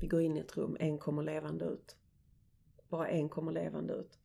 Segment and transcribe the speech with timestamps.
[0.00, 1.96] Vi går in i ett rum, en kommer levande ut.
[2.88, 4.18] Bara en kommer levande ut.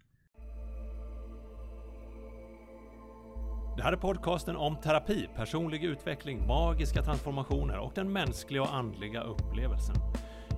[3.77, 9.23] Det här är podcasten om terapi, personlig utveckling, magiska transformationer och den mänskliga och andliga
[9.23, 9.95] upplevelsen.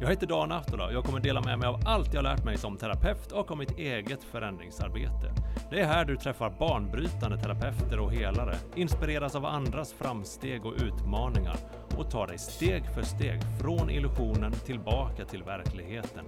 [0.01, 2.57] Jag heter Dan Aftola och jag kommer dela med mig av allt jag lärt mig
[2.57, 5.31] som terapeut och om mitt eget förändringsarbete.
[5.69, 11.57] Det är här du träffar banbrytande terapeuter och helare, inspireras av andras framsteg och utmaningar
[11.97, 16.25] och tar dig steg för steg från illusionen tillbaka till verkligheten.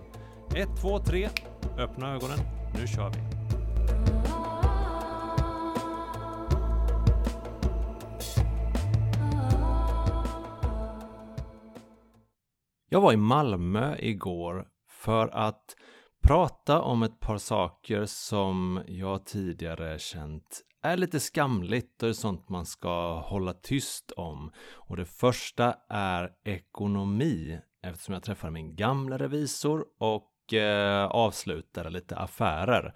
[0.56, 1.30] 1, 2, 3,
[1.78, 2.40] öppna ögonen,
[2.74, 3.38] nu kör vi!
[12.90, 15.76] Jag var i Malmö igår för att
[16.24, 22.14] prata om ett par saker som jag tidigare känt är lite skamligt och det är
[22.14, 24.52] sånt man ska hålla tyst om.
[24.74, 32.18] Och det första är ekonomi eftersom jag träffade min gamla revisor och eh, avslutade lite
[32.18, 32.94] affärer.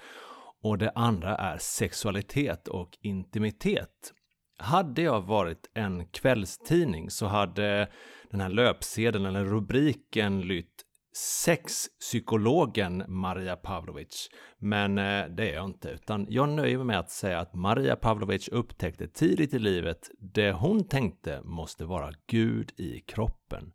[0.64, 4.14] Och det andra är sexualitet och intimitet.
[4.58, 7.92] Hade jag varit en kvällstidning så hade
[8.32, 14.30] den här löpsedeln eller rubriken lytt Sexpsykologen Maria Pavlovic.
[14.59, 17.95] Men eh, det är jag inte, utan jag nöjer mig med att säga att Maria
[17.95, 23.72] Pavlovic upptäckte tidigt i livet det hon tänkte måste vara Gud i kroppen.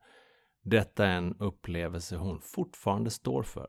[0.64, 3.66] Detta är en upplevelse hon fortfarande står för.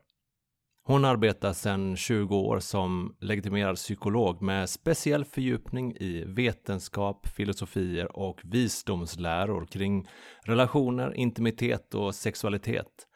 [0.84, 8.40] Hon arbetar sedan 20 år som legitimerad psykolog med speciell fördjupning i vetenskap, filosofier och
[8.44, 10.08] visdomsläror kring
[10.44, 13.07] relationer, intimitet och sexualitet.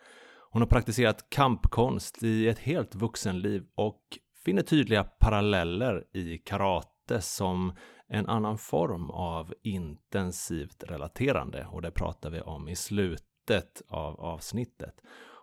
[0.53, 4.01] Hon har praktiserat kampkonst i ett helt vuxenliv och
[4.45, 7.73] finner tydliga paralleller i karate som
[8.07, 14.93] en annan form av intensivt relaterande och det pratar vi om i slutet av avsnittet.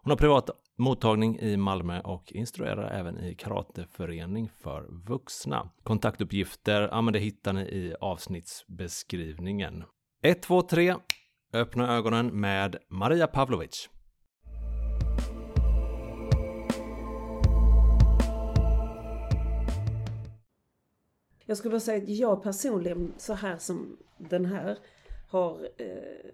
[0.03, 5.70] Hon har privat mottagning i Malmö och instruerar även i karateförening för vuxna.
[5.83, 9.84] Kontaktuppgifter, ja men det hittar ni i avsnittsbeskrivningen.
[10.22, 10.94] 1, 2, 3.
[11.53, 13.88] Öppna ögonen med Maria Pavlovic.
[21.48, 24.78] Jag skulle bara säga att jag personligen, så här som den här,
[25.28, 26.31] har eh,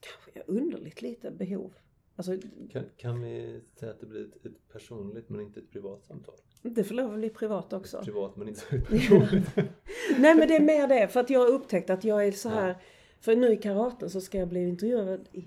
[0.00, 1.74] kanske underligt lite behov.
[2.16, 2.38] Alltså,
[2.72, 6.34] Kan, kan vi säga att det blir ett, ett personligt men inte ett privat samtal?
[6.62, 8.02] det får lov att bli privat också.
[8.02, 9.56] Privat men inte så personligt.
[10.18, 12.48] Nej men det är mer det, för att jag har upptäckt att jag är så
[12.48, 12.76] här
[13.20, 15.44] För nu i karaten så ska jag bli intervjuad i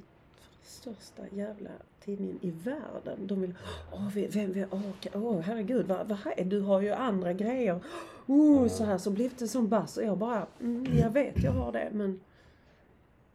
[0.63, 1.69] största jävla
[2.07, 3.27] tidningen i världen.
[3.27, 3.53] De vill,
[3.91, 4.81] åh, vem, vem, åh,
[5.13, 7.79] åh herregud, vad, vad här, du har ju andra grejer.
[8.25, 11.51] Oh, så här, så blev det som bass och jag bara, mm, jag vet jag
[11.51, 12.19] har det men...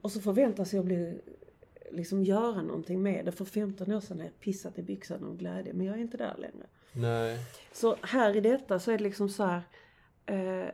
[0.00, 1.20] Och så förväntas jag bli,
[1.90, 3.32] liksom göra någonting med det.
[3.32, 6.16] För 15 år sedan har jag pissat i byxan av glädje men jag är inte
[6.16, 6.66] där längre.
[6.92, 7.38] Nej.
[7.72, 9.62] Så här i detta så är det liksom så här.
[10.26, 10.70] Eh,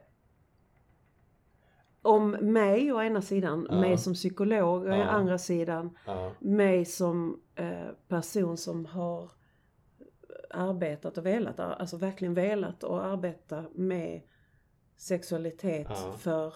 [2.09, 3.81] om mig å ena sidan, Ja.
[3.81, 5.05] mig som psykolog och å Ja.
[5.05, 6.35] andra sidan Ja.
[6.41, 9.31] mig som eh, person som har
[10.51, 14.23] arbetat och velat, alltså verkligen velat och arbeta med
[14.97, 15.89] sexualitet
[16.19, 16.55] för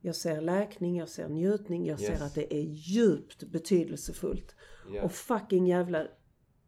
[0.00, 2.22] jag ser läkning, jag ser njutning, jag ser Yes.
[2.22, 4.54] att det är djupt betydelsefullt.
[4.94, 5.02] Ja.
[5.02, 6.06] Och fucking jävla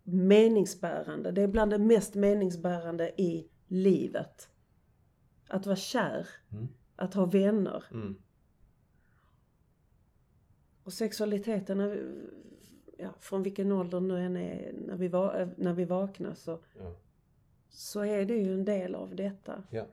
[0.02, 1.30] meningsbärande.
[1.30, 4.48] Det är bland det mest meningsbärande i livet.
[5.48, 6.28] Att vara kär.
[6.52, 6.68] Mm.
[7.02, 7.84] Att ha vänner.
[7.90, 8.16] Mm.
[10.82, 12.12] Och sexualiteten, är,
[12.98, 16.94] ja, från vilken ålder nu än är, när vi, va, när vi vaknar så, Ja.
[17.68, 19.62] så är det ju en del av detta.
[19.70, 19.86] Ja.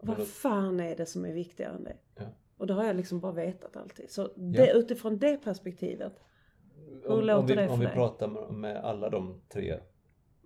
[0.00, 1.96] Vad då- fan är det som är viktigare än det?
[2.16, 2.24] Ja.
[2.56, 4.10] Och det har jag liksom bara vetat alltid.
[4.10, 6.12] Så det, utifrån det perspektivet.
[6.86, 7.94] Hur Om, om, låter vi, det om för vi dig?
[7.94, 9.80] pratar med- alla de tre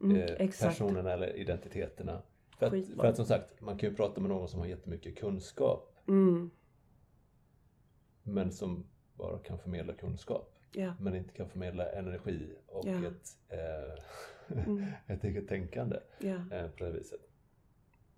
[0.02, 2.22] Mm, eh, personerna eller identiteterna.
[2.70, 3.02] För att, Skitbra.
[3.02, 6.50] för att som sagt, man kan ju prata med någon som har jättemycket kunskap Mm,
[8.22, 8.84] men som
[9.14, 10.94] bara kan förmedla kunskap ja.
[11.00, 13.06] men inte kan förmedla energi och Ja.
[13.06, 14.02] ett, eh,
[14.66, 16.34] Mm, ett eget tänkande ja.
[16.56, 17.20] eh, på det viset.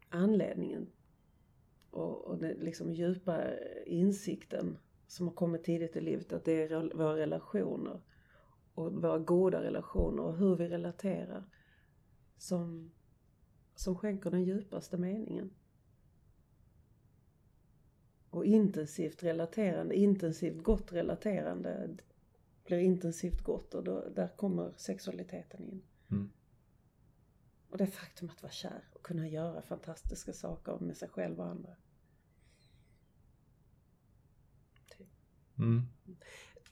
[0.09, 0.87] anledningen
[1.91, 3.43] och, och den liksom djupa
[3.87, 8.01] insikten som har kommit tidigt i livet att det är våra relationer
[8.75, 11.45] och våra goda relationer och hur vi relaterar
[12.39, 12.91] som,
[13.75, 15.51] som skänker den djupaste meningen.
[18.31, 21.97] Och intensivt relaterande, intensivt gott relaterande
[22.65, 25.83] blir intensivt gott och då, där kommer sexualiteten in.
[26.11, 26.31] Mm.
[27.71, 31.47] Och det faktum att vara kär och kunna göra fantastiska saker med sig själv och
[31.47, 31.77] andra.
[35.59, 35.83] Mm.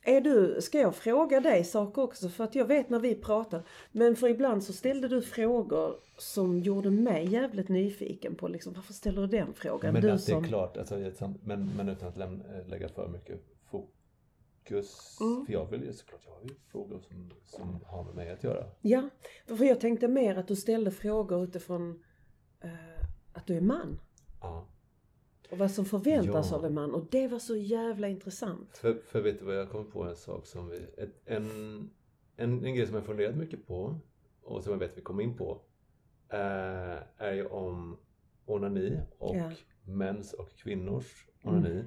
[0.05, 2.29] Är du, ska jag fråga dig saker också?
[2.29, 3.63] För att jag vet när vi pratar.
[3.93, 8.93] Men för ibland så ställde du frågor som gjorde mig jävligt nyfiken på liksom, varför
[8.93, 9.93] ställer du den frågan?
[9.93, 10.45] Men du att det som...
[10.45, 13.41] är klart, alltså, men, men utan att lämna, lägga för mycket
[13.71, 15.19] fokus.
[15.21, 15.47] Mm.
[15.47, 18.45] För jag vill ju såklart, jag har ju frågor som, som har med mig att
[18.45, 18.65] göra.
[18.81, 19.09] Ja,
[19.47, 22.03] för jag tänkte mer att du ställde frågor utifrån
[22.61, 22.71] eh,
[23.33, 24.01] att du är man.
[24.41, 24.69] Ja.
[25.50, 26.56] Och vad som förväntas Ja.
[26.56, 26.94] av en man.
[26.94, 28.77] Och det var så jävla intressant.
[28.79, 31.47] För, för vet du vad, jag kom på en sak som vi, ett, en,
[32.37, 33.99] en, en grej som jag funderat mycket på
[34.43, 35.61] och som jag vet vi kommer in på
[36.29, 37.99] eh, är ju om
[38.47, 39.50] onani och Ja.
[39.85, 41.85] mäns och kvinnors onani.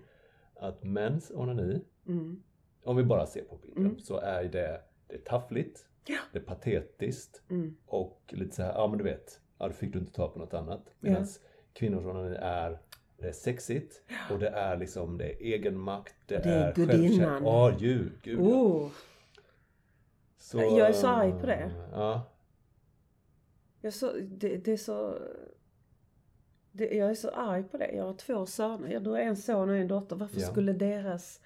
[0.55, 2.43] Att mäns onani, Mm.
[2.83, 3.99] om vi bara ser på bilden, Mm.
[3.99, 6.17] så är det, det är taffligt, Ja.
[6.33, 7.75] det är patetiskt Mm.
[7.85, 10.39] och lite så här, ja men du vet, ja, då fick du inte ta på
[10.39, 10.93] något annat.
[10.99, 11.25] Medan
[11.73, 12.79] kvinnors onani är
[13.17, 14.01] det är sexigt
[14.31, 17.43] och det är liksom det är egenmakt, det, Det är är gudinnan.
[17.43, 18.43] Ja, ju, gud ja.
[18.45, 18.91] Oh,
[20.37, 21.71] Så, Jag är så arg på det.
[21.91, 22.31] Ja,
[23.81, 25.17] jag, är så, det, det är så...
[26.71, 27.91] Det, jag är så arg på det.
[27.91, 28.89] Jag har två söner.
[28.89, 30.15] Jag har en son och en dotter.
[30.15, 30.47] Varför Ja.
[30.47, 31.41] skulle deras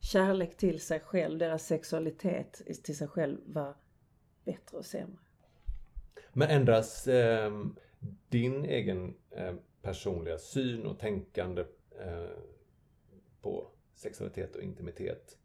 [0.00, 3.74] kärlek till sig själv, deras sexualitet till sig själv vara
[4.44, 5.18] bättre och sämre?
[6.32, 7.52] Men ändras eh,
[8.28, 11.64] din egen eh, personliga syn och tänkande
[12.00, 12.30] eh,
[13.40, 15.38] på sexualitet och intimitet,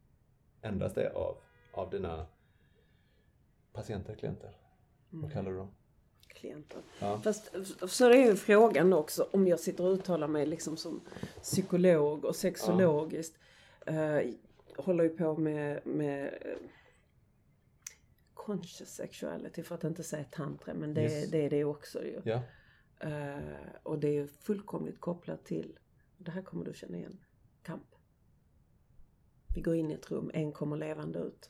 [0.62, 1.38] ändras det av,
[1.72, 2.28] av dina
[3.74, 4.58] patienter, klienter?
[5.12, 5.22] Mm.
[5.22, 5.72] Vad kallar du dem?
[6.28, 6.82] klienter.
[7.00, 7.22] Ja.
[7.24, 7.52] Fast
[7.90, 11.02] så är ju frågan också om jag sitter och uttalar mig liksom som
[11.42, 13.38] psykolog och sexologiskt.
[13.86, 14.20] Eh,
[14.78, 16.58] håller ju på med, med eh,
[18.34, 21.32] conscious sexuality för att inte säga tantra men det, Yes.
[21.32, 22.22] det är det också ju.
[22.24, 22.42] Ja,
[23.00, 25.80] Eh, och det är fullkomligt kopplat till,
[26.18, 27.20] det här kommer du känna igen,
[27.64, 27.96] kamp.
[29.56, 31.50] Vi går in i ett rum, en kommer levande ut.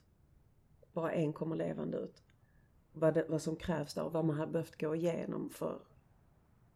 [0.93, 2.23] Bara en kommer levande ut.
[2.91, 5.81] Vad, det, vad som krävs där och vad man har behövt gå igenom för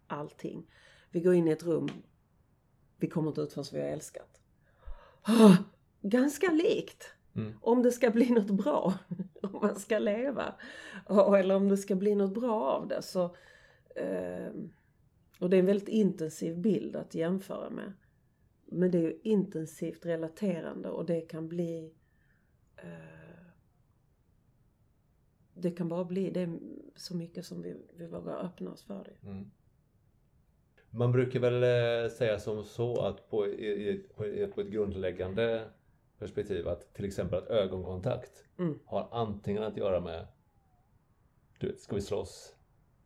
[0.07, 0.71] allting.
[1.09, 1.89] Vi går in i ett rum,
[2.97, 4.41] vi kommer inte ut förrän vi har älskat.
[5.21, 5.55] Ah,
[6.01, 7.13] ganska likt.
[7.35, 7.53] Mm.
[7.61, 8.93] Om det ska bli något bra,
[9.41, 10.55] om man ska leva.
[11.09, 13.01] Eller om det ska bli något bra av det.
[13.01, 13.35] Så,
[15.39, 17.93] och det är en väldigt intensiv bild att jämföra med.
[18.65, 21.93] Men det är ju intensivt relaterande och det kan bli
[22.77, 23.45] eh,
[25.53, 26.59] det kan bara bli det är
[26.95, 29.27] så mycket som vi, vi vågar öppna oss för det.
[29.27, 29.51] Mm.
[30.89, 31.63] Man brukar väl
[32.03, 34.23] eh, säga som så att på, i- på
[34.61, 35.69] ett grundläggande
[36.19, 38.79] perspektiv att till exempel att ögonkontakt Mm.
[38.85, 40.27] har antingen att göra med
[41.59, 42.55] du vet, ska vi slåss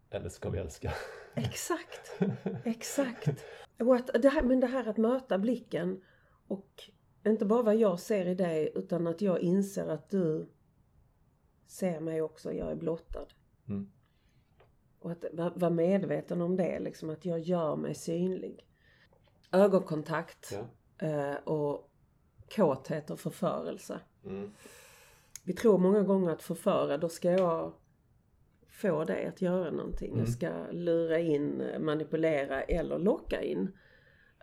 [0.09, 0.93] eller ska vi älska?
[1.35, 2.21] Exakt,
[2.63, 3.45] exakt.
[3.79, 6.03] Och att det här, men det här att möta blicken
[6.47, 6.89] och
[7.25, 10.49] inte bara vad jag ser i dig utan att jag inser att du
[11.67, 13.27] ser mig också, jag är blottad.
[13.67, 13.91] Mm.
[14.99, 15.25] Och att
[15.55, 18.67] vara medveten om det, liksom att jag gör mig synlig.
[19.51, 20.57] Ögonkontakt
[20.99, 21.07] Ja.
[21.07, 21.91] eh, och
[22.55, 23.99] kåthet och förförelse.
[24.25, 24.51] Mm.
[25.43, 27.73] Vi tror många gånger att förföra, då ska jag
[28.75, 30.09] få dig att göra någonting.
[30.09, 30.19] Mm.
[30.19, 33.71] Jag ska lura in, manipulera eller locka in.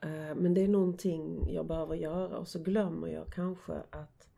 [0.03, 4.29] Eh, Men det är någonting jag behöver göra och så glömmer jag kanske att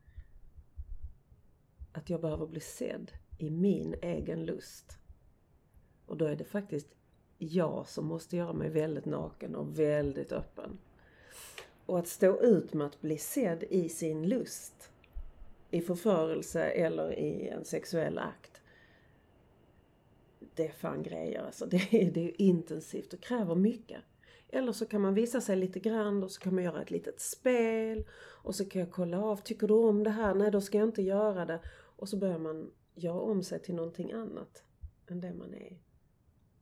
[1.93, 4.99] att jag behöver bli sedd i min egen lust.
[6.07, 6.89] Och då är det faktiskt
[7.39, 10.79] jag som måste göra mig väldigt naken och väldigt öppen.
[11.87, 14.91] Och att stå ut med att bli sedd i sin lust
[15.71, 18.54] i förförelse eller i en sexuell akt.
[20.55, 21.67] Det är fan grejer alltså.
[21.67, 24.03] Det är, det är intensivt och kräver mycket.
[24.49, 27.21] Eller så kan man visa sig lite grann och så kan man göra ett litet
[27.21, 28.05] spel.
[28.43, 30.35] Och så kan jag kolla av, tycker du om det här?
[30.35, 31.61] Nej, då ska jag inte göra det.
[31.73, 34.65] Och så börjar man göra om sig till någonting annat
[35.07, 35.79] än det man är.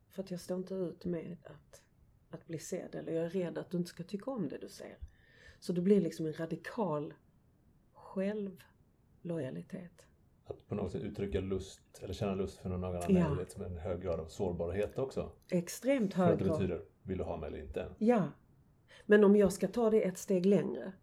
[0.09, 1.81] För att jag står inte ut med att,
[2.29, 2.95] att bli sedd.
[2.95, 4.97] Eller jag är rädd att du inte ska tycka om det du ser.
[5.59, 7.13] Så det blir liksom en radikal
[7.93, 10.05] självlojalitet.
[10.45, 13.31] Att på något sätt uttrycka lust eller känna lust för någon annan Ja.
[13.31, 15.31] är liksom en hög grad av sårbarhet också.
[15.49, 16.57] Extremt För hög att det grad.
[16.57, 17.87] betyder, vill du ha mig eller inte?
[17.97, 18.27] Ja.
[19.05, 20.93] Men om jag ska ta det ett steg längre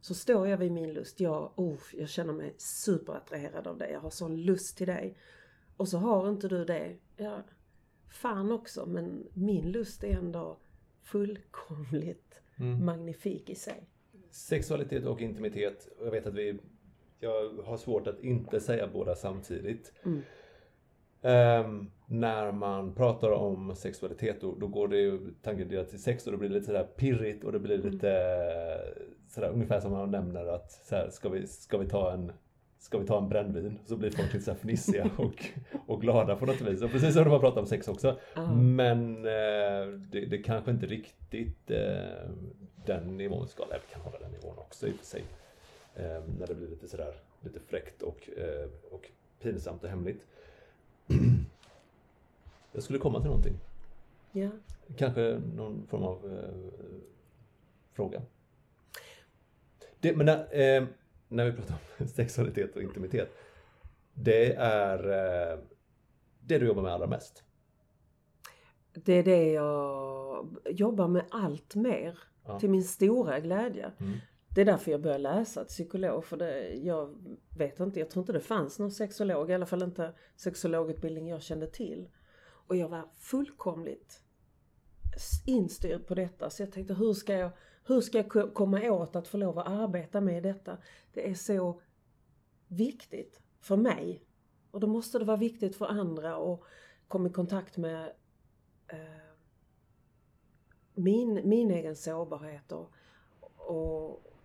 [0.00, 1.20] så står jag vid min lust.
[1.20, 3.92] Jag, oh, jag känner mig superattraherad av dig.
[3.92, 5.16] Jag har sån lust till dig.
[5.76, 6.96] Och så har inte du det.
[7.16, 7.42] Ja,
[8.08, 8.86] fan också.
[8.86, 10.58] Men min lust är ändå
[11.02, 12.84] fullkomligt Mm.
[12.84, 13.88] magnifik i sig.
[14.30, 15.88] Sexualitet och intimitet.
[16.04, 16.58] Jag vet att vi...
[17.20, 19.92] Jag har svårt att inte säga båda samtidigt.
[20.04, 20.22] Mm.
[21.22, 26.32] Ehm, när man pratar om sexualitet då, då går det ju tanken till sex och
[26.32, 28.12] då blir det lite sådär pirrigt och det blir lite
[29.28, 32.32] sådär ungefär som man nämner att så här, ska, vi, ska vi ta en
[32.78, 33.78] ska vi ta en brännvin?
[33.86, 35.44] Så blir folk lite så fnissiga och,
[35.86, 36.82] och glada på något vis.
[36.82, 38.18] Och precis som de har pratat om sex också.
[38.54, 42.30] Men eh, det, det kanske inte riktigt eh,
[42.86, 45.22] den nivån ska, eller vi kan hålla den nivån också i och för sig.
[45.96, 49.10] Eh, när det blir lite sådär, lite fräckt och, eh, och
[49.40, 50.26] pinsamt och hemligt.
[52.72, 53.58] Jag skulle komma till någonting.
[54.32, 54.50] Ja.
[54.96, 56.80] Kanske någon form av eh,
[57.92, 58.22] fråga.
[60.00, 60.84] Det, men när, eh,
[61.28, 63.28] när vi pratar om sexualitet och intimitet.
[64.14, 64.98] Det är
[65.52, 65.58] eh,
[66.40, 67.44] det du jobbar med allra mest.
[68.92, 72.18] Det är det jag jobbar med allt mer.
[72.44, 72.60] Ja.
[72.60, 73.90] Till min stora glädje.
[73.98, 74.18] Mm.
[74.56, 76.24] Det är därför jag började läsa till psykolog.
[76.24, 77.16] För det, jag
[77.56, 79.50] vet inte, jag tror inte det fanns någon sexolog.
[79.50, 82.08] I alla fall inte sexologutbildning jag kände till.
[82.66, 84.22] Och jag var fullkomligt
[85.46, 86.50] instyrd på detta.
[86.50, 87.50] Så jag tänkte hur ska jag,
[87.84, 90.78] hur ska jag komma åt att få lov att arbeta med detta?
[91.12, 91.80] Det är så
[92.68, 94.22] viktigt för mig.
[94.70, 96.60] Och då måste det vara viktigt för andra att
[97.08, 98.12] komma i kontakt med
[98.88, 98.98] eh,
[100.94, 102.92] min, min egen sårbarhet och,
[103.56, 104.35] och,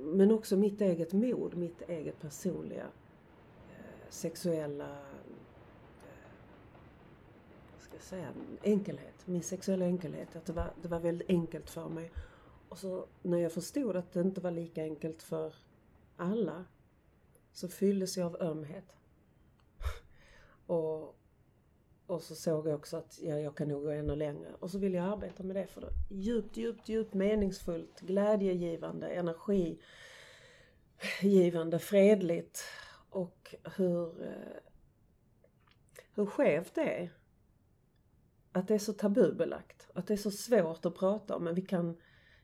[0.00, 5.00] men också mitt eget mod, mitt eget personliga eh, sexuella eh,
[7.72, 9.26] vad ska jag säga, enkelhet.
[9.26, 10.36] Min sexuella enkelhet.
[10.36, 12.12] Att det var, det var väldigt enkelt för mig.
[12.68, 15.54] Och så när jag förstod att det inte var lika enkelt för
[16.16, 16.64] alla
[17.52, 18.96] så fylldes jag av ömhet.
[20.66, 21.19] och,
[22.10, 24.54] och så såg jag också att ja, jag kan nog gå ännu längre.
[24.60, 29.08] Och så vill jag arbeta med det för det är djupt, djupt, djupt meningsfullt, glädjegivande,
[29.08, 32.64] energigivande, fredligt.
[33.10, 34.56] Och hur, eh,
[36.14, 37.12] hur skevt det är.
[38.52, 39.90] Att det är så tabubelagt.
[39.94, 41.44] Att det är så svårt att prata om.
[41.44, 41.96] Men vi kan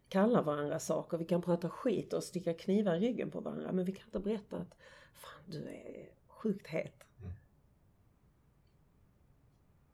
[0.08, 1.18] kalla varandra saker.
[1.18, 3.72] Vi kan prata skit och sticka knivar i ryggen på varandra.
[3.72, 4.76] Men vi kan inte berätta att
[5.14, 7.05] fan du är sjukt het.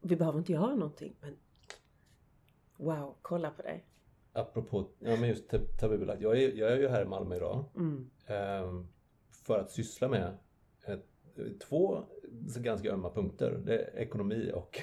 [0.02, 0.08] Mm.
[0.08, 1.36] Vi behöver inte göra någonting men
[2.76, 3.86] wow, kolla på dig.
[4.32, 6.20] Apropå, ja men just tab- tabubelagt.
[6.22, 7.64] Jag är, jag är ju här i Malmö idag.
[7.76, 8.10] Mm.
[8.26, 8.86] ehm,
[9.30, 10.38] för att syssla med
[10.86, 11.06] ett,
[11.68, 11.98] två
[12.56, 13.60] ganska ömma punkter.
[13.64, 14.80] Det är ekonomi och,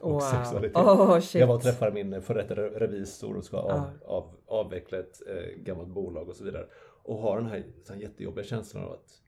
[0.00, 0.20] och Wow.
[0.20, 0.76] sexualitet.
[0.76, 1.20] Oh.
[1.34, 3.90] Jag var och träffade min före detta revisor och ska av, Ja.
[4.06, 6.66] av, avveckla ett eh, gammalt bolag och så vidare.
[7.02, 9.20] Och har den här, så här jättejobbiga känslan av att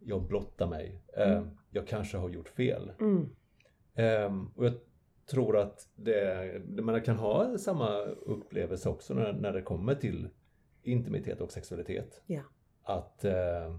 [0.00, 1.02] jag blottar mig.
[1.16, 2.92] Eh, Jag kanske har gjort fel.
[3.00, 3.28] Mm.
[3.96, 4.74] Ehm, och jag
[5.26, 10.28] tror att det, man kan ha samma upplevelse också när, när det kommer till
[10.82, 12.22] intimitet och sexualitet.
[12.26, 12.42] Ja.
[12.82, 13.76] Att, eh,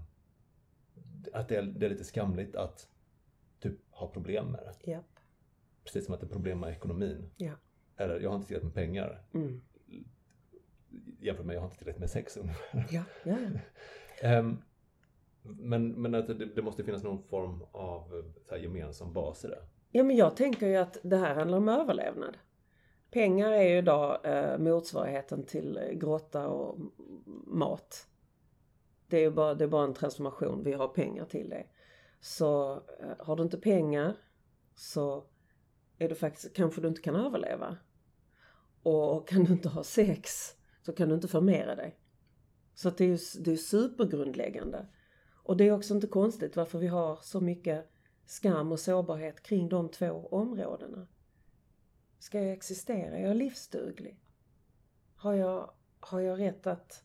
[1.32, 2.88] att det, är, det är lite skamligt att
[3.60, 4.90] typ ha problem med det.
[4.90, 5.04] Japp.
[5.84, 7.30] Precis som att det är problem med ekonomin.
[7.36, 7.52] Ja.
[7.96, 9.22] Eller jag har inte tillräckligt med pengar.
[9.34, 9.60] Mm.
[11.20, 12.86] Jämfört med jag har inte tillräckligt med sex ungefär.
[12.90, 13.36] Ja, ja.
[14.22, 14.62] Ehm,
[15.42, 19.48] men, men att det, det måste finnas någon form av så här, gemensam bas i
[19.48, 19.62] det.
[19.90, 22.36] Ja men jag tänker ju att det här handlar om överlevnad.
[23.10, 26.78] Pengar är ju idag eh, motsvarigheten till eh, grotta och
[27.46, 28.06] mat.
[29.06, 31.66] Det är ju bara, det är bara en transformation, vi har pengar till det.
[32.20, 34.16] Så eh, har du inte pengar
[34.74, 35.24] så
[35.98, 37.76] är du faktiskt, kanske du inte kan överleva.
[38.82, 40.30] Och kan du inte ha sex
[40.82, 41.98] så kan du inte förmera dig.
[42.74, 44.86] Så att det är ju det är supergrundläggande.
[45.42, 47.90] Och det är också inte konstigt varför vi har så mycket
[48.28, 51.06] skam och sårbarhet kring de två områdena.
[52.18, 53.16] Ska jag existera?
[53.16, 54.20] Är jag livsduglig?
[55.14, 55.70] Har jag,
[56.00, 57.04] har jag rätt att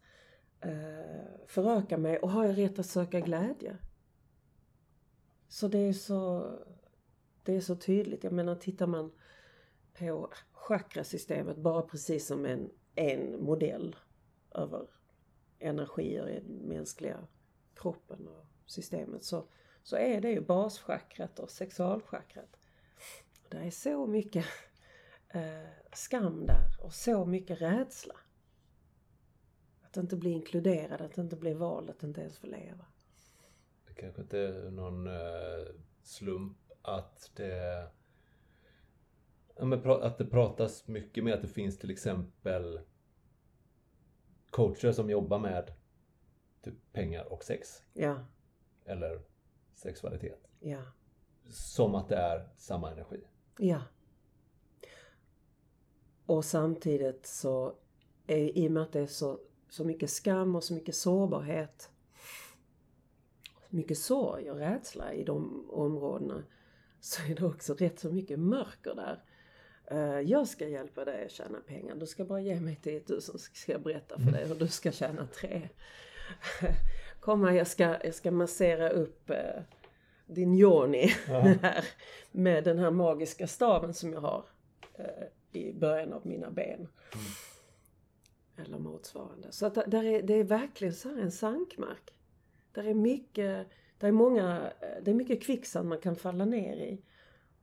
[0.59, 3.77] eh, föröka mig och har jag rätt att söka glädje?
[5.47, 6.51] Så det är så,
[7.43, 8.23] det är så tydligt.
[8.23, 9.11] Jag menar, tittar man
[9.99, 13.95] på chakrasystemet bara precis som en, en modell
[14.51, 14.87] över
[15.59, 17.27] energier i den mänskliga
[17.75, 19.47] kroppen och systemet så,
[19.83, 22.59] så är det ju baschakrat och sexualchakrat.
[23.49, 24.45] Det är så mycket
[25.29, 28.15] eh, skam där och så mycket rädsla.
[29.81, 32.85] Att inte bli inkluderad, att inte bli vald, att inte ens få leva.
[33.87, 35.65] Det kanske inte är någon eh,
[36.01, 37.87] slump att det
[40.01, 42.79] att det pratas mycket med att det finns till exempel
[44.49, 45.73] coacher som jobbar med
[46.61, 48.25] typ pengar och sex Ja,
[48.85, 49.21] eller
[49.75, 50.47] sexualitet.
[50.59, 50.81] ja,
[51.49, 53.23] Som att det är samma energi.
[53.57, 53.81] ja.
[56.25, 57.75] Och samtidigt så,
[58.27, 59.39] är, i och med att det är så,
[59.69, 61.89] så mycket skam och så mycket sårbarhet,
[63.69, 66.43] mycket sorg och rädsla i de områdena,
[66.99, 69.23] så är det också rätt så mycket mörker där.
[69.85, 71.95] Eh, Jag ska hjälpa dig att tjäna pengar.
[71.95, 74.67] Du ska bara ge mig 10 000 så ska jag berätta för dig hur du
[74.67, 75.69] ska tjäna tre.
[77.23, 79.61] Komma, jag ska, jag ska massera upp eh,
[80.25, 81.07] din yoni
[81.61, 81.85] här
[82.31, 84.45] med den här magiska staven som jag har
[84.93, 86.75] eh, i början av mina ben.
[86.75, 86.87] Mm.
[88.57, 89.51] Eller motsvarande.
[89.51, 92.13] Så att där är, det är verkligen så här en sankmark.
[92.71, 97.01] Där är mycket, där är många, det är mycket kvicksand man kan falla ner i.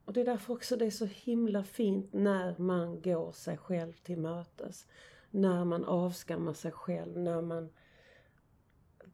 [0.04, 3.92] Och det är därför också det är så himla fint när man går sig själv
[3.92, 4.86] till mötes.
[5.30, 7.70] När man avskammar sig själv, när man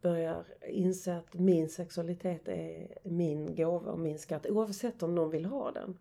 [0.00, 5.44] börjar inse att min sexualitet är min gåva och min skatt oavsett om någon vill
[5.44, 5.98] ha den.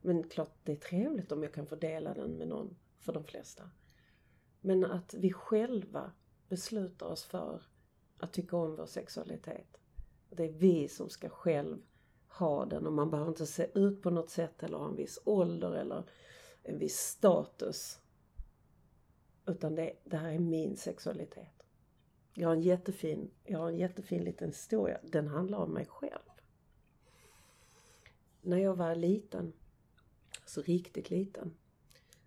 [0.00, 3.24] Men klart det är trevligt om jag kan få dela den med någon, för de
[3.24, 3.70] flesta.
[4.60, 6.12] Men att vi själva
[6.48, 7.62] beslutar oss för
[8.18, 9.76] att tycka om vår sexualitet.
[10.30, 11.78] Det är vi som ska själv
[12.26, 15.18] ha den och man behöver inte se ut på något sätt eller ha en viss
[15.24, 16.04] ålder eller
[16.62, 18.00] en viss status.
[19.46, 21.59] Utan det, det här är min sexualitet.
[22.34, 24.98] Jag har en jättefin, jag har en jättefin liten historia.
[25.02, 26.30] Den handlar om mig själv.
[28.42, 29.52] När jag var liten,
[30.40, 31.54] alltså riktigt liten,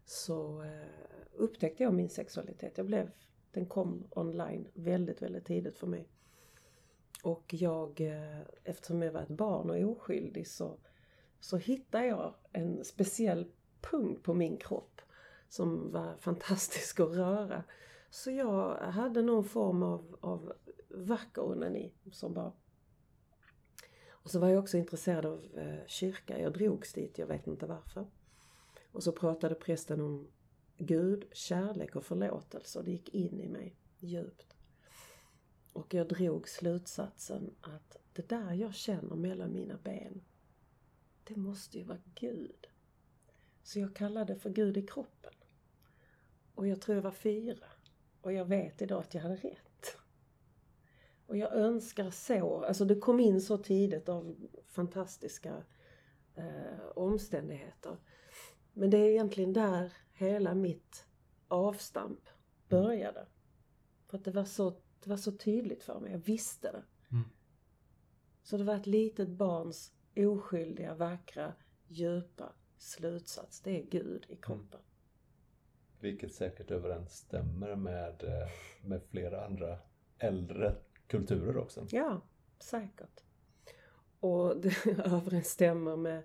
[0.06, 0.88] så eh,
[1.34, 2.78] upptäckte jag min sexualitet.
[2.78, 3.12] Jag blev,
[3.52, 6.08] den kom online väldigt, väldigt tidigt för mig.
[7.24, 10.78] Och jag, eh, eftersom jag var ett barn och oskyldig så,
[11.40, 15.02] så hittade jag en speciell punkt på min kropp
[15.50, 17.64] som var fantastisk att röra.
[18.14, 20.54] Så jag hade någon form av, av
[20.90, 22.54] vacker onani som bara...
[24.10, 26.40] Och så var jag också intresserad av eh, kyrka.
[26.40, 28.08] Jag drogs dit, jag vet inte varför.
[28.92, 30.28] Och så pratade prästen om
[30.78, 34.56] Gud, kärlek och förlåtelse och det gick in i mig djupt.
[35.74, 40.22] Och jag drog slutsatsen att det där jag känner mellan mina ben,
[41.24, 42.68] det måste ju vara Gud.
[43.64, 45.34] Så jag kallade det för Gud i kroppen.
[46.56, 47.68] Och jag tror jag var fyra.
[48.24, 49.98] Och jag vet idag att jag hade rätt.
[51.26, 54.36] Och jag önskar så, alltså det kom in så tidigt av
[54.68, 55.64] fantastiska
[56.36, 57.98] eh, omständigheter.
[58.74, 61.08] Men det är egentligen där hela mitt
[61.48, 62.30] avstamp
[62.70, 63.28] började.
[64.08, 64.70] För att det var så,
[65.04, 66.84] det var så tydligt för mig, jag visste det.
[67.12, 67.30] Mm.
[68.44, 71.54] Så det var ett litet barns oskyldiga, vackra,
[71.88, 73.62] djupa slutsats.
[73.62, 74.80] Det är Gud i kroppen.
[74.80, 74.93] Mm.
[76.04, 78.50] Vilket säkert överensstämmer med, eh,
[78.82, 79.78] med flera andra
[80.18, 80.76] äldre
[81.08, 81.88] kulturer också.
[81.92, 82.22] Ja,
[82.60, 83.24] säkert.
[84.20, 86.24] Och det överensstämmer med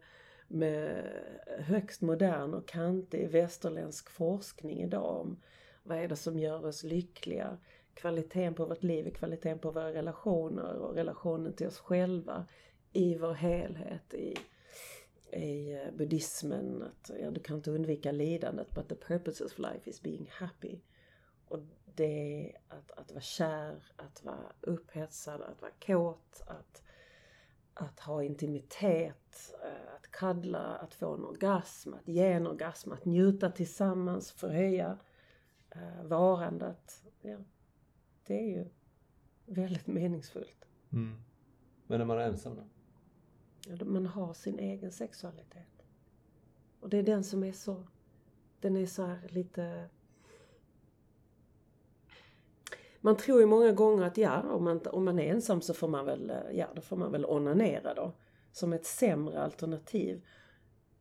[0.48, 1.10] med
[1.58, 5.40] högst modern och kantig västerländsk forskning idag om
[5.82, 7.58] vad är det som gör oss lyckliga?
[7.94, 12.46] Kvaliteten på vårt liv, kvaliteten på våra relationer och relationen till oss själva
[12.92, 14.14] i vår helhet.
[14.14, 14.36] I,
[15.32, 19.90] i eh, buddhismen att ja, du kan inte undvika lidandet but the purpose of life
[19.90, 20.80] is being happy.
[21.48, 21.58] Och
[21.94, 26.82] det att, att vara kär, att vara upphetsad, att vara kåt, att
[27.78, 33.04] att ha intimitet, eh, att kaddla, att få en orgasm, att ge en orgasm, att
[33.04, 34.98] njuta tillsammans, förhöja
[35.70, 37.04] eh, varandet.
[37.20, 37.38] Ja,
[38.26, 38.68] det är ju
[39.46, 40.68] väldigt meningsfullt.
[40.92, 41.22] Mm.
[41.86, 42.62] Men när man är ensam då?
[43.85, 45.83] Man har sin egen sexualitet.
[46.81, 47.85] Och det är den som är så,
[48.61, 49.88] den är så här lite
[53.00, 55.88] man tror ju många gånger att ja, om man, om man är ensam så får
[55.88, 58.12] man väl, ja då får man väl onanera då.
[58.52, 60.26] Som ett sämre alternativ.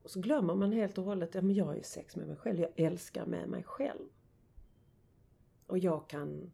[0.03, 2.35] Och så glömmer man helt och hållet, ja men jag har ju sex med mig
[2.35, 4.05] själv, jag älskar med mig själv.
[5.67, 6.51] Och jag kan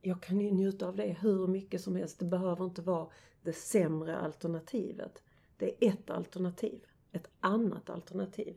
[0.00, 2.18] jag kan ju njuta av det hur mycket som helst.
[2.18, 3.08] Det behöver inte vara
[3.42, 5.22] det sämre alternativet.
[5.56, 6.84] Det är ett alternativ.
[7.12, 8.56] Ett annat alternativ.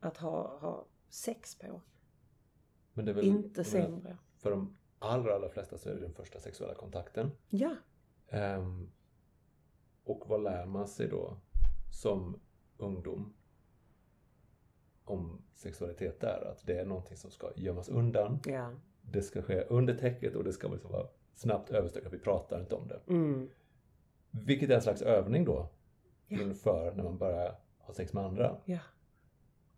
[0.00, 1.80] Att ha, ha sex på.
[2.92, 4.18] Men det är väl, inte sämre.
[4.36, 7.30] För de allra, allra flesta så är det den första sexuella kontakten.
[7.48, 7.76] Ja.
[8.28, 8.90] Um,
[10.04, 11.36] och vad lär man sig då
[11.90, 12.40] som
[12.76, 13.34] ungdom
[15.04, 16.50] om sexualitet där?
[16.50, 18.40] Att det är någonting som ska gömmas undan.
[18.44, 18.70] Ja.
[19.02, 22.12] Det ska ske under täcket och det ska liksom vara snabbt överstökat.
[22.12, 23.00] Vi pratar inte om det.
[23.08, 23.50] Mm.
[24.30, 25.68] Vilket är en slags övning då
[26.28, 26.42] ja.
[26.42, 28.56] inför när man börjar ha sex med andra.
[28.64, 28.78] Ja.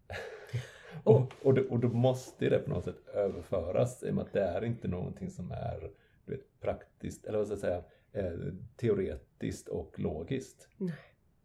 [1.05, 4.33] Och, och, det, och då måste det på något sätt överföras i och med att
[4.33, 5.91] det är inte någonting som är
[6.25, 10.69] du vet, praktiskt, eller vad ska jag säga, eh, teoretiskt och logiskt.
[10.77, 10.95] Nej.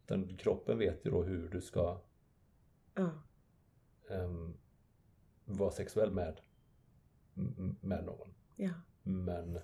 [0.04, 2.00] Utan kroppen vet ju då hur du ska
[2.94, 3.10] ja.
[4.08, 4.54] um,
[5.44, 6.40] vara sexuell med,
[7.80, 8.34] med någon.
[8.56, 8.70] Ja.
[9.02, 9.58] Men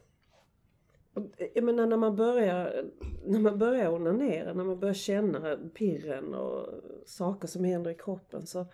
[1.16, 5.56] Eh, jag menar när man börjar, eh, när man börjar onanera, när man börjar känna
[5.74, 8.66] pirren och saker som händer i kroppen så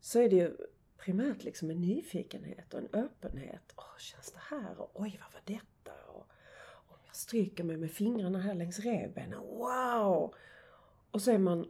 [0.00, 0.56] så är det ju
[0.96, 3.72] primärt liksom en nyfikenhet och en öppenhet.
[3.76, 4.80] Åh, känns det här?
[4.80, 5.92] Och, Oj, vad var detta?
[6.06, 6.26] Och,
[6.88, 9.40] och jag stryker mig med fingrarna här längs revbenen.
[9.40, 10.34] Wow!
[11.10, 11.68] Och så är man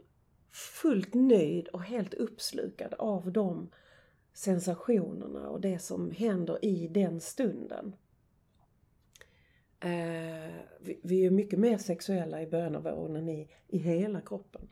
[0.51, 3.69] fullt nöjd och helt uppslukad av de
[4.33, 7.95] sensationerna och det som händer i den stunden.
[9.79, 14.69] Eh, vi, vi är mycket mer sexuella i början av vår onani i hela kroppen.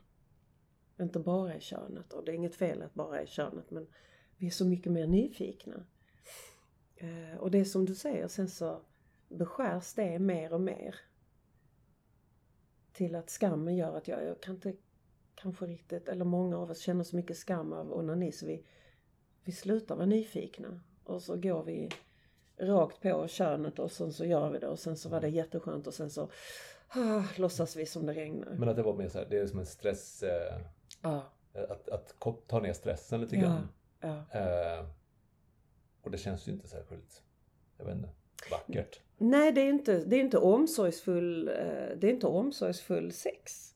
[1.00, 2.12] Inte bara i könet.
[2.12, 3.86] Och det är inget fel att bara är könet men
[4.36, 5.86] vi är så mycket mer nyfikna.
[6.96, 8.80] Eh, och det är som du säger, sen så
[9.28, 10.94] beskärs det mer och mer.
[12.92, 14.74] Till att skammen gör att jag, jag kan inte
[15.34, 18.64] kanske riktigt, eller många av oss känner så mycket skam av onani så vi,
[19.44, 20.80] vi slutar vara nyfikna.
[21.04, 21.88] Och så går vi
[22.60, 25.86] rakt på könet och sen så gör vi det och sen så var det jätteskönt
[25.86, 26.28] och sen så
[26.88, 28.50] ah, låtsas vi som det regnar.
[28.58, 30.22] Men att det var mer så här, det är som en stress...
[30.22, 30.60] Eh,
[31.02, 32.14] Ja, att, att
[32.46, 33.68] ta ner stressen lite ja, grann.
[34.00, 34.24] ja.
[34.40, 34.86] Eh,
[36.02, 37.22] och det känns ju inte särskilt,
[37.78, 38.08] jag vet inte,
[38.50, 39.00] vackert.
[39.18, 43.74] Nej, det är inte, det är inte omsorgsfull, eh, det är inte omsorgsfull sex.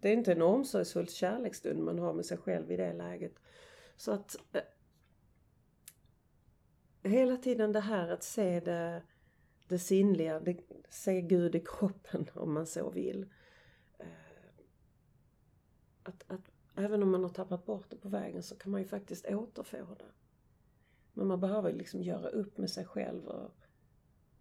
[0.00, 3.32] Det är inte en omsorgsfull kärleksstund man har med sig själv i det läget.
[3.96, 4.60] Så att eh,
[7.08, 9.02] hela tiden det här att se det,
[9.68, 10.56] det sinnliga, det,
[10.88, 13.26] se Gud i kroppen om man så vill.
[13.98, 14.06] Eh,
[16.02, 18.86] Att, att även om man har tappat bort det på vägen så kan man ju
[18.86, 20.12] faktiskt återfå det.
[21.12, 23.50] Men man behöver liksom göra upp med sig själv och,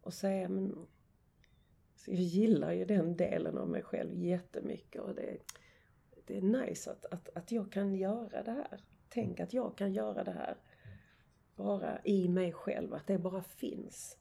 [0.02, 0.88] och säga men
[2.06, 5.38] jag gillar ju den delen av mig själv jättemycket och det,
[6.26, 8.84] det är nice att, att, att jag kan göra det här.
[9.10, 10.58] Tänk att jag kan göra det här.
[11.56, 14.18] Bara i mig själv, att det bara finns.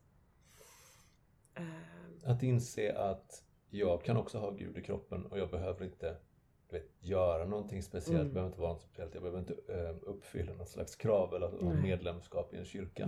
[1.54, 6.16] Eh, Att inse att jag kan också ha Gud i kroppen och jag behöver inte
[6.70, 8.20] vet, göra någonting speciellt.
[8.20, 8.32] Mm.
[8.32, 9.14] Behöver inte vara något speciellt.
[9.14, 13.06] Jag behöver inte eh, uppfylla något slags krav eller ha medlemskap i en kyrka.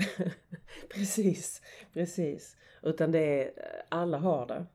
[0.95, 1.63] precis,
[1.93, 2.57] precis.
[2.83, 3.53] Utan det är,
[3.89, 4.67] alla har det.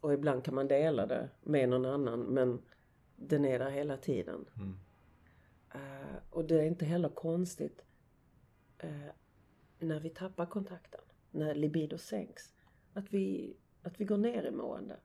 [0.00, 2.62] Och ibland kan man dela det med någon annan men
[3.16, 4.44] den är där hela tiden.
[4.56, 4.78] Mm.
[5.74, 7.84] Eh, och det är inte heller konstigt
[8.84, 9.10] eh,
[9.78, 12.54] när vi tappar kontakten, när libido sänks,
[12.92, 14.96] att vi, att vi går ner i mående.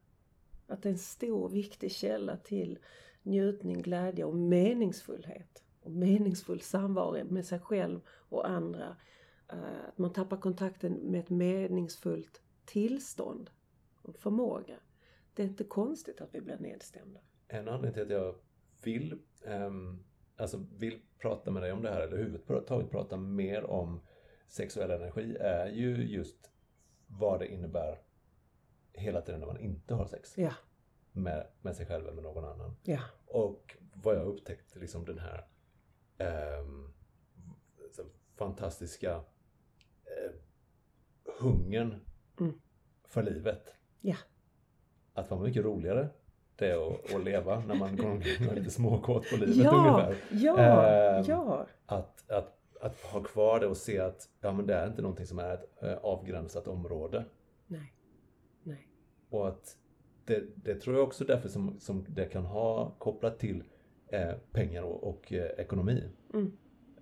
[0.67, 2.79] Att det är en stor viktig källa till
[3.23, 5.63] njutning, glädje och meningsfullhet.
[5.81, 8.97] Och meningsfull samvaro med sig själv och andra.
[9.51, 13.49] Eh, att man tappar kontakten med ett meningsfullt tillstånd
[14.01, 14.75] och förmåga.
[15.33, 17.19] Det är inte konstigt att vi blir nedstämda.
[17.47, 18.35] En anledning till att jag
[18.83, 20.03] vill, ehm,
[20.39, 24.01] alltså vill prata med dig om det här, eller överhuvudtaget prata mer om
[24.47, 26.51] sexuell energi, är ju just
[27.07, 28.01] vad det innebär
[28.93, 30.53] hela tiden när man inte har sex Ja,
[31.11, 32.75] med, med sig själv eller med någon annan.
[32.83, 35.45] ja, Och vad jag upptäckte, liksom den här
[37.91, 38.03] så
[38.35, 39.15] fantastiska
[40.05, 40.31] eh,
[41.39, 41.95] hungern
[42.39, 42.61] Mm.
[43.07, 43.75] för livet.
[44.01, 44.15] ja.
[45.13, 46.09] Att vara mycket roligare
[46.59, 49.55] det är att, att leva när man går omkring och är lite småkåt på livet
[49.55, 50.15] Ja, ungefär.
[50.31, 51.65] ja, Ehm, ja.
[51.85, 55.25] Att, att, att ha kvar det och se att ja, men det är inte någonting
[55.25, 57.25] som är ett eh, avgränsat område.
[57.67, 57.93] Nej,
[58.63, 58.87] nej.
[59.29, 59.77] Och att
[60.25, 63.63] det, det tror jag också därför som, som det kan ha kopplat till
[64.07, 66.03] eh, pengar och, och eh, ekonomi.
[66.33, 66.51] Mm.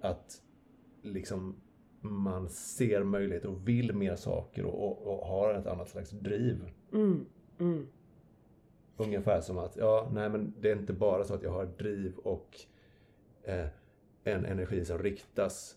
[0.01, 0.41] Att
[1.01, 1.61] liksom
[2.01, 6.69] man ser möjligheter och vill mer saker och, och, och har ett annat slags driv.
[6.93, 7.25] Mm,
[7.59, 7.87] mm.
[8.97, 12.17] Ungefär som att, ja, nej men det är inte bara så att jag har driv
[12.17, 12.59] och
[13.43, 13.65] eh,
[14.23, 15.75] en energi som riktas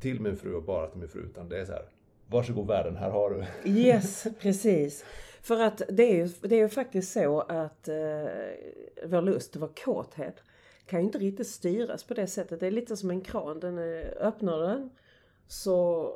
[0.00, 1.20] till min fru och bara till min fru.
[1.20, 1.88] Utan det är så här,
[2.26, 3.70] varsågod världen, här har du.
[3.70, 5.04] Yes, precis.
[5.42, 7.94] För att det är ju, det är ju faktiskt så att eh,
[9.04, 10.42] vår lust, vår kåthet,
[10.86, 12.60] kan ju inte riktigt styras på det sättet.
[12.60, 13.60] Det är lite som en kran.
[13.60, 14.90] Den är, öppnar den
[15.46, 16.10] så,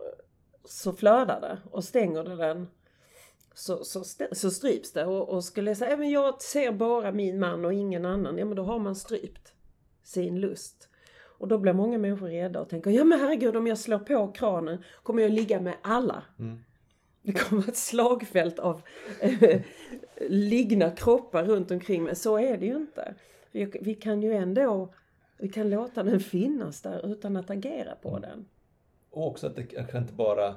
[0.65, 2.67] så flödar det och stänger du den
[3.59, 5.05] så, så, så stryps det.
[5.05, 8.39] Och, och skulle jag säga, "Ja, men jag ser bara min man och ingen annan.
[8.39, 9.53] Ja men då har man strypt
[10.03, 10.89] sin lust.
[11.39, 14.33] Och då blir många människor rädda och tänker, ja men herregud om jag slår på
[14.33, 16.23] kranen kommer jag ligga med alla.
[16.39, 16.59] Mm.
[17.23, 18.83] Det kommer ett slagfält av
[19.21, 19.61] eh,
[20.29, 22.17] liggna kroppar runt omkring mig.
[22.17, 23.15] Så är det ju inte.
[23.53, 24.95] Vi, vi kan ju ändå,
[25.39, 28.49] vi kan låta den finnas där utan att agera på den.
[29.11, 30.57] Och också att det kanske inte bara...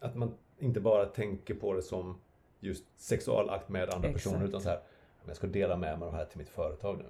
[0.00, 2.16] Att man inte bara tänker på det som
[2.60, 4.24] just sexualakt med andra Exakt.
[4.24, 4.80] personer utan så här,
[5.20, 7.04] "Men jag ska dela med mig av det här till mitt företag nu.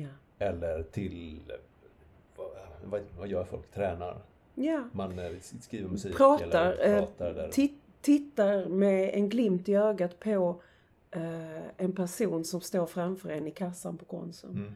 [0.00, 0.08] Ja.
[0.38, 1.40] Eller till,
[2.36, 2.46] vad,
[2.84, 3.70] vad, vad gör folk?
[3.70, 4.18] Tränar?
[4.54, 4.88] Ja.
[4.92, 7.48] Man eh, skriver musik Pratar, eller eh, pratar eller...
[7.48, 10.62] Titt, tittar med en glimt i ögat på
[11.10, 14.50] eh, en person som står framför en i kassan på Konsum.
[14.50, 14.72] Mm.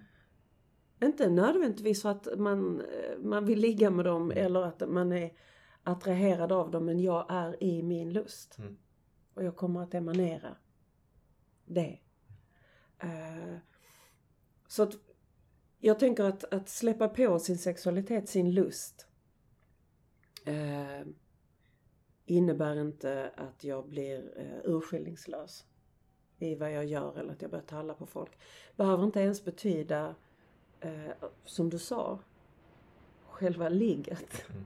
[1.02, 2.82] Inte nödvändigtvis för att man,
[3.18, 5.30] man vill ligga med dem eller att man är
[5.88, 8.58] attraherad av dem men jag är i min lust.
[8.58, 8.76] Mm.
[9.34, 10.56] Och jag kommer att emanera
[11.66, 11.98] det.
[13.04, 13.56] Uh,
[14.68, 14.94] så att
[15.78, 19.06] jag tänker att, att släppa på sin sexualitet, sin lust
[20.48, 21.06] uh,
[22.26, 25.66] innebär inte att jag blir uh, urskillningslös
[26.38, 28.38] i vad jag gör eller att jag börjar talla på folk.
[28.76, 30.14] Behöver inte ens betyda,
[30.84, 31.10] uh,
[31.44, 32.18] som du sa,
[33.26, 34.48] själva ligget.
[34.50, 34.64] Mm.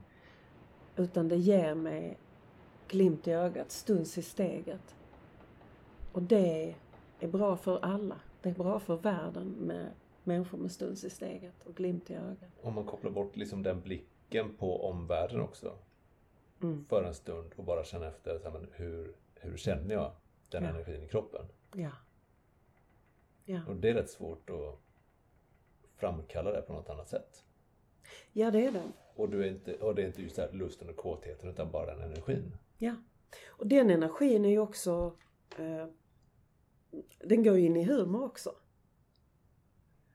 [0.95, 2.17] Utan det ger mig
[2.87, 4.95] glimt i ögat, stuns i steget.
[6.11, 6.75] Och det
[7.19, 8.19] är bra för alla.
[8.41, 9.91] Det är bra för världen med
[10.23, 12.49] människor med stuns i steget och glimt i ögat.
[12.61, 15.77] Om man kopplar bort liksom den blicken på omvärlden också.
[16.61, 16.85] Mm.
[16.89, 20.11] För en stund och bara känna efter så här, men hur, hur känner jag
[20.49, 20.69] den Ja.
[20.69, 21.45] energin i kroppen?
[21.73, 21.91] Ja.
[23.45, 23.61] Ja.
[23.67, 24.79] Och det är rätt svårt att
[25.95, 27.43] framkalla det på något annat sätt.
[28.33, 28.91] Ja, det är det.
[29.15, 31.95] Och, du är inte, och det är inte just här lusten och kåtheten utan bara
[31.95, 32.55] den energin.
[32.77, 32.95] Ja.
[33.47, 35.17] Och den energin är ju också...
[35.57, 35.87] Eh,
[37.23, 38.55] den går ju in i humor också.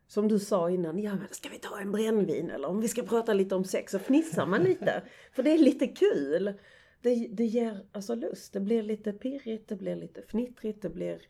[0.07, 3.03] Som du sa innan, ja men ska vi ta en brännvin eller om vi ska
[3.03, 5.03] prata lite om sex så fnissar man lite.
[5.33, 6.55] för det är lite kul.
[7.03, 8.53] Det, det ger alltså lust.
[8.53, 11.23] Det blir lite pirrigt, det blir lite fnittrigt, det blir...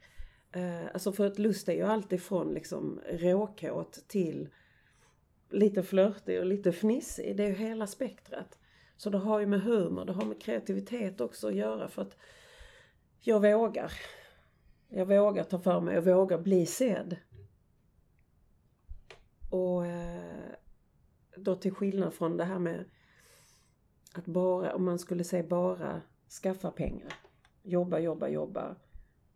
[0.52, 4.48] Eh, alltså för att lust är ju alltid från liksom råkåt till
[5.50, 7.36] lite flörtig och lite fnissig.
[7.36, 8.58] Det är ju hela spektrat.
[8.96, 12.16] Så det har ju med humor, det har med kreativitet också att göra för att
[13.20, 13.92] jag vågar.
[14.88, 17.16] Jag vågar ta för mig, jag vågar bli sedd.
[19.50, 20.52] Och eh,
[21.36, 22.84] då till skillnad från det här med
[24.14, 26.02] att bara, om man skulle säga bara
[26.42, 27.12] skaffa pengar.
[27.62, 28.76] Jobba, jobba, jobba.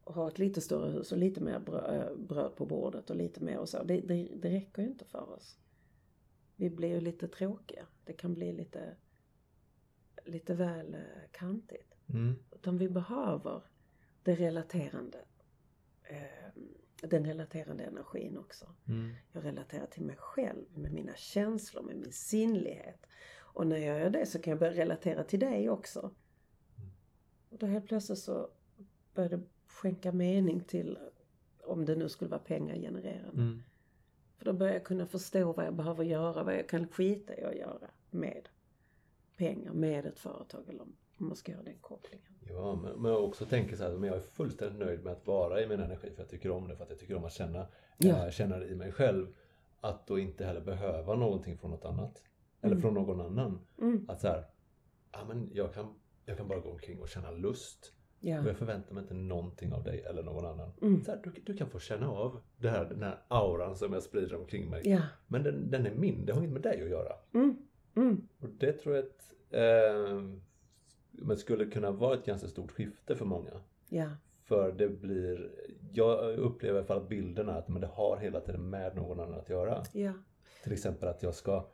[0.05, 3.17] Och ha ett lite större hus och lite mer bröd, eh, bröd på bordet och
[3.17, 3.83] lite mer och så.
[3.83, 5.57] Det, det, det räcker ju inte för oss.
[6.57, 7.87] Vi blir ju lite tråkiga.
[8.05, 8.97] Det kan bli lite,
[10.25, 11.95] lite väl eh, kantigt.
[12.09, 12.35] Mm.
[12.51, 13.63] Utan vi behöver
[14.23, 15.19] det relaterande.
[16.05, 16.63] Eh,
[17.03, 18.67] den relaterande energin också.
[18.89, 19.15] Mm.
[19.33, 23.07] Jag relaterar till mig själv med mina känslor, med min sinnlighet.
[23.39, 26.11] Och när jag gör det så kan jag börja relatera till dig också.
[27.49, 28.49] Och då helt plötsligt så
[29.15, 30.99] börjar det skänka mening till
[31.65, 33.43] om det nu skulle vara pengagenererande.
[33.43, 33.63] Mm.
[34.43, 37.45] För då börjar jag kunna förstå vad jag behöver göra, vad jag kan skita i
[37.45, 38.49] att göra med
[39.37, 42.27] pengar, med ett företag eller om man ska göra den kopplingen.
[42.49, 45.27] Ja, men, men jag också tänker så här, men jag är fullständigt nöjd med att
[45.27, 47.33] vara i min energi för jag tycker om det, för att jag tycker om att
[47.33, 47.67] känna,
[47.99, 48.25] Ja.
[48.27, 49.27] äh, känna det i mig själv.
[49.81, 52.23] Att då inte heller behöva någonting från något annat.
[52.61, 52.83] Eller Mm.
[52.83, 53.61] från någon annan.
[53.81, 54.05] Mm.
[54.09, 54.45] Att så här,
[55.13, 57.93] ja men jag kan, jag kan bara gå omkring och känna lust.
[58.23, 58.47] Och Ja.
[58.47, 60.73] jag förväntar mig inte någonting av dig eller någon annan.
[60.83, 61.05] Mm.
[61.05, 64.03] Så här, du, du kan få känna av det här, den här auran som jag
[64.03, 64.83] sprider omkring mig.
[64.85, 65.01] Ja.
[65.27, 67.13] Men den, den är min, det har inget med dig att göra.
[67.35, 67.57] Mm.
[67.97, 68.29] Mm.
[68.41, 70.23] Och det tror jag att eh,
[71.11, 73.51] men skulle kunna vara ett ganska stort skifte för många.
[73.89, 74.11] Ja.
[74.45, 75.51] För det blir,
[75.93, 79.41] jag upplever i alla fall bilderna att men det har hela tiden med någon annan
[79.41, 79.83] att göra.
[79.93, 80.13] Ja.
[80.63, 81.67] Till exempel att jag ska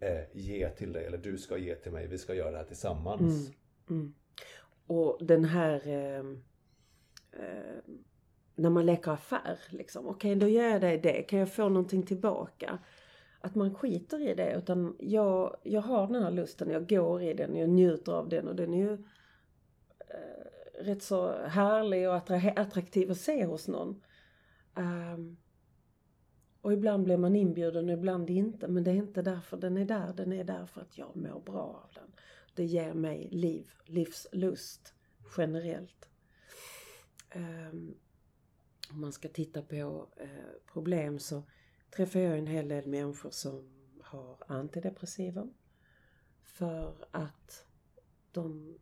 [0.00, 2.64] eh, ge till dig eller du ska ge till mig, vi ska göra det här
[2.64, 3.50] tillsammans.
[4.86, 6.24] Och den här eh,
[7.32, 7.82] eh,
[8.54, 10.08] när man leker affär liksom.
[10.08, 11.22] Okej, då gör jag dig det.
[11.22, 12.78] Kan jag få någonting tillbaka?
[13.40, 14.52] Att man skiter i det.
[14.52, 16.70] Utan jag, jag har den här lusten.
[16.70, 17.56] Jag går i den.
[17.56, 18.48] Jag njuter av den.
[18.48, 18.92] Och den är ju
[19.98, 22.16] eh, rätt så härlig och
[22.56, 24.02] attraktiv att se hos någon.
[24.74, 25.36] Ehm,
[26.60, 28.68] och ibland blir man inbjuden och ibland inte.
[28.68, 30.12] Men det är inte därför den är där.
[30.16, 32.12] Den är där för att jag mår bra av den.
[32.54, 34.94] Det ger mig liv, livslust
[35.36, 36.08] generellt.
[37.30, 37.94] Ehm,
[38.90, 41.42] om man ska titta på eh, problem så
[41.96, 43.68] träffar jag en hel del människor som
[44.00, 45.48] har antidepressiva.
[46.42, 47.66] För att
[48.32, 48.78] de,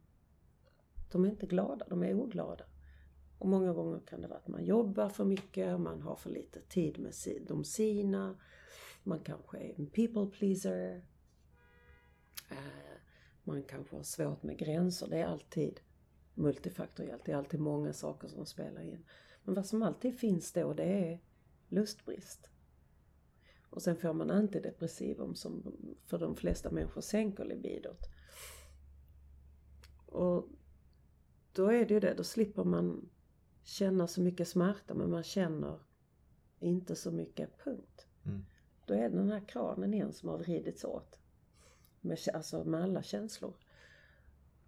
[1.12, 2.64] de är inte glada, de är oglada.
[3.38, 6.60] Och många gånger kan det vara att man jobbar för mycket, man har för lite
[6.60, 7.14] tid med
[7.48, 8.38] de sina.
[9.02, 11.04] Man kanske är en people pleaser.
[12.48, 12.89] Ehm,
[13.50, 15.06] man kanske har svårt med gränser.
[15.06, 15.80] Det är alltid
[16.34, 17.24] multifaktoriellt.
[17.24, 19.04] Det är alltid många saker som spelar in.
[19.44, 21.20] Men vad som alltid finns då det är
[21.68, 22.48] lustbrist.
[23.70, 25.74] Och sen får man antidepressivum som
[26.06, 28.08] för de flesta människor sänker libidot.
[30.06, 30.48] Och
[31.52, 33.08] då är det ju det, då slipper man
[33.62, 35.78] känna så mycket smärta men man känner
[36.60, 38.06] inte så mycket punkt.
[38.24, 38.44] Mm.
[38.86, 41.19] Då är det den här kranen igen som har vridits åt.
[42.00, 43.54] Med, alltså med alla känslor.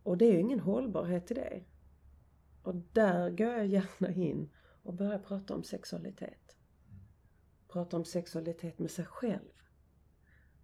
[0.02, 1.62] Och det är ju ingen hållbarhet i det.
[2.62, 4.50] Och där går jag gärna in
[4.82, 6.56] och börjar prata om sexualitet.
[7.68, 9.52] prata om sexualitet med sig själv.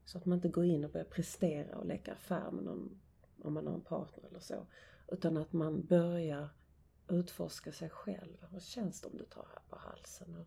[0.05, 3.01] Så att man inte går in och börjar prestera och leka affär med någon,
[3.43, 4.67] om man har en partner eller så.
[5.09, 6.49] Utan att man börjar
[7.09, 8.37] utforska sig själv.
[8.51, 10.45] Hur känns det om du tar här på halsen?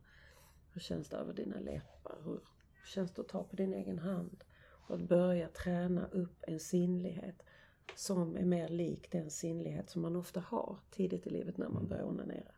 [0.73, 2.17] Hur känns det över dina läppar?
[2.23, 2.39] Hur
[2.85, 4.43] känns det att ta på din egen hand?
[4.87, 7.43] Och att börja träna upp en sinnlighet
[7.95, 11.87] som är mer lik den sinnlighet som man ofta har tidigt i livet när man
[11.87, 12.51] börjar onanera.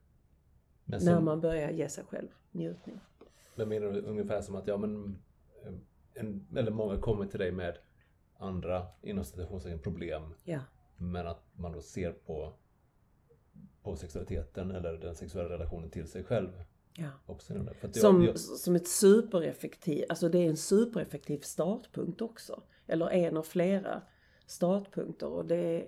[0.85, 2.99] Men När som, man börjar ge sig själv njutning.
[3.55, 5.19] men menar du ungefär som att, ja men,
[5.65, 5.73] eh,
[6.13, 7.77] en, eller många kommer till dig med
[8.37, 10.33] andra, inom citationstecken, problem.
[10.43, 10.59] Ja.
[10.97, 12.53] Men att man då ser på,
[13.81, 16.63] på sexualiteten eller den sexuella relationen till sig själv
[16.97, 17.09] ja.
[17.65, 17.73] det.
[17.73, 22.63] För Som, jag, som ett supereffektiv, alltså det är en supereffektiv startpunkt också.
[22.87, 24.01] Eller en av flera
[24.45, 25.87] startpunkter och det är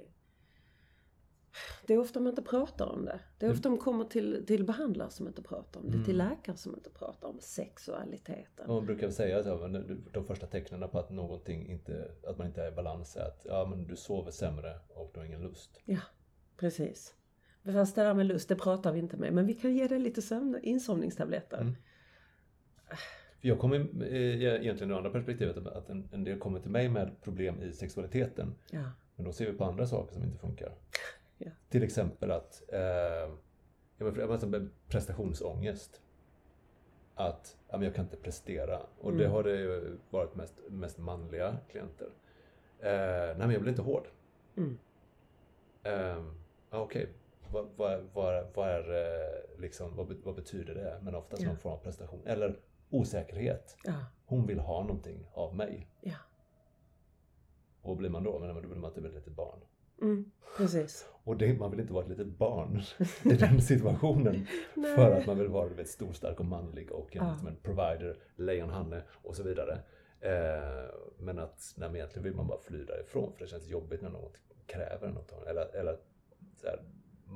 [1.87, 3.19] det är ofta man inte pratar om det.
[3.37, 6.05] Det är ofta man kommer till, till behandlare som inte pratar om det.
[6.05, 8.67] Till läkare som inte pratar om sexualiteten.
[8.67, 9.67] man brukar säga att ja,
[10.11, 13.45] de första tecknen på att någonting inte, att man inte är i balans är att
[13.45, 15.81] ja, men du sover sämre och du har ingen lust.
[15.85, 16.01] Ja,
[16.57, 17.15] precis.
[17.73, 19.33] Fast det där med lust, det pratar vi inte med.
[19.33, 21.61] Men vi kan ge dig lite sömn, insomningstabletter.
[21.61, 21.75] Mm.
[23.41, 24.15] Jag kommer eh,
[24.61, 28.55] egentligen det andra perspektivet att en, en del kommer till mig med problem i sexualiteten.
[28.71, 28.91] Ja.
[29.15, 30.71] Men då ser vi på andra saker som inte funkar.
[31.37, 31.51] Ja.
[31.69, 32.79] Till exempel att eh,
[33.97, 36.01] jag menar, prestationsångest.
[37.15, 38.79] Att ja, men jag kan inte prestera.
[38.99, 39.31] Och det Mm.
[39.31, 42.07] har det ju varit mest, mest manliga klienter.
[42.79, 42.89] Eh,
[43.27, 44.07] nej men jag blir inte hård.
[44.57, 44.77] Mm.
[45.83, 46.23] Eh,
[46.69, 47.09] Okej,
[47.55, 50.99] vad, vad, vad, vad, är, eh, liksom, vad, vad betyder det?
[51.01, 51.47] Men oftast Ja.
[51.49, 52.21] någon form av prestation.
[52.27, 53.77] Eller osäkerhet.
[53.83, 53.93] Ja.
[54.25, 55.87] Hon vill ha någonting av mig.
[56.01, 56.15] Ja.
[57.81, 58.39] Och vad blir man då?
[58.39, 59.59] Men då blir man typ ett litet barn.
[60.01, 61.07] Mm, precis.
[61.23, 62.81] Och det, man vill inte vara ett litet barn
[63.23, 64.47] i den situationen.
[64.95, 67.37] För att man vill vara vet, stor, stark och manlig och en, Ja.
[67.37, 69.79] som en provider, lejonhanne och så vidare.
[70.19, 74.01] Eh, men att nej, men egentligen vill man bara fly därifrån för det känns jobbigt
[74.01, 74.31] när någon
[74.65, 75.31] kräver något.
[75.47, 75.97] Eller, eller
[76.61, 76.79] så här,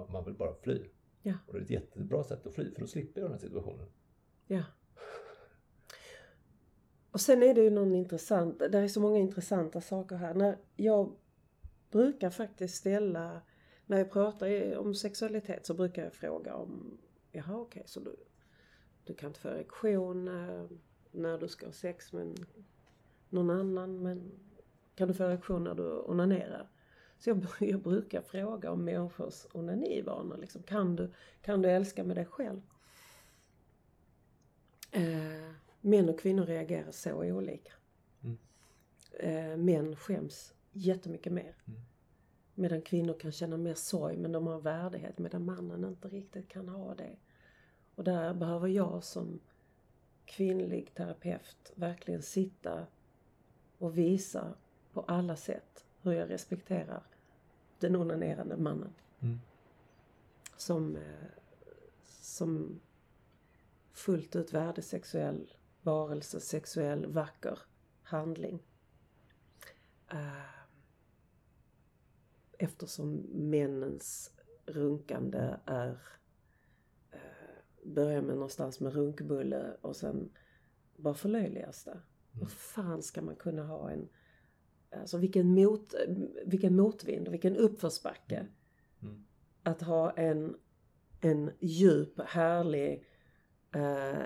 [0.07, 0.85] man, vill bara fly.
[1.21, 1.33] Ja.
[1.47, 3.85] Och det är ett jättebra sätt att fly för då slipper jag den här situationen.
[4.47, 4.63] Ja.
[7.12, 10.33] Och sen är det ju någon intressant, det är så många intressanta saker här.
[10.33, 11.15] När jag
[11.91, 13.41] brukar faktiskt ställa,
[13.85, 16.97] när jag pratar om sexualitet så brukar jag fråga om,
[17.31, 18.15] jaha okej så du,
[19.03, 20.65] du kan inte få erektion eh,
[21.12, 22.45] när du ska ha sex med
[23.29, 24.31] någon annan men
[24.95, 26.69] kan du få erektion när du onanerar?
[27.19, 30.38] Så jag, jag brukar fråga om människors onanivanor.
[30.38, 32.62] Liksom, kan, du, kan du älska med dig själv?
[34.91, 35.51] Eh,
[35.82, 37.71] män och kvinnor reagerar så olika.
[38.23, 38.38] Mm.
[39.19, 41.55] Eh, män skäms jättemycket mer.
[41.65, 41.79] Mm.
[42.55, 46.69] Medan kvinnor kan känna mer sorg men de har värdighet medan mannen inte riktigt kan
[46.69, 47.15] ha det.
[47.95, 49.39] Och där behöver jag som
[50.25, 52.88] kvinnlig terapeut verkligen sitta
[53.77, 54.53] och visa
[54.93, 57.03] på alla sätt hur jag respekterar
[57.79, 58.93] den onanerande mannen.
[59.19, 59.39] Mm.
[60.57, 61.29] Som, eh,
[62.21, 62.79] som
[63.93, 67.59] fullt ut värdesexuell varelse, sexuell, vacker
[68.03, 68.63] handling.
[70.11, 70.59] Eh,
[72.61, 74.31] Eftersom männens
[74.65, 76.01] runkande är
[77.11, 77.19] eh,
[77.83, 80.29] börjar med någonstans med runkbulle och sen
[80.95, 82.01] bara förlöjligas det.
[82.31, 84.09] Hur fan ska man kunna ha en
[84.91, 85.93] Alltså vilken, mot,
[86.45, 88.45] vilken motvind och vilken uppförsbacke.
[89.02, 89.25] Mm.
[89.63, 90.56] Att ha en,
[91.21, 93.04] en djup, härlig,
[93.75, 94.23] eh,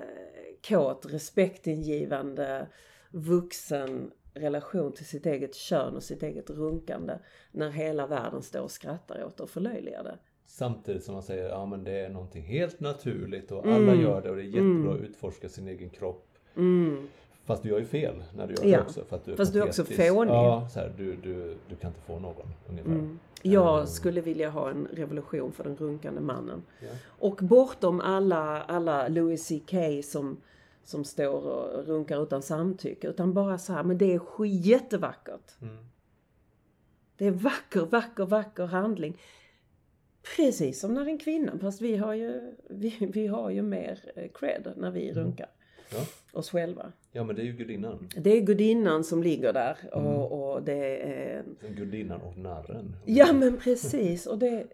[0.67, 2.67] kåt, respektingivande,
[3.11, 7.19] vuxen relation till sitt eget kön och sitt eget runkande.
[7.51, 10.17] När hela världen står och skrattar åt och förlöjligar det.
[10.45, 14.01] Samtidigt som man säger ja men det är någonting helt naturligt och alla Mm.
[14.01, 16.27] gör det och det är jättebra att utforska sin egen kropp.
[16.55, 17.07] Mm.
[17.45, 18.77] Fast du gör ju fel när du gör Ja.
[18.77, 19.05] det också.
[19.05, 20.33] För att du är Fast du är också fånig.
[20.33, 22.91] Ja, så här, du, du, du kan inte få någon ungefär.
[22.91, 23.19] Mm.
[23.41, 23.87] Jag Mm.
[23.87, 26.63] skulle vilja ha en revolution för den runkande mannen.
[26.79, 26.87] Ja.
[27.07, 29.73] Och bortom alla, alla Louis CK
[30.05, 30.37] som,
[30.83, 33.07] som står och runkar utan samtycke.
[33.07, 35.61] Utan bara så här, men det är jättevackert.
[35.61, 35.77] Mm.
[37.17, 39.17] Det är vacker, vacker, vacker handling.
[40.35, 44.29] Precis som när en kvinna, fast vi har ju, vi, vi har ju mer eh,
[44.33, 45.23] cred när vi Mm.
[45.23, 45.49] runkar
[45.91, 45.99] Ja.
[46.39, 46.91] oss själva.
[47.15, 48.09] Ja, men det är ju gudinnan.
[48.17, 50.05] Det är gudinnan som ligger där Mm.
[50.05, 51.43] och, och det är...
[51.75, 52.95] Gudinnan och narren.
[53.05, 54.67] Ja men precis och det,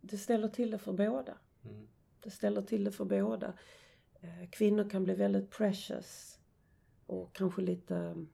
[0.00, 1.34] det ställer till det för båda.
[1.64, 1.88] Mm.
[2.22, 3.52] Det ställer till det för båda.
[4.20, 6.38] Eh, Kvinnor kan bli väldigt precious
[7.06, 8.26] och kanske lite,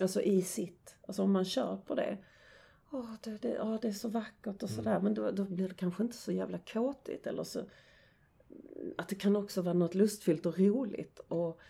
[0.00, 0.96] alltså i sitt.
[1.06, 2.18] Alltså om man kör på det.
[2.90, 5.00] Åh, det, det, åh, det är så vackert och sådär.
[5.00, 7.60] Men då, då blir det kanske inte så jävla kåtigt eller så.
[8.98, 11.18] Att det kan också vara något lustfyllt och roligt.
[11.18, 11.60] Och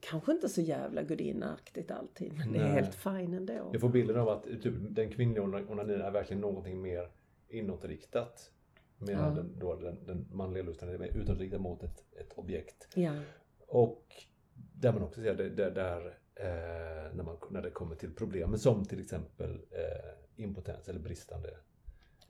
[0.00, 2.72] kanske inte så jävla gudinaktigt alltid men det är Nej.
[2.72, 3.70] helt fine ändå.
[3.72, 7.10] Jag får bilden av att typ, den kvinnliga ona- onanin är verkligen någonting mer
[7.48, 8.50] inåtriktat.
[8.98, 9.30] Medan Ja.
[9.42, 12.88] den, då, den, den manliga lusten är mer utåtriktad mot ett, ett objekt.
[12.94, 13.12] Ja,
[13.66, 14.04] Och
[14.54, 18.58] där man också ser det, det där eh, när, man, när det kommer till problem
[18.58, 21.50] som till exempel eh, impotens eller bristande,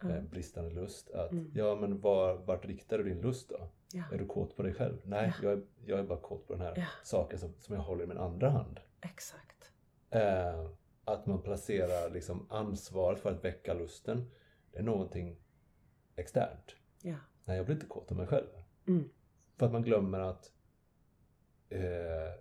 [0.02, 1.10] ja, eh, bristande lust.
[1.10, 1.50] Att, Mm.
[1.54, 3.68] Ja men var, vart riktar du din lust då?
[3.92, 4.96] Ja, Är du kåt på dig själv?
[5.04, 5.48] Nej, Ja.
[5.48, 6.86] jag, är, jag är bara kåt på den här Ja.
[7.04, 8.80] saken som, som jag håller i min andra hand.
[9.00, 9.72] exakt.
[10.10, 10.70] Eh,
[11.04, 14.30] att man placerar liksom ansvaret för att väcka lusten.
[14.72, 15.36] Det är någonting
[16.16, 16.76] externt.
[17.02, 18.46] Ja, Nej, jag blir inte kåt av mig själv.
[18.86, 19.08] mm.
[19.56, 20.52] För att man glömmer att,
[21.68, 21.80] eh,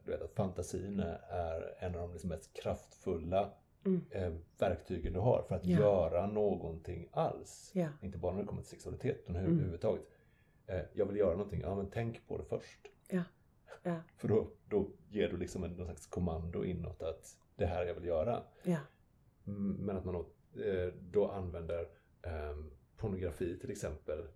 [0.06, 3.52] du vet, att fantasin är en av de liksom mest kraftfulla
[3.86, 4.06] Mm.
[4.12, 5.80] eh, verktygen du har för att Ja.
[5.80, 7.72] göra någonting alls.
[8.02, 9.78] Inte bara när det kommer till sexualitet, utan Mm.
[10.68, 12.80] Eh, jag vill göra någonting, ja men tänk på det först.
[13.10, 13.24] ja,
[13.84, 17.86] ja, För då, då ger du liksom en någon slags kommando inåt att det här
[17.86, 18.44] jag vill göra.
[18.64, 18.80] ja,
[19.48, 21.82] Mm, Men att man då, eh, då använder
[22.22, 22.58] eh,
[22.98, 24.28] pornografi till exempel.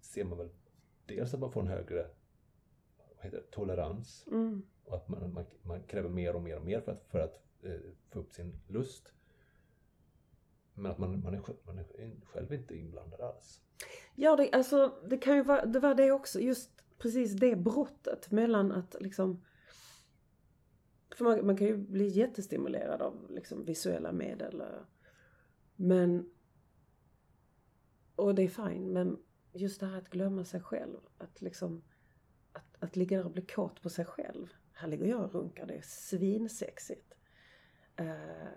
[0.00, 0.48] Ser man väl
[1.06, 2.06] dels att man får en högre
[3.16, 4.62] vad heter det, tolerans mm.
[4.84, 7.42] och att man, man, man kräver mer och mer och mer för att, för att
[7.62, 9.12] eh, få upp sin lust.
[10.74, 13.60] Men att man, man, är, man är själv inte inblandad alls.
[14.14, 18.30] Ja, det, alltså, det kan ju vara, det var det också, just precis det brottet
[18.30, 19.42] mellan att liksom
[21.14, 24.60] för man, man kan ju bli jättestimulerad av liksom, visuella medel.
[24.60, 24.66] Eh,
[25.76, 26.30] men
[28.16, 29.18] och det är fine, men
[29.52, 30.98] just det här att glömma sig själv.
[31.18, 31.82] Att liksom
[32.52, 34.52] att, att ligga där och bli kåt på sig själv.
[34.72, 37.14] Här ligger jag och runkar, det är svinsexigt.
[37.96, 38.48] Eh, uh,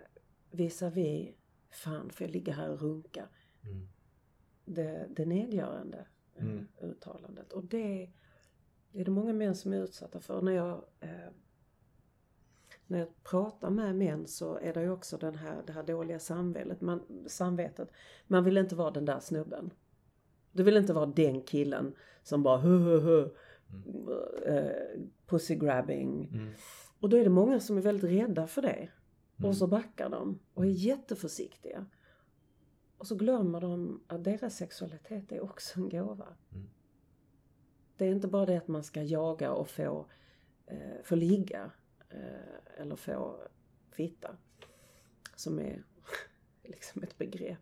[0.51, 1.36] Visavi,
[1.69, 3.25] fan får jag ligga här och runka?
[3.63, 3.87] Mm.
[4.65, 5.97] det, det nedgörande
[6.35, 6.67] eh, Mm.
[6.81, 7.53] uttalandet.
[7.53, 8.09] Och det,
[8.91, 10.41] det är det många män som är utsatta för.
[10.41, 11.09] När jag, eh,
[12.87, 16.19] när jag pratar med män så är det ju också den här, det här dåliga
[16.19, 16.81] samvetet.
[16.81, 17.91] Man, samvetet.
[18.27, 19.73] Man vill inte vara den där snubben.
[20.51, 23.29] Du vill inte vara den killen som bara hu hu hu,
[24.45, 26.29] eh, pussy grabbing.
[26.33, 26.53] Mm.
[26.99, 28.89] Och då är det många som är väldigt rädda för det.
[29.37, 29.49] Mm.
[29.49, 31.85] Och så backar de och är jätteförsiktiga.
[32.97, 36.27] Och så glömmer de att deras sexualitet är också en gåva.
[36.51, 36.69] Mm.
[37.97, 40.05] Det är inte bara det att man ska jaga och få,
[40.65, 41.71] eh, få ligga
[42.09, 43.47] eh, eller få
[43.91, 44.37] fitta.
[45.35, 45.83] Som är
[46.63, 47.59] liksom ett begrepp.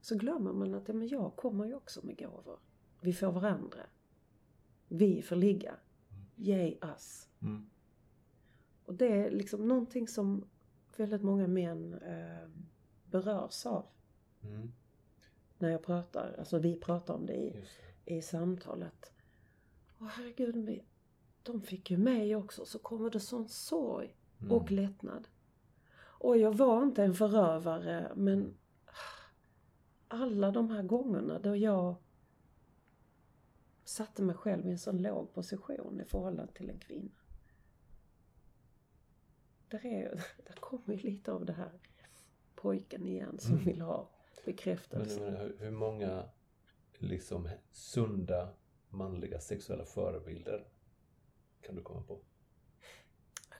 [0.00, 2.58] Så glömmer man att ja, men jag kommer ju också med gåvor.
[3.00, 3.86] Vi får varandra.
[4.88, 5.74] Vi får ligga.
[6.36, 7.28] Yay us.
[7.42, 7.70] Mm.
[8.90, 10.44] Och det är liksom någonting som
[10.96, 12.48] väldigt många män eh,
[13.10, 13.86] berörs av
[14.42, 14.72] Mm.
[15.58, 17.64] när jag pratar, alltså vi pratar om det i,
[18.04, 18.14] det.
[18.14, 19.12] i samtalet.
[20.00, 20.80] Åh herregud,
[21.42, 24.52] de fick ju mig också, så kommer det sån sorg Mm.
[24.52, 25.28] och lättnad.
[26.00, 28.54] Och jag var inte en förövare, men
[30.08, 31.94] alla de här gångerna då jag
[33.84, 37.19] satte mig själv i en sån låg position i förhållande till en kvinna.
[39.70, 41.80] Där, är, där kommer ju lite av det här
[42.54, 43.64] pojken igen som Mm.
[43.64, 45.20] vill ha Men, bekräftelse.
[45.20, 46.28] men hur, hur många
[46.98, 48.48] liksom sunda
[48.88, 50.68] manliga sexuella förebilder
[51.60, 52.20] kan du komma på?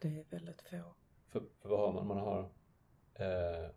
[0.03, 0.95] Det är väldigt få.
[1.29, 2.07] För, för vad har man?
[2.07, 2.41] Man har
[3.15, 3.71] eh,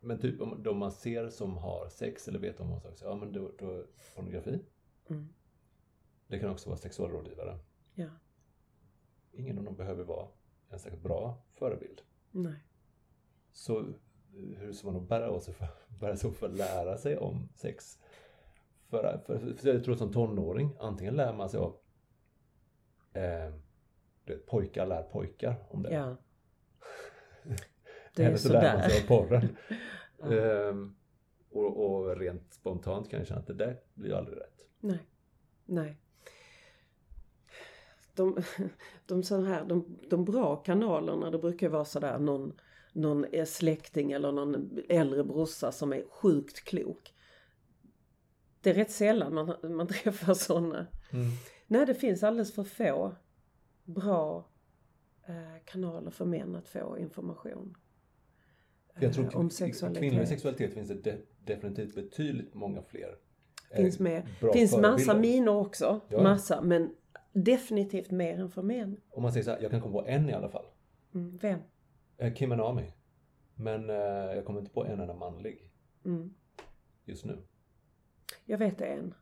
[0.00, 3.32] men typ om de man ser som har sex eller vet om sex, ja men
[3.32, 4.60] då, då pornografi.
[5.08, 5.28] Mm.
[6.26, 7.58] Det kan också vara sexualrådgivare.
[7.94, 8.08] Ja,
[9.32, 10.28] Ingen av dem behöver vara
[10.70, 12.00] en särskilt bra förebild.
[12.30, 12.64] nej.
[13.52, 13.92] Så
[14.56, 15.68] hur ska man då bära, sig för,
[16.00, 17.98] bära sig åt för att lära sig om sex?
[18.88, 21.76] För, för, för jag tror som tonåring, antingen lär man sig av
[23.12, 23.54] eh,
[24.26, 25.92] vet, pojkar lär pojkar om det.
[25.94, 26.16] Ja.
[28.14, 29.56] Det är Eller så lär man sig av porren.
[30.20, 30.34] Ja.
[30.34, 30.96] Ehm,
[31.50, 34.66] och, och rent spontant kan jag känna att det där blir aldrig rätt.
[34.80, 34.98] Nej.
[35.64, 36.00] Nej.
[38.18, 38.36] De,
[39.06, 42.52] de, sån här, de, de bra kanalerna, det brukar vara sådär någon,
[42.92, 47.14] någon eh, släkting eller någon äldre brorsa som är sjukt klok.
[48.60, 50.86] Det är rätt sällan man, man träffar sådana.
[51.66, 53.14] Nej, det finns alldeles för få
[53.84, 54.48] bra
[55.28, 57.76] eh, kanaler för män att få information.
[59.00, 60.00] Jag tror eh, om sexualitet.
[60.02, 63.16] kvinnlig sexualitet finns det de, definitivt betydligt många fler.
[63.70, 64.28] eh, Finns med.
[64.40, 66.00] bra finns massa minor också.
[66.08, 66.22] Ja.
[66.22, 66.94] Massa, men
[67.32, 69.00] definitivt mer än för män.
[69.10, 70.66] Om man säger så här, jag kan komma på en i alla fall.
[71.14, 71.36] Mm.
[71.36, 71.60] Vem?
[72.16, 72.92] Eh, Kim Anami.
[73.54, 75.64] Men eh, jag kommer inte på en enda manlig
[76.04, 76.34] Mm.
[77.04, 77.38] just nu.
[78.44, 79.14] Jag vet en.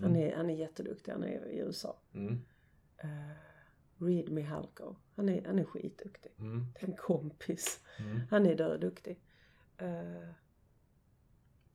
[0.00, 1.96] Han, är, han är jätteduktig, han är i USA.
[2.14, 2.32] Mm.
[3.04, 3.30] Uh,
[3.98, 4.94] Reed Mihalko.
[5.14, 6.32] Han är, han är skitduktig.
[6.38, 6.66] Mm.
[6.74, 7.80] Det är en kompis.
[7.98, 8.20] Mm.
[8.30, 9.20] Han är döduktig.
[9.82, 10.28] Uh,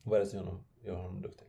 [0.03, 1.47] Vad är det som gör honom, gör honom duktig?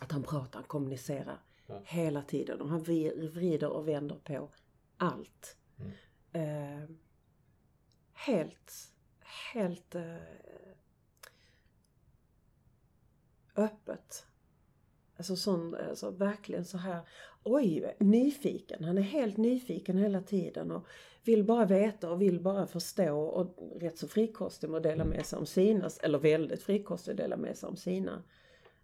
[0.00, 1.82] att han pratar, kommunicerar Ja.
[1.84, 2.60] hela tiden.
[2.60, 4.48] Och han vri- vrider och vänder på
[4.96, 5.56] allt.
[5.78, 5.92] Mm.
[6.32, 6.88] Eh,
[8.12, 8.72] helt,
[9.52, 10.16] helt eh,
[13.56, 14.26] öppet.
[15.16, 17.00] Alltså sån, alltså verkligen så här,
[17.44, 18.84] oj, nyfiken.
[18.84, 20.86] Han är helt nyfiken hela tiden och
[21.24, 25.26] vill bara veta och vill bara förstå och rätt så frikostig med att dela med
[25.26, 28.22] sig om sina, eller väldigt frikostig att dela med sig om sina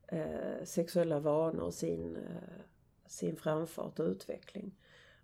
[0.09, 2.61] eh, sexuella vanor och sin, eh,
[3.13, 4.75] sin framfart och utveckling.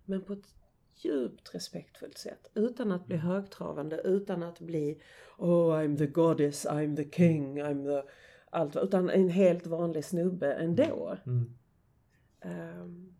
[0.05, 0.53] Men på ett
[0.95, 2.51] djupt respektfullt sätt.
[2.53, 5.01] Utan att bli högtravande, utan att bli
[5.37, 8.09] Oh I'm the goddess, I'm the king, I'm the...
[8.49, 11.17] Allt, utan en helt vanlig snubbe ändå.
[11.25, 11.55] Mm.
[12.81, 13.15] Um,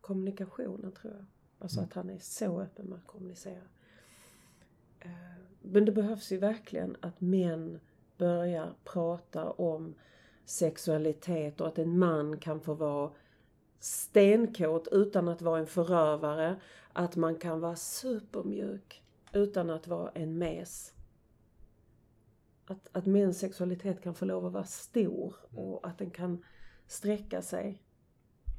[0.00, 1.24] kommunikationen tror jag.
[1.58, 3.62] Alltså att han är så öppen med att kommunicera.
[5.00, 5.10] Eh,
[5.62, 7.80] men det behövs ju verkligen att män
[8.16, 9.94] börjar prata om
[10.44, 13.10] sexualitet och att en man kan få vara
[13.80, 16.56] stenkåt utan att vara en förövare.
[16.92, 19.02] Att man kan vara supermjuk
[19.32, 20.94] utan att vara en mes.
[22.66, 26.44] Att, att mäns sexualitet kan få lov att vara stor och att den kan
[26.86, 27.82] sträcka sig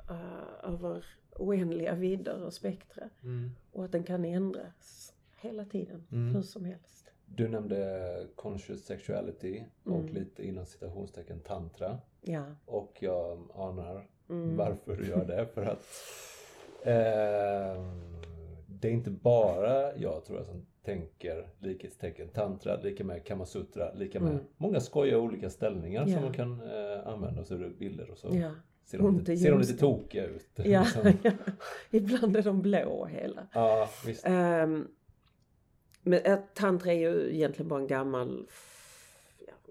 [0.09, 1.05] eh, över
[1.36, 3.09] oändliga vidder och spektra.
[3.24, 3.51] Mm.
[3.72, 6.36] Och att den kan ändras hela tiden, Mm.
[6.36, 7.05] hur som helst.
[7.26, 10.13] Du nämnde conscious sexuality och Mm.
[10.13, 11.99] lite inom citationstecken tantra.
[12.22, 12.45] Ja.
[12.65, 14.57] Och jag anar Mm.
[14.57, 15.47] varför du gör det.
[15.53, 15.86] För att
[16.84, 17.84] eh,
[18.67, 24.19] det är inte bara jag tror jag som tänker likhetstecken tantra, lika med kamasutra, lika
[24.19, 24.43] med Mm.
[24.57, 26.13] många skojiga olika ställningar Ja.
[26.13, 28.51] som man kan eh, använda så är det bilder och så Ja.
[28.86, 30.49] ser, de lite, ser de lite tokiga ut.
[30.55, 30.86] Ja,
[31.23, 31.32] ja.
[31.91, 33.47] Ibland är de blå hela.
[33.53, 34.25] ja visst.
[34.27, 34.88] Um,
[36.03, 38.47] men äh, tantra är ju egentligen bara en gammal,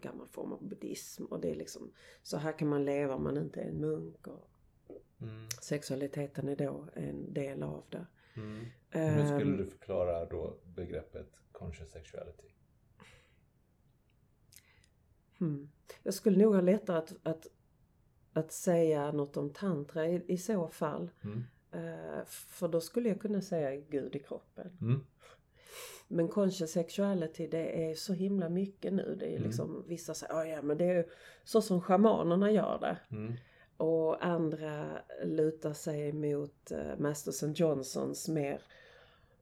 [0.00, 1.24] gammal form av buddhism.
[1.24, 1.92] Och det är liksom,
[2.22, 4.26] så här kan man leva om man inte är en munk.
[4.26, 4.50] Och
[5.20, 5.48] Mm.
[5.62, 8.06] sexualiteten är då en del av det.
[8.36, 8.66] Mm.
[8.90, 12.48] Hur skulle du förklara då begreppet conscious sexuality?
[15.38, 15.70] Hmm.
[16.02, 17.46] Jag skulle nog ha lättare att, att,
[18.32, 21.10] att säga något om tantra i, i så fall.
[21.24, 21.44] Mm.
[21.70, 24.76] Eh, för då skulle jag kunna säga Gud i kroppen.
[26.08, 29.16] Men conscious sexuality det är så himla mycket nu.
[29.20, 29.42] Det är Mm.
[29.42, 31.06] liksom, vissa säger oh, ja men det är
[31.44, 33.16] så som shamanerna gör det.
[33.16, 33.32] Mm.
[33.76, 34.88] Och andra
[35.24, 38.60] lutar sig mot uh, Masters and Johnsons mer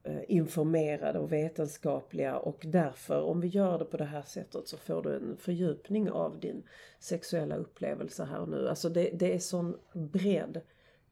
[0.03, 4.77] eh, informerade och vetenskapliga och därför om vi gör det på det här sättet så
[4.77, 6.63] får du en fördjupning av din
[6.99, 8.69] sexuella upplevelse här och nu.
[8.69, 10.61] Alltså det, det är sån bredd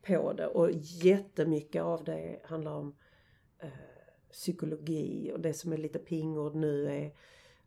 [0.06, 2.94] på det och jättemycket av det handlar om
[3.58, 3.68] eh,
[4.34, 7.14] psykologi och det som är lite pingord nu är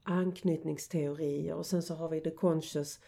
[0.03, 2.99] anknytningsteorier och sen så har vi the conscious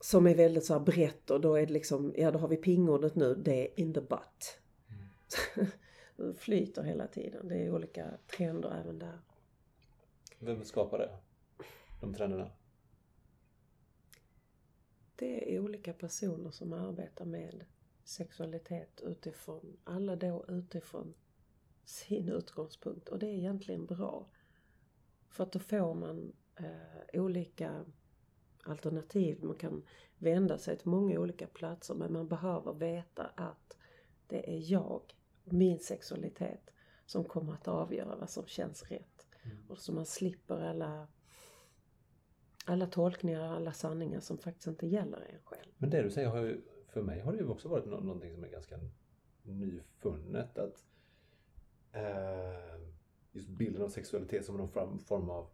[0.00, 2.56] som är väldigt så här brett och då är det liksom, ja då har vi
[2.56, 4.58] pingordet nu, det är in the butt.
[6.16, 9.18] det flyter hela tiden, det är olika trender även där.
[10.38, 11.10] Vem skapar det?
[12.00, 12.50] De trenderna?
[15.16, 17.64] Det är olika personer som arbetar med
[18.04, 21.14] sexualitet utifrån, alla då utifrån
[21.86, 24.26] sin utgångspunkt och det är egentligen bra.
[25.28, 27.84] För att då får man eh, olika
[28.62, 29.44] alternativ.
[29.44, 29.82] Man kan
[30.18, 33.76] vända sig till många olika platser men man behöver veta att
[34.26, 35.02] det är jag,
[35.44, 36.70] min sexualitet,
[37.06, 39.26] som kommer att avgöra vad som känns rätt.
[39.42, 39.56] Mm.
[39.68, 41.08] Och så man slipper alla,
[42.64, 45.72] alla tolkningar, alla sanningar som faktiskt inte gäller en själv.
[45.78, 48.34] Men det du säger har ju, för mig har det ju också varit nå- någonting
[48.34, 48.80] som är ganska
[49.42, 50.58] nyfunnet.
[50.58, 50.84] Att
[53.32, 55.48] just bilden av sexualitet som någon form- av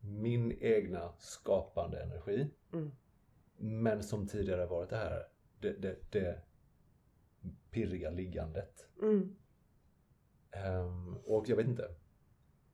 [0.00, 2.50] min egna skapande energi.
[2.72, 2.90] Mm.
[3.56, 5.22] Men som tidigare varit det här,
[5.60, 6.42] det, det, det
[7.70, 8.86] pirriga liggandet.
[9.02, 9.36] Mm.
[10.50, 11.88] Ehm, och jag vet inte.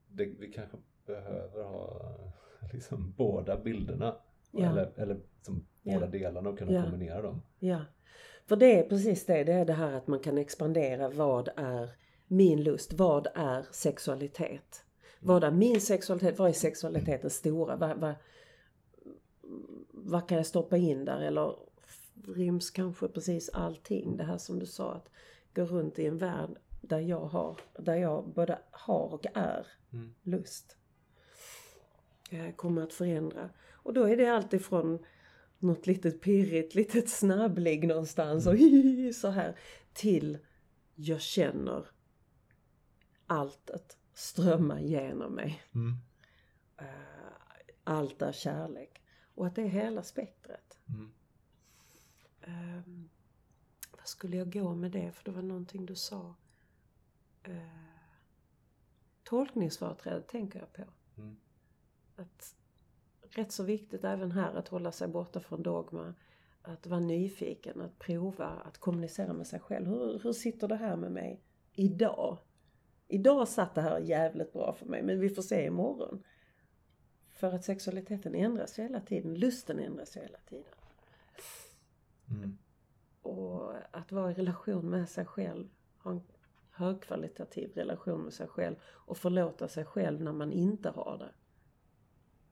[0.09, 0.77] Det, vi kanske
[1.07, 2.03] behöver ha
[2.73, 4.17] liksom båda bilderna.
[4.51, 4.71] Ja.
[4.71, 5.95] Eller, eller som Ja.
[5.95, 6.83] båda delarna och kunna Ja.
[6.83, 7.43] kombinera dem.
[7.59, 7.81] Ja,
[8.47, 9.45] för det är precis det.
[9.45, 11.09] Det är det här att man kan expandera.
[11.09, 11.91] Vad är
[12.27, 12.93] min lust?
[12.93, 14.85] Vad är sexualitet?
[15.21, 16.39] Vad är min sexualitet?
[16.39, 17.77] Vad är sexualiteten stora?
[17.77, 18.15] Vad, vad,
[19.91, 21.21] vad kan jag stoppa in där?
[21.21, 21.57] Eller
[22.27, 24.17] ryms kanske precis allting?
[24.17, 25.09] Det här som du sa att
[25.55, 26.51] gå runt i en värld
[26.81, 30.15] där jag har, där jag både har och är Mm.
[30.23, 30.77] lust.
[32.31, 33.51] Eh, kommer att förändra.
[33.73, 34.99] Och då är det alltifrån
[35.59, 38.55] något litet pirrigt, litet snabbligg någonstans och
[39.15, 39.59] så här.
[39.93, 40.39] Till
[40.95, 41.87] jag känner
[43.27, 45.63] alltet strömma genom mig.
[45.75, 45.97] Mm.
[46.77, 47.15] Eh,
[47.85, 49.03] Allt är kärlek.
[49.35, 50.79] Och att det är hela spektret.
[50.89, 51.13] Mm.
[52.41, 53.09] Ehm,
[53.91, 55.13] vad skulle jag gå med det?
[55.13, 56.35] För det var någonting du sa.
[57.49, 57.59] Uh,
[59.23, 60.83] tolkningsföreträde tänker jag på.
[61.17, 61.37] Mm.
[62.17, 62.55] Att
[63.21, 66.15] rätt så viktigt även här att hålla sig borta från dogma.
[66.63, 69.87] Att vara nyfiken, att prova, att kommunicera med sig själv.
[69.87, 72.39] Hur, hur sitter det här med mig idag?
[73.09, 76.23] Idag satt det här jävligt bra för mig men vi får se imorgon.
[77.29, 80.75] För att sexualiteten ändras hela tiden, lusten ändras hela tiden.
[82.31, 82.59] Mm.
[83.23, 86.23] Och att vara i relation med sig själv, ha en
[86.71, 91.33] högkvalitativ relation med sig själv och förlåta sig själv när man inte har det.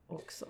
[0.06, 0.46] Också.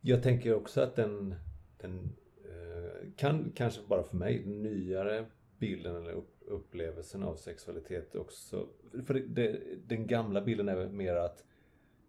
[0.00, 1.34] Jag tänker också att den,
[1.76, 5.26] den eh, kan kanske bara för mig, nyare
[5.60, 8.66] bilden eller upp, upplevelsen av sexualitet också.
[9.06, 11.44] För det, den gamla bilden är mer att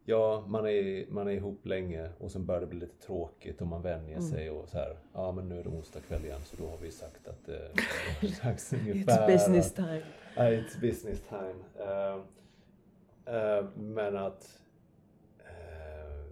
[0.05, 3.67] Ja, man är, man är ihop länge och sen börjar det bli lite tråkigt och
[3.67, 4.29] man vänjer Mm.
[4.29, 4.97] sig och så här.
[5.13, 7.55] Ja, men nu är det onsdag kväll igen så då har vi sagt att eh,
[8.21, 9.27] det är dags ungefär.
[9.27, 10.01] It's business time.
[10.35, 11.55] Ja, it's business time.
[11.79, 12.19] Eh,
[13.35, 14.61] eh, men att
[15.39, 16.25] eh,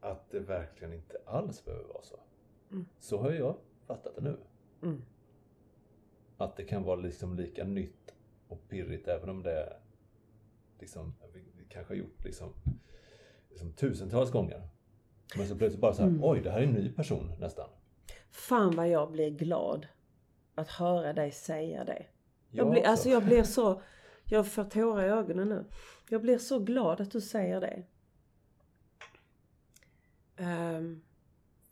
[0.00, 2.16] att det verkligen inte alls behöver vara så.
[2.72, 2.86] Mm.
[2.98, 3.56] Så har jag
[3.86, 4.36] fattat det nu.
[4.84, 5.02] Mm.
[6.36, 8.14] Att det kan vara liksom lika nytt
[8.48, 9.76] och pirrigt även om det
[10.80, 12.52] liksom, vi, kanske har gjort liksom,
[13.50, 14.68] liksom tusentals gånger.
[15.36, 16.24] Men så plötsligt bara så här, Mm.
[16.24, 17.68] oj det här är en ny person nästan.
[18.30, 19.86] Fan vad jag blir glad
[20.54, 22.06] att höra dig säga det.
[22.50, 22.90] Jag, blir, också.
[22.90, 23.82] alltså jag blir så,
[24.24, 25.64] jag får tårar i ögonen nu.
[26.08, 27.84] Jag blir så glad att du säger det.
[30.36, 31.02] Ehm,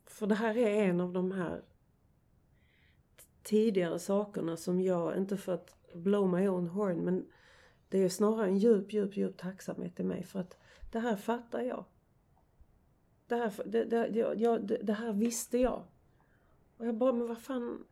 [0.06, 1.62] för det här är en av de här
[3.42, 7.26] tidigare sakerna som jag, inte för att blow my own horn, men
[7.88, 10.56] det är snarare en djup, djup, djup tacksamhet i mig för att
[10.92, 11.84] det här fattar jag.
[13.26, 15.82] Det här, det, det, jag, det, det här visste jag.
[16.76, 17.84] Och jag bara, men vad fan.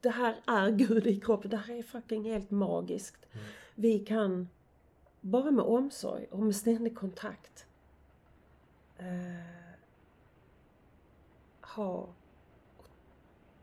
[0.00, 1.50] Det här är Gud i kroppen.
[1.50, 3.26] Det här är fucking helt magiskt.
[3.32, 3.46] Mm.
[3.74, 4.48] Vi kan,
[5.20, 7.66] bara med omsorg och med ständig kontakt,
[8.98, 9.56] eh,
[11.60, 12.08] ha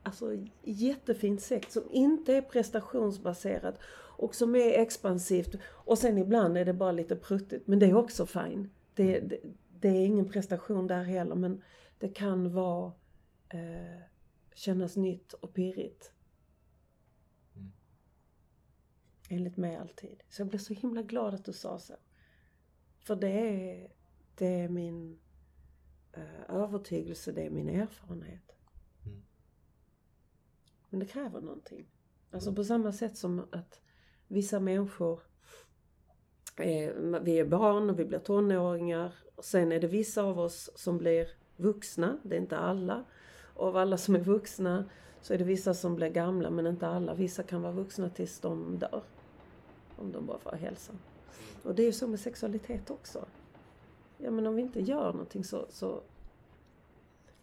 [0.04, 3.80] alltså jättefint sex som inte är prestationsbaserat
[4.18, 5.56] och som är expansivt.
[5.66, 8.70] Och sen ibland är det bara lite pruttigt, men det är också fine.
[8.93, 9.39] Det, det,
[9.80, 11.64] det är ingen prestation där heller, men
[11.99, 12.93] det kan vara
[13.49, 14.01] eh,
[14.56, 16.12] kännas nytt och pirrigt.
[17.56, 17.72] Mm.
[19.30, 20.24] Enligt mig alltid.
[20.30, 21.93] Så jag blev så himla glad att du sa så.
[22.99, 23.91] För det är,
[24.36, 25.20] det är min
[26.14, 28.53] eh, övertygelse, det är min erfarenhet.
[30.94, 31.00] Mm.
[31.00, 31.86] Men det kräver någonting.
[32.32, 33.82] Alltså på samma sätt som att
[34.28, 35.20] vissa människor
[36.58, 39.14] är, vi är barn och vi blir tonåringar.
[39.36, 41.28] Och sen är det vissa av oss som blir
[41.58, 43.06] vuxna, det är inte alla.
[43.56, 44.89] Och av alla som är vuxna
[45.22, 47.14] så är det vissa som blir gamla men inte alla.
[47.14, 49.04] Vissa kan vara vuxna tills de dör.
[49.98, 51.00] Om de bara får hälsan.
[51.64, 53.26] Och det är ju så med sexualitet också.
[54.18, 56.02] Ja men om vi inte gör någonting så, så,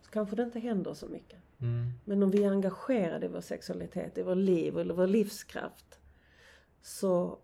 [0.03, 1.39] så kanske det inte händer så mycket.
[1.63, 1.91] Mm.
[2.05, 6.01] Men om vi är engagerade i vår sexualitet, i vår liv eller vår livskraft
[6.83, 7.39] så,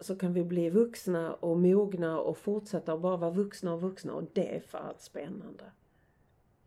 [0.00, 4.14] så kan vi bli vuxna och mogna och fortsätta att bara vara vuxna och vuxna
[4.14, 5.64] och det är fan spännande.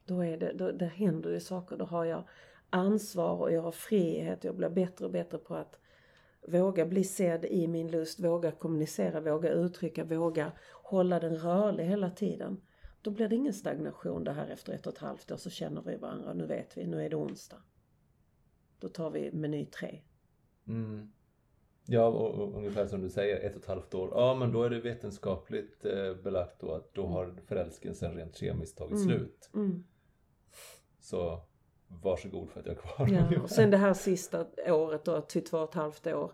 [0.06, 2.24] Då, är det, då, där händer det saker, då har jag
[2.70, 5.80] ansvar och jag har frihet, jag blir bättre och bättre på att
[6.48, 10.52] våga bli sedd i min lust, våga kommunicera, våga uttrycka, våga
[10.84, 12.62] hålla den rörlig hela tiden.
[13.02, 15.82] Då blir det ingen stagnation det här efter ett och ett halvt år så känner
[15.82, 17.62] vi varandra, nu vet vi, nu är det onsdag.
[18.80, 20.02] Då tar vi meny tre.
[20.68, 21.12] Mm.
[21.86, 24.10] Ja, och, och ungefär som du säger, ett och ett halvt år.
[24.12, 28.78] Ja, men då är det vetenskapligt eh, belagt då att då har förälskelsen rent kemiskt
[28.78, 29.04] tagit Mm.
[29.04, 29.50] slut.
[29.54, 29.84] Mm.
[31.00, 31.42] Så
[31.88, 33.08] varsågod för att jag är kvar.
[33.12, 36.32] Ja, och sen det här sista året då, till två och ett halvt år.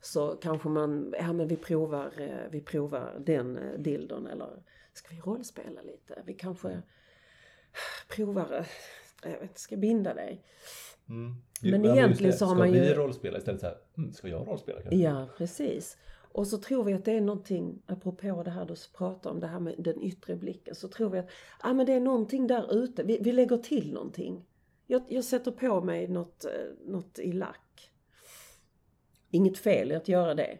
[0.00, 4.62] Så kanske man, ja men vi provar, eh, vi provar den eh, dildon eller
[4.96, 6.22] ska vi rollspela lite?
[6.26, 6.82] Vi kanske
[8.08, 8.66] provar,
[9.22, 10.42] eh, jag vet ska binda dig.
[11.08, 11.34] Mm.
[11.62, 14.28] Men Ja, egentligen så har ska man ju- vi rollspela istället så här, mm, ska
[14.28, 14.96] jag rollspela kanske?
[14.96, 15.96] Ja, precis.
[16.32, 19.46] Och så tror vi att det är någonting, apropå det här du pratar om, det
[19.46, 21.30] här med den yttre blicken, så tror vi att
[21.60, 24.44] ah, men det är någonting där ute, vi, vi lägger till någonting.
[24.86, 26.50] Jag, jag sätter på mig något, eh,
[26.86, 27.90] något i lack.
[29.30, 30.58] Inget fel i att göra det.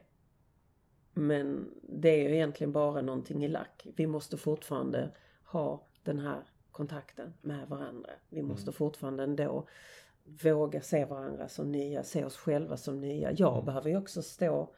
[1.18, 3.86] Men det är ju egentligen bara någonting i lack.
[3.96, 5.10] Vi måste fortfarande
[5.44, 8.10] ha den här kontakten med varandra.
[8.28, 9.68] Vi måste fortfarande ändå
[10.24, 13.32] våga se varandra som nya, se oss själva som nya.
[13.32, 13.64] Jag Mm.
[13.64, 14.74] behöver ju också stå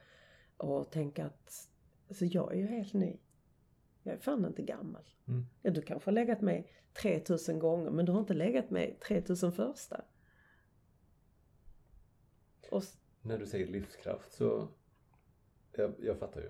[0.57, 1.69] och tänka att
[2.09, 3.17] alltså jag är ju helt ny.
[4.03, 5.03] Jag är fan inte gammal.
[5.27, 5.45] Mm.
[5.61, 6.63] Ja, du kanske har legat med
[7.01, 10.01] 3000 gånger men du har inte legat med 3000 första.
[12.71, 12.83] Och,
[13.21, 14.67] När du säger livskraft så,
[15.81, 16.49] jag, jag fattar ju.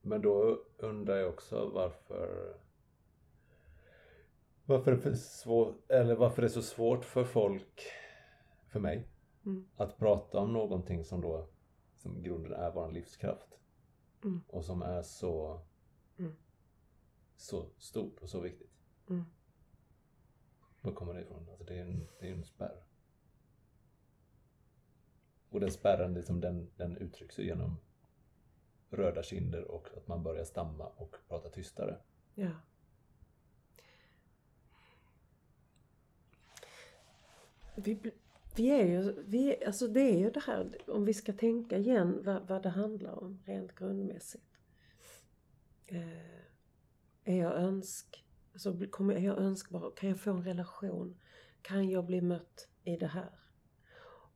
[0.00, 2.56] Men då undrar jag också varför
[4.64, 7.82] varför, det är svår, eller varför det är så svårt för folk,
[8.68, 9.08] för mig,
[9.44, 9.68] Mm.
[9.76, 11.48] att prata om någonting som då
[11.96, 13.58] som grunden är vår livskraft.
[14.24, 14.40] Mm.
[14.48, 15.60] Och som är så,
[16.18, 16.32] Mm.
[17.36, 18.72] så stort och så viktigt.
[19.08, 19.24] Mm.
[20.80, 21.48] Var kommer det ifrån?
[21.48, 22.84] Alltså det är en, det är en spärr.
[25.52, 27.76] Och den spärren, liksom, den, den uttrycks ju genom
[28.90, 31.98] röda kinder och att man börjar stamma och prata tystare.
[32.34, 32.50] ja.
[37.74, 37.98] Vi,
[38.56, 42.20] vi är ju, vi, alltså det är ju det här, om vi ska tänka igen
[42.24, 44.58] vad, vad det handlar om rent grundmässigt.
[45.86, 46.42] Eh,
[47.24, 49.92] är jag önsk, alltså kommer, är jag önskbar?
[49.96, 51.20] Kan jag få en relation?
[51.62, 53.41] Kan jag bli mött i det här?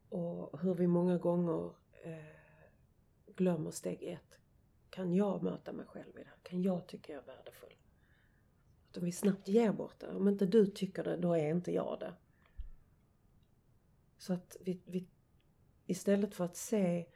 [0.09, 1.73] Och hur vi många gånger
[2.05, 2.37] eh,
[3.37, 4.39] glömmer steg ett.
[4.91, 6.39] Kan jag möta mig själv i det här?
[6.43, 7.75] Kan jag tycka jag är värdefull?
[8.91, 10.09] Att om vi snabbt ger bort det.
[10.09, 12.15] Om inte du tycker det, då är inte jag det.
[14.19, 15.09] Så att vi, vi
[15.87, 17.07] istället för att se,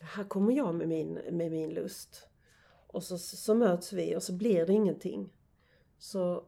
[0.00, 2.28] här kommer jag med min, med min lust.
[2.86, 5.32] Och så, så möts vi och så blir det ingenting.
[5.98, 6.46] Så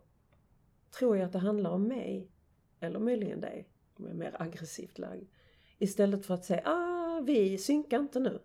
[0.99, 2.31] tror jag att det handlar om mig,
[2.81, 5.29] eller möjligen dig, om jag är mer aggressivt lagd.
[5.79, 8.39] Istället för att säga, ah, vi synkar inte nu.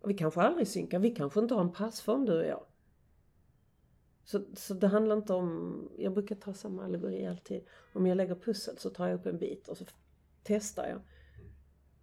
[0.00, 2.64] Och vi kanske aldrig synkar, vi kanske inte har en passform du och jag.
[4.24, 7.64] Så, så det handlar inte om, jag brukar ta samma allegori alltid.
[7.92, 9.84] Om jag lägger pussel så tar jag upp en bit och så
[10.42, 11.00] testar jag.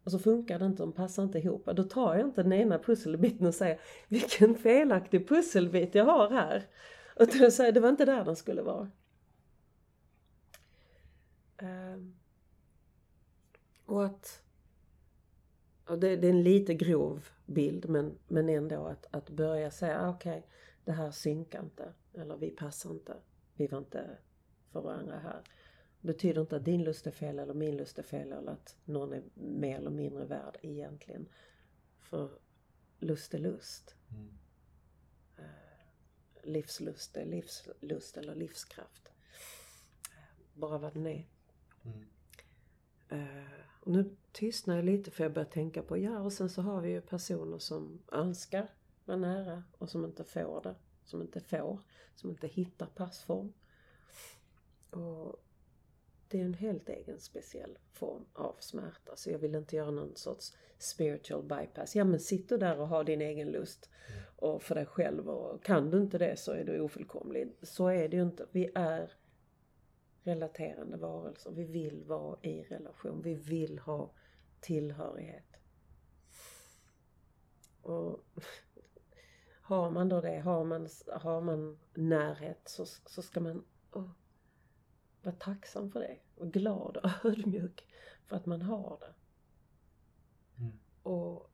[0.03, 1.65] Och så funkar det inte, de passar inte ihop.
[1.65, 6.67] Då tar jag inte den ena pusselbiten och säger vilken felaktig pusselbit jag har här.
[7.15, 8.91] Utan jag säger det var inte där den skulle vara.
[11.61, 12.22] Um.
[13.85, 14.43] Och att
[15.87, 20.01] och det, det är en lite grov bild men, men ändå att, att börja säga
[20.01, 20.47] ah, okej
[20.85, 21.93] det här synkar inte.
[22.13, 23.17] Eller vi passar inte.
[23.55, 24.17] Vi var inte
[24.71, 25.41] för varandra här.
[26.01, 29.13] betyder inte att din lust är fel eller min lust är fel eller att någon
[29.13, 31.29] är mer eller mindre värd egentligen.
[31.99, 32.29] För
[32.99, 33.95] lust är lust.
[34.09, 34.37] Mm.
[36.43, 39.11] Livslust är livslust eller livskraft.
[40.53, 41.27] Bara vad den är.
[41.83, 42.05] Mm.
[43.09, 46.61] Eh, och nu tystnar jag lite för jag börjar tänka på, ja och sen så
[46.61, 48.69] har vi ju personer som önskar
[49.05, 50.75] vara nära och som inte får det.
[51.05, 51.79] Som inte får,
[52.15, 53.53] som inte hittar passform.
[54.89, 55.43] Och
[56.27, 59.15] det är en helt egen speciell form av smärta.
[59.15, 61.95] Så jag vill inte göra någon sorts spiritual bypass.
[61.95, 63.89] Ja men sitt du där och ha din egen lust
[64.35, 67.55] och för dig själv och kan du inte det så är du ofullkomlig.
[67.61, 68.45] Så är det ju inte.
[68.51, 69.11] Vi är
[70.23, 71.51] relaterande varelser.
[71.51, 73.21] Vi vill vara i relation.
[73.21, 74.11] Vi vill ha
[74.59, 75.57] tillhörighet.
[77.81, 78.25] Och
[79.61, 84.09] har man då det, har man, har man närhet så, så ska man åh,
[85.21, 86.17] vara tacksam för det.
[86.35, 87.87] Och glad och ödmjuk
[88.25, 89.13] för att man har det.
[90.63, 90.79] Mm.
[91.03, 91.49] Och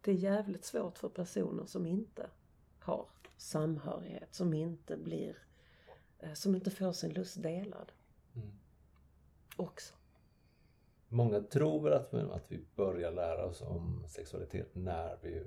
[0.00, 2.30] det är jävligt svårt för personer som inte
[2.78, 5.38] har samhörighet, som inte blir
[6.34, 7.92] som inte får sin lust delad
[8.36, 8.48] Mm.
[9.56, 9.94] också.
[11.08, 15.46] Många tror väl att, att vi börjar lära oss om sexualitet när vi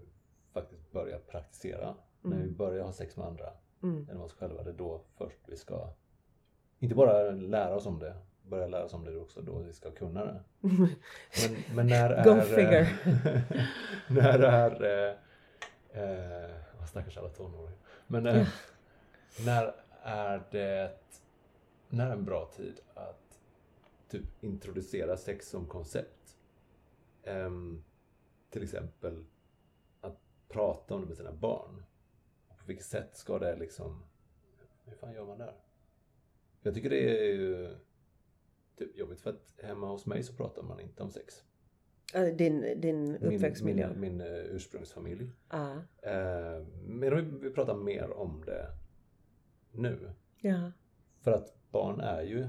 [0.53, 1.95] faktiskt börjar praktisera.
[2.21, 3.53] När vi börjar ha sex med andra
[3.83, 3.97] Mm.
[4.09, 4.63] än med oss själva.
[4.63, 5.89] Det är då först vi ska
[6.79, 9.91] inte bara lära oss om det, börja lära oss om det också då vi ska
[9.91, 10.43] kunna det.
[10.61, 10.95] Men,
[11.75, 12.23] men när är...
[12.23, 12.87] Go figure.
[14.09, 14.83] när är...
[15.91, 17.77] Eh, eh, stackars alla tonåringar.
[18.07, 18.47] Men eh,
[19.45, 19.73] när
[20.07, 20.91] är det...
[21.89, 23.39] När är en bra tid att
[24.09, 26.37] typ introducera sex som koncept?
[27.23, 27.83] Ehm,
[28.49, 29.25] till exempel
[30.01, 31.83] att prata om det med sina barn.
[32.47, 34.03] På vilket sätt ska det liksom...
[34.85, 35.53] Hur fan gör man där?
[36.61, 37.75] Jag tycker det är ju
[38.77, 41.43] typ jobbigt för att hemma hos mig så pratar man inte om sex.
[42.13, 43.89] Eh, Din, din uppväxtmiljö?
[43.89, 45.31] Min, min, min eh, ursprungsfamilj.
[45.49, 45.71] Ja.
[46.01, 48.67] Eh, men vi, vi pratar mer om det
[49.71, 50.09] nu.
[50.41, 50.71] ja.
[51.21, 52.47] För att barn är ju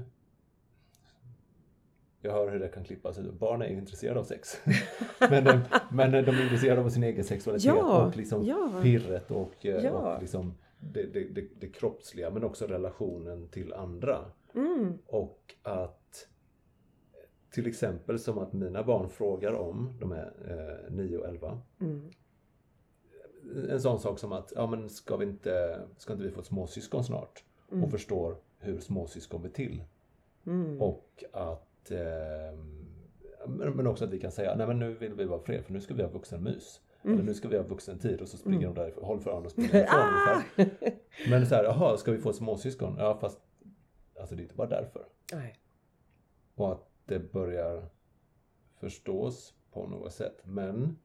[2.21, 3.19] jag hör hur det kan klippas.
[3.19, 4.57] Barn är ju intresserade av sex.
[5.19, 5.61] men, de,
[5.91, 8.79] men de är intresserade av sin egen sexualitet Ja, och liksom ja.
[8.83, 9.91] pirret och, eh, Ja.
[9.91, 14.25] och liksom det, det, det, det kroppsliga men också relationen till andra.
[14.55, 14.97] Mm.
[15.05, 16.27] Och att
[17.51, 20.33] till exempel som att mina barn frågar om, de är
[20.87, 21.61] eh, 9 och 11.
[21.81, 22.11] Mm.
[23.69, 26.45] En sån sak som att, ja men ska vi inte, ska inte vi få ett
[26.45, 27.43] småsyskon snart?
[27.71, 27.83] Mm.
[27.83, 29.83] Och förstår hur småsyskon blir till.
[30.45, 30.81] Mm.
[30.81, 32.59] Och att eh,
[33.47, 35.81] men också att vi kan säga, nej men nu vill vi vara fred för nu
[35.81, 36.81] ska vi ha vuxenmys.
[37.03, 37.15] Mm.
[37.15, 38.73] Eller nu ska vi ha vuxen tid och så springer Mm.
[38.73, 39.99] de därifrån, håll för öronen och springer därifrån.
[39.99, 40.41] ah!
[40.57, 40.99] ungefär.
[41.29, 42.95] Men så här, jaha, ska vi få ett småsyskon?
[42.97, 43.39] Ja fast,
[44.19, 45.05] alltså det är inte bara därför.
[45.33, 45.59] Nej.
[46.55, 47.89] Och att det börjar
[48.79, 50.41] förstås på något sätt.
[50.43, 50.97] Men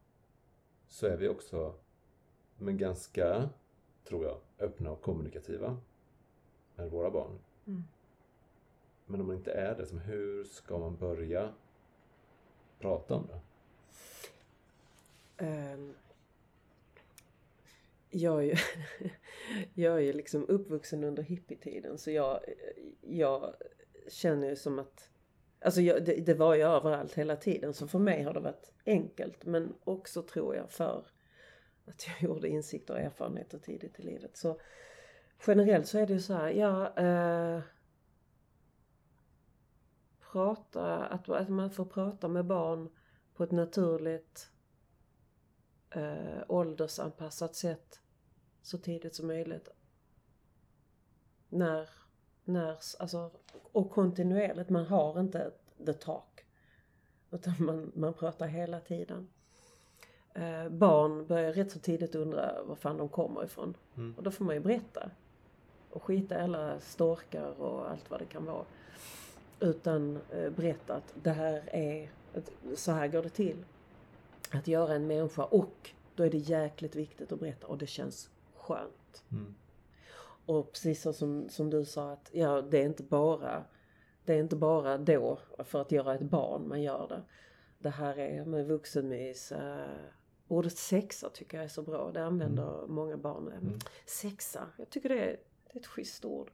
[0.88, 1.74] så är vi också
[2.58, 3.48] men ganska,
[4.04, 5.80] tror jag, öppna och kommunikativa
[6.76, 7.38] med våra barn.
[7.66, 7.84] Mm.
[9.06, 11.52] Men om man inte är det, hur ska man börja
[12.78, 13.40] prata om det?
[15.44, 15.94] Ehm,
[18.10, 18.56] jag, är ju,
[19.74, 22.40] jag är ju liksom uppvuxen under hippietiden så jag,
[23.00, 23.54] jag
[24.08, 25.10] känner ju som att
[25.60, 28.72] Alltså jag, det, det var ju överallt hela tiden så för mig har det varit
[28.86, 31.06] enkelt men också tror jag för
[31.86, 34.36] att jag gjorde insikter och erfarenheter tidigt i livet.
[34.36, 34.60] Så
[35.46, 37.62] generellt så är det ju så här, ja eh,
[40.32, 42.90] prata, att, att man får prata med barn
[43.34, 44.50] på ett naturligt
[45.90, 48.00] eh, åldersanpassat sätt
[48.62, 49.68] så tidigt som möjligt.
[51.48, 51.88] När,
[52.44, 53.30] när, alltså,
[53.72, 55.52] och kontinuerligt, man har inte
[55.86, 56.46] the talk.
[57.30, 59.28] Utan man, man pratar hela tiden.
[60.34, 63.76] Eh, barn börjar rätt så tidigt undra var fan de kommer ifrån.
[63.96, 64.14] Mm.
[64.16, 65.10] Och då får man ju berätta.
[65.90, 68.64] Och skita i alla storkar och allt vad det kan vara.
[69.60, 72.10] Utan eh, berätta att det här är,
[72.74, 73.64] så här går det till.
[74.50, 78.30] Att göra en människa och då är det jäkligt viktigt att berätta och det känns
[78.56, 79.24] skönt.
[79.32, 79.54] Mm.
[80.46, 83.64] Och precis så som, som du sa att ja, det är inte bara
[84.24, 87.22] det är inte bara då för att göra ett barn man gör det.
[87.78, 89.52] Det här är med vuxenmys.
[90.48, 92.10] Ordet sexa tycker jag är så bra.
[92.12, 93.48] Det använder många barn.
[93.48, 93.78] Mm.
[94.06, 96.50] Sexa, jag tycker det är, det är ett schysst ord.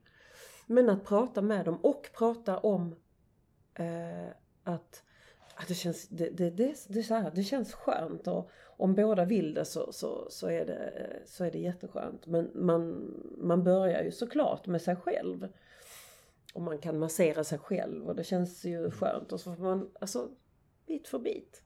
[0.67, 2.97] Men att prata med dem och prata om
[3.75, 4.29] eh,
[4.65, 5.03] att,
[5.55, 8.29] att det, känns, det, det, det, det, så här, det känns skönt.
[8.29, 12.27] Och om båda vill det så, så, så, är, det, så är det jätteskönt.
[12.27, 15.49] Men man, man börjar ju såklart med sig själv.
[16.55, 19.33] Och man kan massera sig själv och det känns ju skönt.
[19.33, 20.29] Och så får man, alltså
[20.87, 21.63] bit för bit.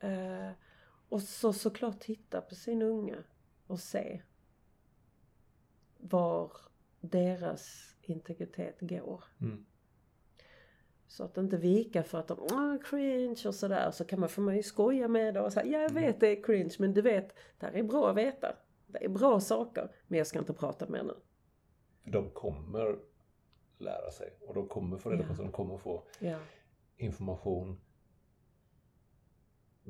[0.00, 0.50] Eh,
[1.10, 3.24] och så såklart titta på sin unga
[3.66, 4.22] och se
[5.98, 6.52] var
[7.00, 9.24] deras integritet går.
[9.40, 9.66] Mm.
[11.06, 13.90] Så att inte vika för att de, ah, cringe och sådär.
[13.90, 16.26] Så kan man, får man ju skoja med det och säga, ja jag vet det
[16.28, 18.56] är cringe men du vet, det här är bra att veta.
[18.86, 21.14] Det är bra saker, men jag ska inte prata med nu.
[22.04, 22.98] De kommer
[23.78, 25.36] lära sig och de kommer få reda på Ja.
[25.36, 26.38] så de kommer få Ja,
[26.96, 27.80] information.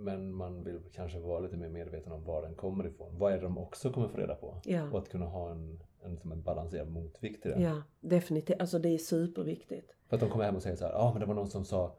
[0.04, 3.18] Men man vill kanske vara lite mer medveten om var den kommer ifrån.
[3.18, 4.60] Vad är det de också kommer få reda på?
[4.64, 7.60] ja, Och att kunna ha en, en, som en balanserad motvikt till det.
[7.60, 8.60] ja, definitivt.
[8.60, 9.92] Alltså det är superviktigt.
[10.08, 11.50] För att de kommer hem och säger så här, ja ah, men det var någon
[11.50, 11.96] som sa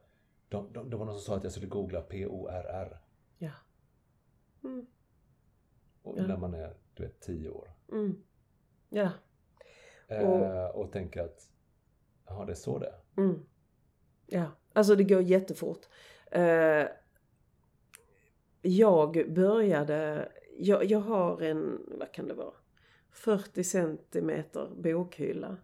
[0.50, 3.00] de, de, det var någon som sa att jag skulle googla P-O-R-R.
[3.38, 3.52] Ja.
[4.64, 4.86] Mm,
[6.04, 6.28] Och Ja.
[6.28, 7.72] när man är, du vet, tio år.
[7.92, 8.24] mm.
[8.90, 9.10] Ja,
[10.08, 11.50] Eh, och tänker att,
[12.28, 12.94] ja det är så det.
[13.18, 13.40] Mm.
[14.28, 15.80] Ja, alltså det går jättefort.
[16.32, 16.86] Eh,
[18.62, 22.54] jag började, jag, jag har en, vad kan det vara,
[23.12, 25.58] 40 centimeter bokhylla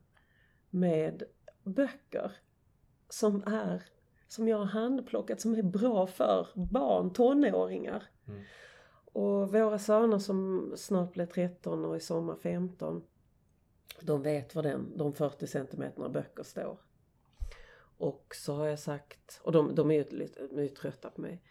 [0.69, 1.23] med
[1.63, 2.31] böcker
[3.09, 3.83] som är,
[4.27, 8.03] som jag har handplockat, som är bra för barn, tonåringar.
[8.27, 8.41] Mm.
[9.13, 13.03] Och våra söner som snart blir 13 och i sommar 15,
[14.01, 16.77] de vet var den, de 40 centimeterna böcker står.
[17.97, 21.21] Och så har jag sagt, och de, de är ju lite de är trötta på
[21.21, 21.41] mig.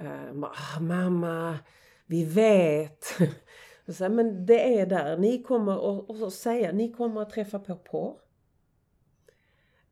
[0.00, 1.58] Eh, ah, mamma,
[2.06, 3.04] vi vet.
[3.88, 7.76] Så, men det är där, ni kommer och, och säga, ni kommer att träffa på
[7.76, 8.16] porr.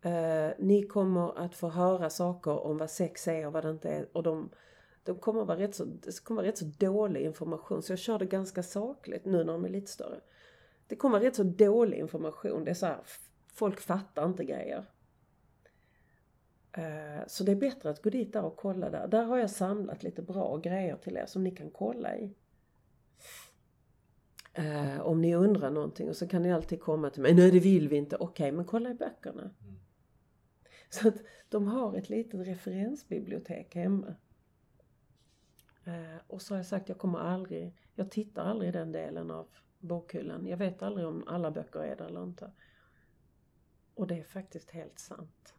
[0.02, 3.88] Eh, ni kommer att få höra saker om vad sex är och vad det inte
[3.88, 4.08] är.
[4.12, 4.50] Och de,
[5.04, 7.82] de kommer vara rätt så, det kommer vara rätt så dålig information.
[7.82, 10.20] Så jag kör det ganska sakligt nu när de är lite större.
[10.86, 12.64] Det kommer vara rätt så dålig information.
[12.64, 13.00] Det är så här,
[13.54, 14.84] folk fattar inte grejer.
[16.76, 19.08] Eh, Så det är bättre att gå dit där och kolla där.
[19.08, 22.34] Där har jag samlat lite bra grejer till er som ni kan kolla i.
[24.52, 27.34] Eh, om ni undrar någonting och så kan ni alltid komma till mig.
[27.34, 28.16] Nej det vill vi inte.
[28.16, 29.42] Okej men kolla i böckerna.
[29.42, 29.76] Mm.
[30.90, 31.14] Så att
[31.48, 34.14] de har ett litet referensbibliotek hemma.
[35.84, 39.30] Eh, och så har jag sagt jag kommer aldrig, jag tittar aldrig i den delen
[39.30, 39.48] av
[39.78, 40.46] bokhyllan.
[40.46, 42.50] Jag vet aldrig om alla böcker är det eller inte.
[43.94, 45.55] Och det är faktiskt helt sant.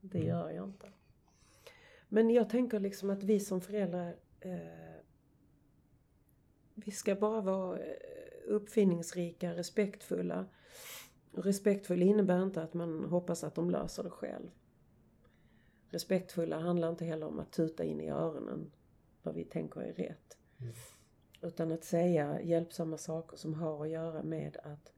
[0.00, 0.28] Det Mm.
[0.28, 0.88] gör jag inte.
[2.08, 4.58] Men jag tänker liksom att vi som föräldrar eh,
[6.74, 7.94] vi ska bara vara eh,
[8.46, 10.46] uppfinningsrika, respektfulla.
[11.32, 14.50] Respektfull innebär inte att man hoppas att de löser det själv.
[15.88, 18.70] Respektfulla handlar inte heller om att tuta in i öronen
[19.22, 20.38] vad vi tänker är rätt.
[20.60, 20.72] Mm.
[21.42, 24.92] Utan att säga hjälpsamma saker som har att göra med att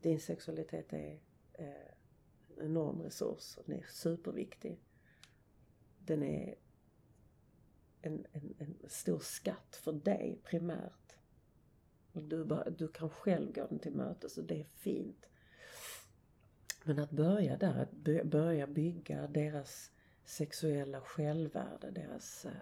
[0.00, 1.20] din sexualitet är
[1.52, 1.66] eh,
[2.60, 4.80] enorm resurs och den är superviktig.
[5.98, 6.54] Den är
[8.02, 11.16] en, en, en stor skatt för dig primärt.
[12.12, 15.26] Och du, bara, du kan själv gå den till mötes och det är fint.
[16.84, 19.90] Men att börja där, att börja bygga deras
[20.24, 22.52] sexuella självvärde, deras eh,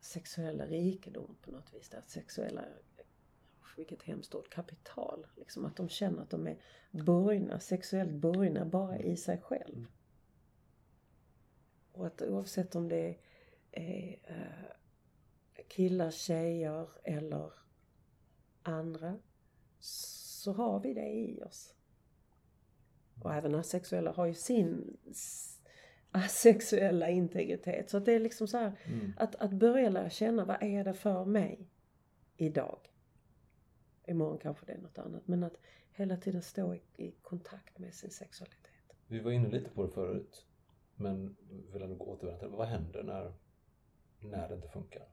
[0.00, 1.88] sexuella rikedom på något vis.
[1.88, 2.64] Deras sexuella,
[3.76, 5.26] vilket hemskt ord, kapital.
[5.36, 6.56] Liksom att de känner att de är
[6.90, 9.86] burna, sexuellt burna bara i sig själv.
[11.92, 13.18] Och att oavsett om det
[13.72, 17.52] är eh, killar, tjejer eller
[18.62, 19.18] andra
[19.78, 21.74] så har vi det i oss.
[23.22, 24.96] Och även asexuella har ju sin
[26.10, 27.90] asexuella integritet.
[27.90, 29.12] Så att det är liksom så här Mm.
[29.16, 31.68] att, att börja lära känna vad är det för mig
[32.36, 32.78] idag.
[34.06, 35.28] Imorgon kanske det är något annat.
[35.28, 35.56] Men att
[35.92, 38.70] hela tiden stå i, i kontakt med sin sexualitet.
[39.06, 40.46] Vi var inne lite på det förut.
[40.96, 41.36] Men
[41.72, 42.56] vill ändå återvända till det.
[42.56, 43.32] Vad händer när,
[44.20, 45.08] när det inte funkar?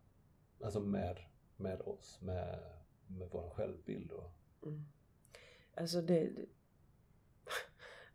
[0.64, 1.18] Alltså med,
[1.58, 2.60] med oss, med,
[3.08, 4.32] med vår självbild och...
[4.66, 4.86] Mm.
[5.74, 6.46] Alltså det, det,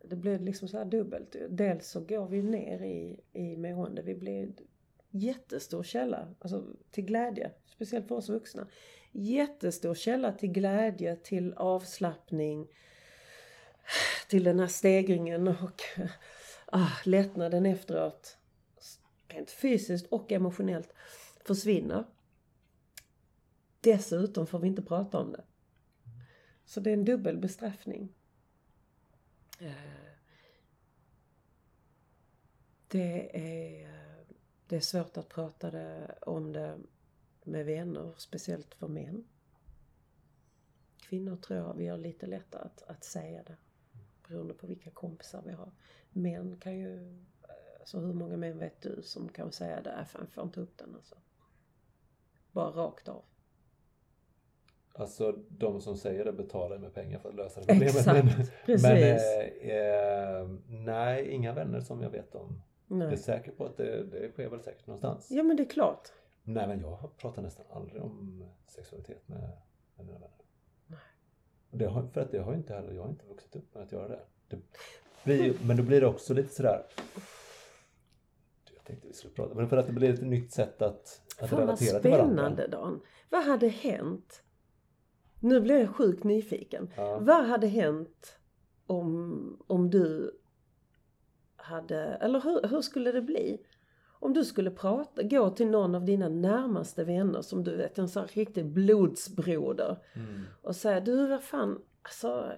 [0.09, 1.35] det blir liksom så här dubbelt.
[1.49, 4.01] Dels så går vi ner i, i mående.
[4.01, 4.53] Vi blir
[5.09, 7.51] jättestor källa alltså till glädje.
[7.65, 8.67] Speciellt för oss vuxna.
[9.17, 12.67] Jättestor källa till glädje, till avslappning.
[14.29, 15.81] Till den här stegringen och
[16.65, 18.37] ah, lättnaden efteråt.
[19.27, 20.93] Rent fysiskt och emotionellt
[21.45, 22.03] försvinner.
[23.81, 25.43] Dessutom får vi inte prata om det.
[26.65, 28.13] Så det är en dubbel bestraffning.
[29.59, 29.71] Eh,
[32.87, 33.91] det är,
[34.67, 36.77] det är svårt att prata det, om det
[37.45, 39.23] med vänner, speciellt för män.
[41.01, 43.55] Kvinnor tror jag vi har lite lättare att, att säga det.
[44.27, 45.71] Beroende på vilka kompisar vi har.
[46.09, 47.23] Män kan ju,
[47.79, 50.77] alltså hur många män vet du som kan säga det, "Äh, fan får inte upp
[50.77, 51.15] den alltså.
[52.51, 53.23] Bara rakt av.
[54.93, 57.95] Alltså de som säger det betalar med pengar för att lösa det problemet.
[57.95, 58.83] Exakt, men, precis.
[58.83, 62.61] men eh, eh, nej, inga vänner som jag vet om.
[62.87, 63.17] Jag är Nej.
[63.17, 65.27] säker på att det, det sker väl säkert någonstans.
[65.31, 66.11] Ja men det är klart.
[66.47, 69.39] Nej men jag pratar nästan aldrig om sexualitet med,
[69.95, 70.29] med mina vänner.
[70.87, 70.99] Nej.
[71.71, 73.91] Det har, för att det har inte heller, jag har inte vuxit upp med att
[73.91, 74.19] göra det.
[74.47, 74.57] det
[75.23, 76.83] blir, men då blir det också lite sådär
[78.75, 81.49] Jag tänkte vi skulle prata, men för att det blir ett nytt sätt att, att
[81.49, 82.33] Fan vad relatera till varandra.
[82.35, 83.01] spännande Dan.
[83.29, 84.43] Vad hade hänt?
[85.39, 86.89] Nu blir jag sjukt nyfiken.
[86.95, 87.19] Ja.
[87.19, 88.39] Vad hade hänt
[88.85, 90.31] om, om du
[91.55, 93.65] hade, eller hur, hur skulle det bli?
[94.19, 98.09] Om du skulle prata, gå till någon av dina närmaste vänner som du vet, en
[98.09, 100.43] sån här riktig blodsbroder Mm.
[100.61, 102.53] och säga du vad fan, alltså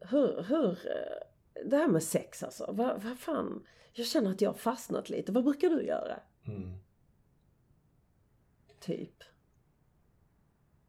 [0.00, 4.50] hur, hur, eh, det här med sex alltså, vad, vad fan, jag känner att jag
[4.50, 6.20] har fastnat lite, vad brukar du göra?
[6.46, 6.74] Mm.
[8.80, 9.14] Typ.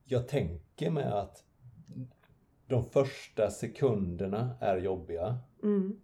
[0.03, 1.43] Jag tänker mig att
[2.67, 5.38] de första sekunderna är jobbiga.
[5.63, 5.99] Mm,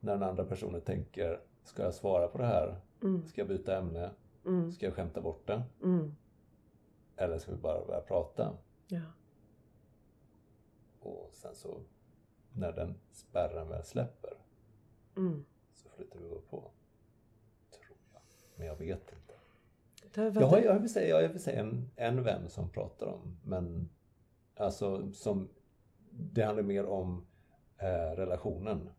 [0.00, 2.76] När den andra personen tänker, ska jag svara på det här?
[3.02, 4.10] mm, Ska jag byta ämne?
[4.46, 5.62] mm, Ska jag skämta bort det?
[5.82, 6.14] mm,
[7.16, 8.56] Eller ska vi bara börja prata?
[8.88, 9.00] ja.
[11.00, 11.80] Och sen så
[12.52, 14.32] när den spärren väl släpper
[15.16, 15.44] Mm.
[15.72, 16.70] så flyttar vi upp på.
[17.70, 18.20] Tror jag.
[18.56, 19.34] Men jag vet inte.
[20.40, 23.88] Jag har, jag vill säga, jag vill säga en, en vän som pratar om, men
[24.56, 25.48] alltså som
[26.10, 27.26] det handlar mer om
[27.78, 28.90] eh, relationen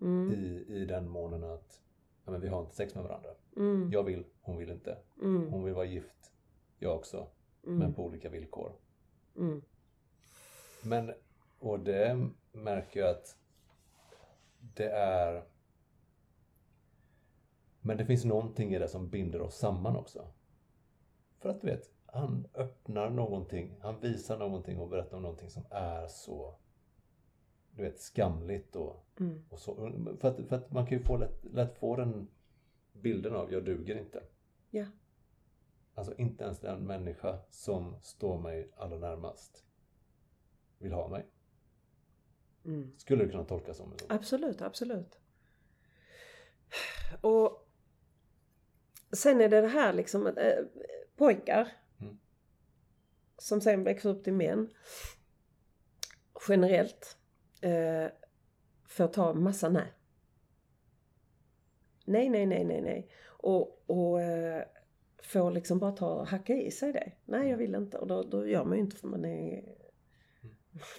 [0.00, 1.80] mm, i, i den månen att
[2.24, 3.30] ja, men vi har inte sex med varandra.
[3.56, 4.98] mm, Jag vill, hon vill inte.
[5.22, 6.32] mm, Hon vill vara gift,
[6.78, 7.26] jag också,
[7.66, 8.72] mm, men på olika villkor.
[9.36, 9.62] mm,
[10.84, 11.12] Men,
[11.58, 13.36] och det märker jag att
[14.74, 15.44] det är
[17.86, 20.26] Men det finns någonting i det som binder oss samman också.
[21.38, 25.62] För att du vet, han öppnar någonting, han visar någonting och berättar om någonting som
[25.70, 26.54] är så
[27.76, 29.74] du vet, skamligt och, mm, och så.
[30.20, 32.28] För att, för att man kan ju få lätt, lätt få den
[32.92, 34.22] bilden av jag duger inte.
[34.70, 34.86] Ja.
[35.94, 39.64] Alltså inte ens den människa som står mig allra närmast
[40.78, 41.26] vill ha mig.
[42.64, 42.92] Mm.
[42.98, 44.06] Skulle det kunna tolkas som så?
[44.08, 45.18] Absolut, absolut.
[47.20, 47.68] Och
[49.12, 50.64] sen är det det här liksom att äh,
[51.16, 52.18] pojkar Mm.
[53.38, 54.70] som sen växer upp till män
[56.48, 57.18] generellt
[57.64, 58.10] eh,
[58.88, 59.92] får ta massa nej.
[62.04, 63.08] Nej, nej, nej, nej, nej.
[63.26, 64.64] Och, och eh,
[65.22, 67.12] får liksom bara ta och hacka i sig det.
[67.24, 67.98] Nej, jag vill inte.
[67.98, 69.64] Och då, då gör man ju inte för man är...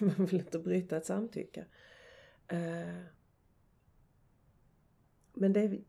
[0.00, 1.66] Man vill inte bryta ett samtycke.
[2.48, 3.02] Eh,
[5.34, 5.84] men det är vi,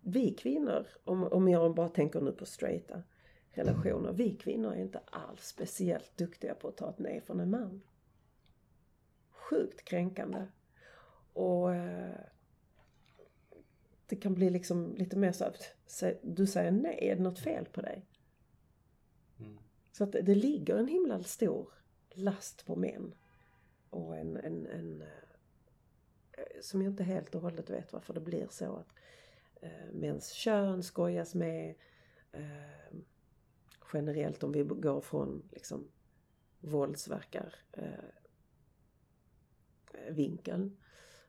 [0.00, 3.02] vi kvinnor, om, om jag bara tänker nu på straighta
[3.50, 4.12] relationer.
[4.12, 7.82] Vi kvinnor är inte alls speciellt duktiga på att ta ett nej från en man.
[9.52, 10.46] Sjukt kränkande.
[11.32, 12.14] Och eh,
[14.06, 15.74] det kan bli liksom lite mer så att
[16.22, 18.06] du säger nej, är det något fel på dig?
[19.38, 19.58] Mm.
[19.92, 21.68] Så att det, det ligger en himla stor
[22.10, 23.14] last på män.
[23.90, 25.02] Och en, en, en
[26.32, 28.88] eh, som jag inte helt och hållet vet varför det blir så att
[29.60, 31.74] eh, mäns kön skojas med.
[32.32, 32.96] Eh,
[33.92, 35.88] generellt om vi går från liksom
[36.60, 38.21] våldsverkar eh,
[40.10, 40.76] vinkeln.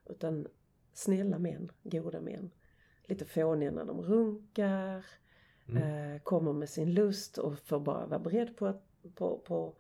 [0.05, 0.47] Utan
[0.93, 2.51] snälla män, goda män.
[3.03, 5.05] Lite fåniga när de runkar.
[5.70, 6.14] Mm.
[6.16, 8.74] Eh, kommer med sin lust och får bara vara beredd på,
[9.16, 9.76] på, på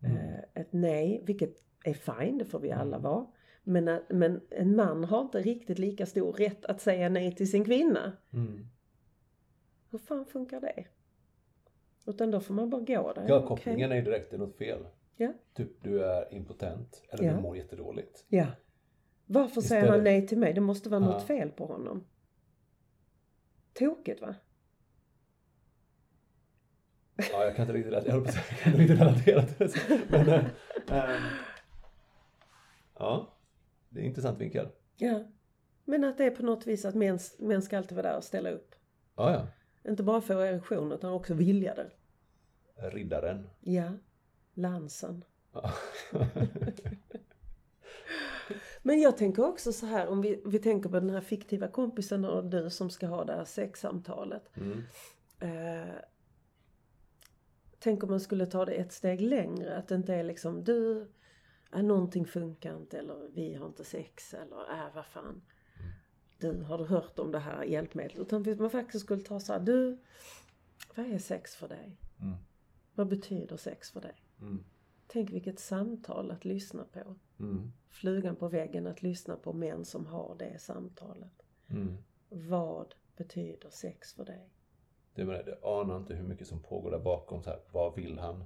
[0.00, 0.16] Mm.
[0.16, 1.22] eh, ett nej.
[1.26, 1.54] Vilket
[1.84, 3.26] är fine, det får vi alla vara.
[3.62, 7.50] Men, att- men en man har inte riktigt lika stor rätt att säga nej till
[7.50, 8.12] sin kvinna.
[8.32, 8.66] Mm.
[9.90, 10.84] Hur fan funkar det?
[12.06, 13.24] Utan då får man bara gå där.
[13.28, 14.86] Ja, kopplingen är ju direkt, det är något fel.
[15.20, 15.32] Ja.
[15.54, 17.32] Typ, du är impotent eller Ja.
[17.32, 18.24] du mår jättedåligt.
[18.28, 18.46] Ja.
[19.26, 20.52] Varför säger han Istället- nej till mig?
[20.52, 21.06] Det måste vara Ja.
[21.10, 22.04] något fel på honom.
[23.72, 24.34] Tokigt va?
[27.32, 30.06] Ja, jag kan inte riktigt relatera, jag kan inte relatera till det.
[30.08, 31.20] Men, äh,
[32.98, 33.36] ja,
[33.88, 34.68] det är en intressant vinkel.
[34.96, 35.24] Ja.
[35.84, 38.24] Men att det är på något vis att män, män ska alltid vara där och
[38.24, 38.74] ställa upp.
[39.16, 39.46] Ja, ja.
[39.90, 41.90] Inte bara få erektion utan också vilja det.
[42.90, 43.46] Riddaren.
[43.60, 43.92] Ja.
[44.58, 45.24] Lansen.
[45.52, 45.72] Ja.
[48.82, 52.24] Men jag tänker också så här om vi, vi tänker på den här fiktiva kompisen
[52.24, 54.50] och du som ska ha det här sexsamtalet.
[54.56, 54.82] Mm.
[55.40, 55.94] Eh,
[57.78, 59.76] tänk om man skulle ta det ett steg längre.
[59.76, 61.08] Att det inte är liksom du,
[61.70, 65.42] är någonting funkar inte eller vi har inte sex eller äh vad fan.
[66.38, 68.18] Du, har du hört om det här hjälpmedlet?
[68.18, 69.98] Utan man faktiskt skulle ta så här, du,
[70.94, 71.98] vad är sex för dig?
[72.20, 72.36] Mm.
[72.94, 74.27] Vad betyder sex för dig?
[74.40, 74.64] Mm.
[75.06, 77.14] Tänk vilket samtal att lyssna på.
[77.38, 77.72] Mm.
[77.88, 81.42] Flugan på väggen att lyssna på män som har det samtalet.
[81.68, 81.96] Mm.
[82.28, 84.50] Vad betyder sex för dig?
[85.14, 87.42] Det menar, jag anar inte hur mycket som pågår där bakom.
[87.42, 88.44] Så här, vad vill han?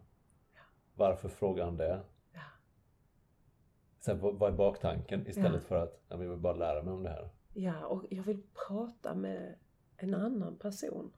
[0.95, 2.01] Varför frågar han det?
[2.33, 2.41] Ja.
[3.99, 5.27] Sen, vad, vad är baktanken?
[5.27, 5.69] Istället Ja.
[5.69, 7.31] för att jag vill bara lära mig om det här.
[7.55, 9.59] Ja, och jag vill prata med
[9.97, 11.13] en annan person.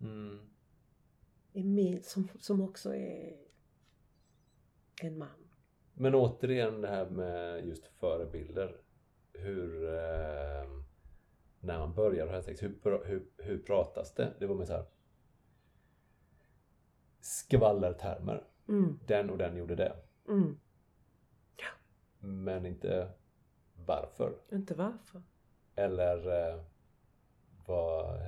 [0.00, 0.38] Mm.
[1.52, 3.36] I min, som, som också är
[5.04, 5.28] en man.
[5.94, 8.76] Men återigen det här med just förebilder.
[9.32, 9.84] Hur...
[9.94, 10.68] Eh,
[11.60, 14.32] när man börjar ha sex, hur, pra- hur, hur pratas det?
[14.38, 14.84] Det var med så här
[17.20, 18.44] skvallertermer.
[18.68, 19.96] Mm, Den och den gjorde det.
[20.28, 20.58] mm.
[22.22, 23.08] Men inte
[23.86, 24.34] varför.
[24.52, 25.22] Inte varför.
[25.76, 26.62] Eller eh,
[27.66, 28.18] vad...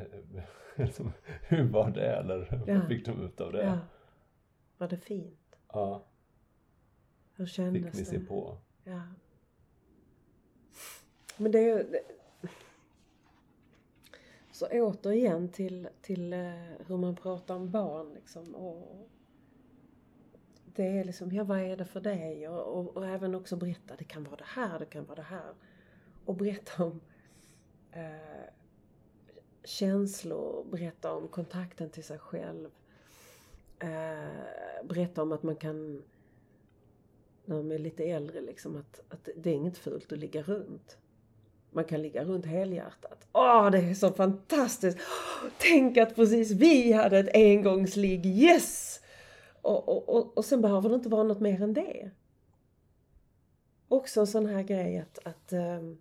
[1.43, 2.07] hur var det?
[2.17, 2.75] Eller Ja.
[2.79, 3.65] vad fick de ut av det?
[3.65, 3.79] Ja.
[4.79, 5.57] Var det fint?
[5.73, 6.05] Ja,
[7.43, 8.25] Hur fick kändes ni se det?
[8.25, 8.57] på.
[8.85, 9.01] Ja.
[11.37, 11.83] Men det är ju...
[11.91, 12.03] det-
[14.53, 16.39] Så återigen till, till eh,
[16.87, 18.55] hur man pratar om barn liksom.
[18.55, 19.09] Och
[20.75, 22.49] det är liksom, ja vad är det för dig?
[22.49, 25.23] Och, och, och även också berätta, det kan vara det här, det kan vara det
[25.23, 25.55] här.
[26.25, 27.01] Och berätta om
[27.93, 28.45] eh,
[29.65, 32.71] känslor, berätta om kontakten till sig själv.
[33.79, 36.03] Eh, berätta om att man kan
[37.45, 40.97] när de är lite äldre liksom att, att det är inget fult att ligga runt.
[41.71, 43.29] Man kan ligga runt helhjärtat.
[43.33, 44.99] Åh, det är så fantastiskt!
[45.59, 49.01] Tänk att precis vi hade ett engångsligg, yes!
[49.63, 52.11] Och, och, och, och sen behöver det inte vara något mer än det.
[53.89, 55.99] Också en sån här grej att, att, ehm,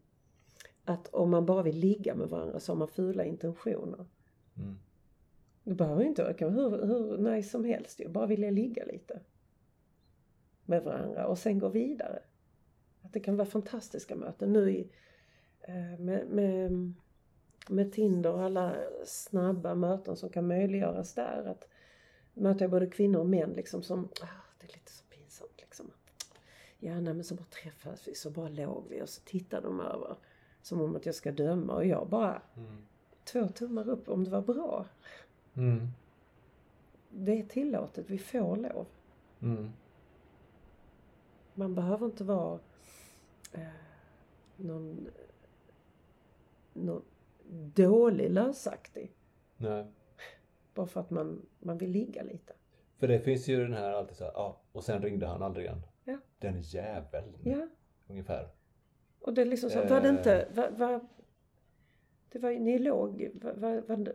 [0.85, 4.05] att om man bara vill ligga med varandra så har man fula intentioner.
[4.57, 4.75] Mm.
[5.63, 8.07] Det behöver inte det kan vara hur, hur nice som helst ju.
[8.07, 9.19] Bara vilja ligga lite.
[10.71, 12.19] Med varandra och sen gå vidare.
[13.01, 14.53] Att det kan vara fantastiska möten.
[14.53, 14.89] Nu i,
[15.61, 16.93] eh, med, med,
[17.69, 18.75] med Tinder och alla
[19.05, 21.45] snabba möten som kan möjliggöras där.
[21.45, 21.67] Att
[22.33, 24.27] möter jag både kvinnor och män liksom som, ah,
[24.59, 25.91] det är lite så pinsamt liksom.
[26.79, 29.79] Ja, nej men så bara träffades vi, så bara låg vi och så tittade de
[29.79, 30.15] över.
[30.61, 32.77] Som om att jag ska döma och jag bara, Mm.
[33.23, 34.85] två tummar upp om det var bra.
[35.53, 35.87] Mm.
[37.09, 38.85] Det är tillåtet, vi får lov.
[39.41, 39.71] Mm.
[41.53, 42.59] Man behöver inte vara
[43.53, 43.61] eh,
[44.57, 45.07] någon,
[46.73, 47.03] någon
[47.75, 49.15] dålig lösaktig.
[49.57, 49.85] Nej.
[50.73, 52.53] Bara för att man, man vill ligga lite.
[52.97, 55.65] För det finns ju den här alltid så här, ja, och sen ringde han aldrig
[55.65, 55.81] igen.
[56.03, 56.17] Ja.
[56.39, 57.37] Den jäveln.
[57.43, 57.67] Ja.
[58.07, 58.49] Ungefär.
[59.19, 60.55] Och det är liksom så, var det inte, Eh.
[60.55, 60.99] var, var,
[62.31, 64.13] det var, ni låg, var, var, var,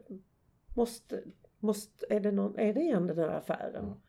[0.77, 1.23] måste,
[1.59, 3.85] måste, är det någon, är det igen den här affären?
[3.87, 4.06] Ja.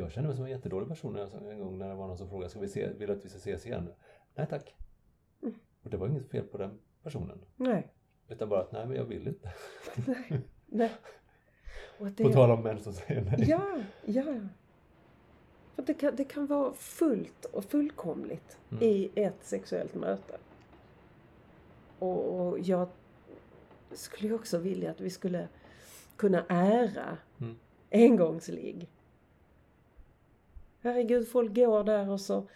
[0.00, 1.16] Jag kände mig som en jättedålig person
[1.50, 3.38] en gång när det var någon som frågade, ska vi se, vill att vi ska
[3.38, 3.88] ses igen?
[4.34, 4.74] Nej tack.
[5.42, 5.54] Mm.
[5.82, 7.38] Och det var inget fel på den personen.
[7.56, 7.92] Nej,
[8.28, 9.52] Utan bara att, nej men jag vill inte.
[10.06, 10.90] nej, nej.
[12.00, 13.44] Och att det, På tal om män som säger nej.
[13.48, 14.24] Ja, ja.
[15.74, 18.82] För det kan, det kan vara fullt och fullkomligt Mm.
[18.84, 20.36] i ett sexuellt möte.
[21.98, 22.88] Och, och jag
[23.92, 25.48] skulle också vilja att vi skulle
[26.16, 27.56] kunna ära Mm.
[27.92, 28.88] engångsligg.
[30.82, 32.48] Herregud, folk går där och så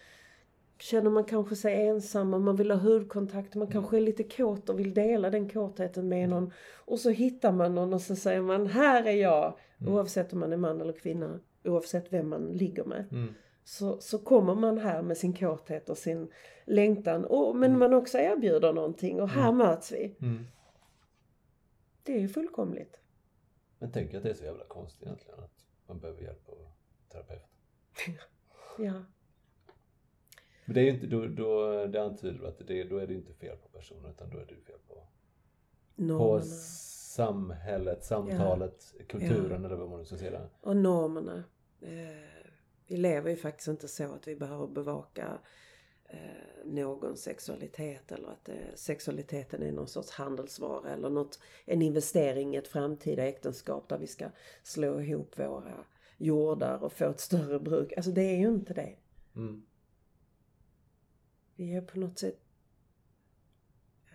[0.79, 3.55] känner man kanske sig ensam och man vill ha hudkontakt.
[3.55, 6.53] Man kanske är lite kåt och vill dela den kåtheten med någon.
[6.75, 9.59] Och så hittar man någon och så säger man, här är jag.
[9.81, 9.93] Mm.
[9.95, 11.41] Oavsett om man är man eller kvinna.
[11.65, 13.07] Oavsett vem man ligger med.
[13.13, 13.35] Mm.
[13.65, 16.29] Så, så kommer man här med sin kåthet och sin
[16.65, 17.25] längtan.
[17.25, 17.79] Och, men Mm.
[17.79, 20.17] man också erbjuder någonting och här möts vi.
[20.21, 20.47] Mm.
[22.03, 23.01] Det är ju fullkomligt.
[23.79, 26.57] Men tänk att det är så jävla konstigt egentligen att man behöver hjälp av
[27.13, 27.43] terapeut.
[28.79, 29.05] Ja.
[30.65, 33.35] Men det är ju inte, då, då det antyder att det, då är det inte
[33.35, 35.07] fel på personen utan då är det fel på, på
[35.95, 36.41] Normerna.
[37.15, 40.49] samhället, samtalet, kulturen eller vad man nu ska säga.
[40.61, 41.45] Och normerna.
[41.81, 42.51] Eh,
[42.87, 45.39] vi lever ju faktiskt inte så att vi behöver bevaka
[46.05, 46.19] eh,
[46.65, 52.59] någons sexualitet eller att eh, sexualiteten är någon sorts handelsvara eller något, en investering i
[52.59, 54.29] ett framtida äktenskap där vi ska
[54.63, 55.85] slå ihop våra
[56.17, 57.93] jordar och få ett större bruk.
[57.97, 58.97] Alltså det är ju inte det.
[59.37, 59.63] Mm.
[61.57, 62.41] Vi är på något sätt...
[64.07, 64.13] eh,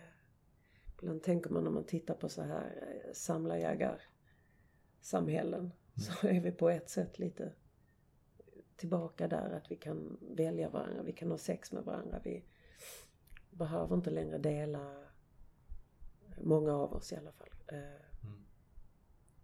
[0.98, 6.70] Ibland tänker man när man tittar på så här eh, samlarjägarsamhällen så är vi på
[6.70, 7.52] ett sätt lite
[8.76, 12.20] tillbaka där att vi kan välja varandra, vi kan ha sex med varandra.
[12.24, 12.44] Vi
[13.50, 15.04] behöver inte längre dela,
[16.40, 17.48] många av oss i alla fall.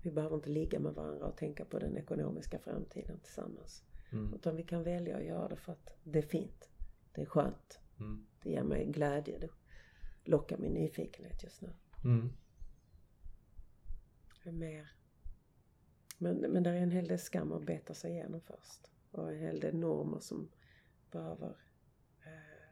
[0.06, 3.84] Vi behöver inte ligga med varandra och tänka på den ekonomiska framtiden tillsammans.
[4.12, 4.34] Mm.
[4.34, 6.70] Utan vi kan välja att göra det för att det är fint.
[7.12, 7.80] Det är skönt.
[8.00, 8.26] Mm.
[8.42, 9.38] Det ger mig glädje.
[9.38, 9.48] Det
[10.24, 11.72] lockar min nyfikenhet just nu.
[12.04, 12.30] Mm.
[14.44, 14.92] Mer.
[16.18, 18.90] Men, men det är en hel del skam att beta sig igenom först.
[19.10, 20.48] Och en hel del normer som
[21.10, 21.56] behöver
[22.24, 22.70] eh,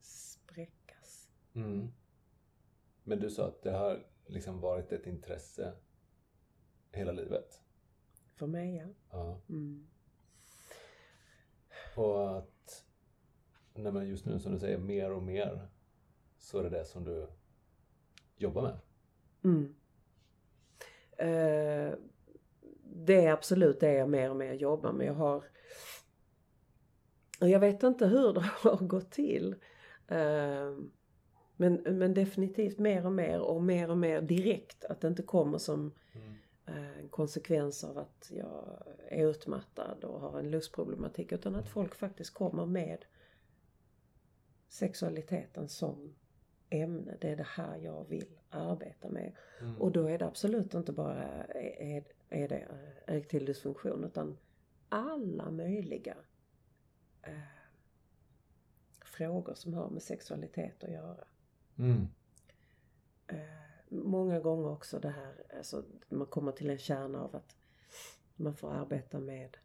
[0.00, 1.28] spräckas.
[1.54, 1.88] Mm.
[3.04, 5.74] Men du sa att det har liksom varit ett intresse
[6.92, 7.62] hela livet.
[8.34, 8.86] För mig, ja.
[9.10, 9.40] Ja.
[9.48, 9.86] Mm.
[11.96, 12.84] Och att
[13.74, 15.68] nej men just nu som du säger, mer och mer
[16.38, 17.28] så är det det som du
[18.36, 18.78] jobbar med.
[19.44, 19.74] Mm.
[21.18, 21.98] Eh,
[22.82, 25.06] det är absolut det jag mer och mer jobbar med.
[25.06, 25.44] Jag har...
[27.40, 29.54] Jag vet inte hur det har gått till.
[30.08, 30.76] Eh,
[31.56, 34.84] men, men definitivt mer och mer och mer och mer direkt.
[34.84, 36.34] Att det inte kommer som Mm.
[36.68, 41.32] Eh, en konsekvens av att jag är utmattad och har en lustproblematik.
[41.32, 43.04] Utan att folk faktiskt kommer med
[44.68, 46.14] sexualiteten som
[46.70, 47.16] ämne.
[47.20, 49.32] Det är det här jag vill arbeta med.
[49.60, 49.76] Mm.
[49.76, 52.68] Och då är det absolut inte bara är, är det
[53.06, 54.38] erektil dysfunktion utan
[54.88, 56.16] alla möjliga
[57.22, 57.32] eh,
[59.04, 61.24] frågor som har med sexualitet att göra.
[61.78, 62.08] Mm.
[63.26, 67.56] Eh, många gånger också det här, alltså man kommer till en kärna av att
[68.36, 69.56] man får arbeta med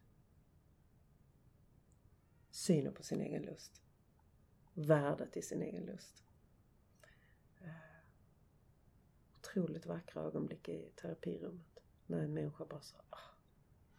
[2.50, 3.82] synen på sin egen lust.
[4.74, 6.24] Värdet i sin egen lust.
[7.60, 7.68] Eh,
[9.38, 11.80] otroligt vackra ögonblick i terapirummet.
[12.06, 13.18] När en människa bara så ah,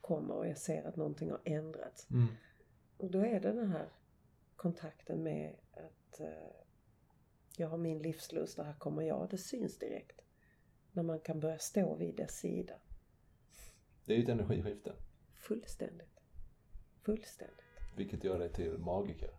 [0.02, 2.08] kommer och jag ser att någonting har ändrats.
[2.12, 2.28] Mm.
[2.98, 3.90] Och då är det den här
[4.56, 6.65] kontakten med att eh,
[7.60, 9.28] jag har min livslust och här kommer jag.
[9.30, 10.22] Det syns direkt.
[10.92, 12.74] När man kan börja stå vid dess sida.
[14.06, 14.94] Det är ju ett energiskifte,
[15.36, 16.20] Fullständigt.
[17.02, 17.66] Fullständigt.
[17.96, 19.30] vilket gör dig till magiker.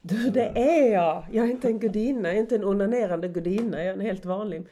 [0.00, 1.26] Du, det är jag!
[1.32, 3.78] Jag är inte en gudinna, jag är inte en onanerande gudinna.
[3.78, 4.66] Jag är en helt vanlig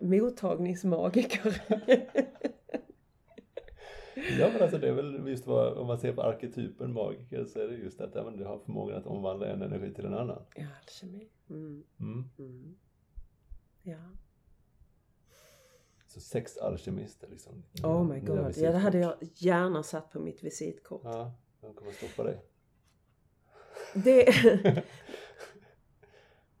[0.00, 1.62] mottagningsmagiker.
[4.38, 7.60] Ja men alltså det är väl just vad, om man ser på arketypen magiker så
[7.60, 10.14] är det just att ja, men det har förmågan att omvandla en energi till en
[10.14, 10.42] annan.
[10.56, 11.28] Ja, alkemi.
[11.50, 11.84] Mm.
[12.00, 12.24] Mm.
[12.38, 12.74] Mm.
[13.82, 13.98] Ja.
[16.06, 17.62] Så sex alkemister liksom.
[17.82, 18.52] Oh my god.
[18.56, 21.00] Ja, det hade jag gärna satt på mitt visitkort.
[21.04, 22.40] Ja, vem kommer stoppa dig?
[23.94, 24.34] Det,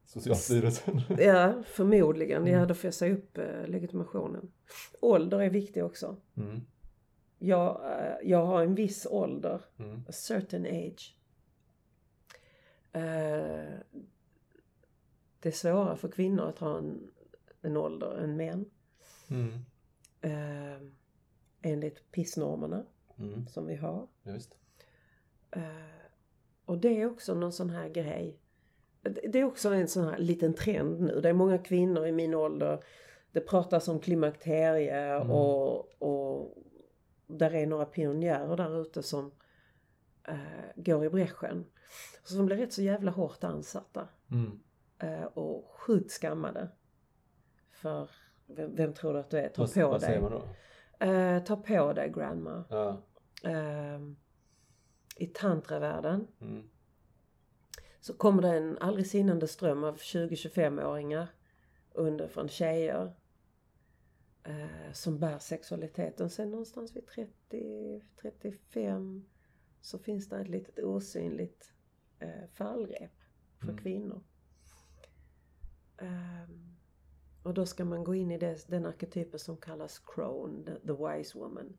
[0.04, 1.00] Socialstyrelsen.
[1.18, 2.46] ja, förmodligen.
[2.46, 2.68] Ja, Mm.
[2.68, 4.52] då får jag säga upp eh, legitimationen.
[5.00, 6.16] Ålder är viktig också.
[6.36, 6.60] Mm.
[7.44, 9.60] Jag, eh, jag har en viss ålder.
[9.78, 10.02] Mm.
[10.08, 11.16] A certain age.
[12.92, 13.78] Eh,
[15.40, 17.10] det är svårare för kvinnor att ha en,
[17.62, 18.70] en ålder än män.
[19.30, 19.52] Mm.
[20.20, 20.82] Eh,
[21.62, 22.84] enligt pissnormerna
[23.18, 23.46] Mm.
[23.46, 24.06] som vi har.
[25.50, 25.62] Eh,
[26.64, 28.38] och det är också någon sån här grej.
[29.02, 31.20] Det det är också en sån här liten trend nu.
[31.20, 32.84] Det är många kvinnor i min ålder.
[33.32, 35.30] Det pratas om klimakterie Mm.
[35.30, 36.58] och, och
[37.26, 39.32] där är några pionjärer där ute som
[40.28, 40.36] eh,
[40.76, 41.66] går i bräschen.
[42.24, 44.08] Som blir rätt så jävla hårt ansatta.
[44.30, 44.60] Mm.
[44.98, 46.68] eh, och sjukt skammade.
[47.70, 48.10] För
[48.46, 49.48] vem, vem tror du att du är?
[49.48, 50.30] Ta Vad, på vad säger dig.
[50.30, 50.48] man då?
[51.06, 52.64] Eh, ta på dig grandma.
[52.70, 53.02] Ja.
[53.44, 54.00] Eh,
[55.16, 56.68] I tantravärlden Mm.
[58.00, 61.26] så kommer det en aldrig sinande ström av 20-25-åringar
[61.94, 63.12] under från tjejer
[64.44, 66.30] eh, som bär sexualiteten.
[66.30, 67.04] Sen någonstans vid
[67.50, 69.22] 30-35
[69.80, 71.72] så finns det ett litet osynligt
[72.18, 73.12] eh, fallrep
[73.58, 73.78] för Mm.
[73.78, 74.22] kvinnor.
[75.98, 76.76] Ehm,
[77.42, 80.92] och då ska man gå in i det, den arketypen som kallas crone, the, the
[80.92, 81.76] wise woman.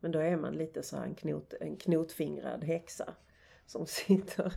[0.00, 3.14] Men då är man lite så här en, knot, en knotfingrad häxa
[3.66, 4.52] som sitter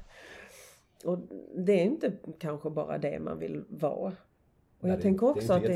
[1.03, 1.19] och
[1.55, 4.13] det är inte kanske bara det man vill vara.
[4.79, 5.69] Och jag det- tänker också det är att det,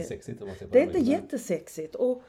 [0.46, 1.96] man ser på det är inte jättesexigt.
[1.96, 2.22] Och,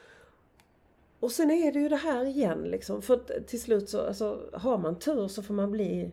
[1.21, 3.03] och sen är det ju det här igen liksom.
[3.03, 6.13] För till slut så, alltså, har man tur så får man bli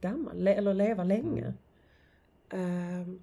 [0.00, 1.54] gammal le- eller leva länge.
[2.50, 3.22] Ehm,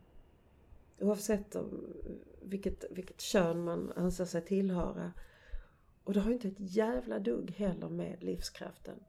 [0.99, 1.93] oavsett om,
[2.41, 5.11] vilket, vilket kön man anser sig tillhöra.
[6.03, 8.99] Och det har ju inte ett jävla dugg heller med livskraften.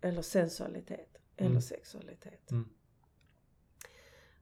[0.00, 1.18] Eller sensualitet.
[1.36, 1.62] Eller Mm.
[1.62, 2.50] sexualitet.
[2.50, 2.68] Mm.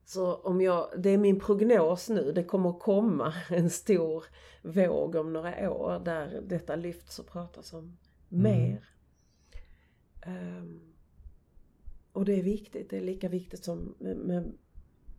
[0.09, 4.24] Så om jag, det är min prognos nu, det kommer komma en stor
[4.62, 7.97] våg om några år där detta lyfts och pratas om
[8.31, 8.43] Mm.
[8.43, 8.89] mer.
[10.23, 10.81] Ehm,
[12.12, 14.53] och det är viktigt, det är lika viktigt som med, med,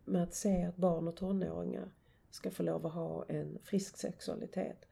[0.04, 1.88] med att se att barn och tonåringar
[2.30, 4.84] ska få lov att ha en frisk sexualitet.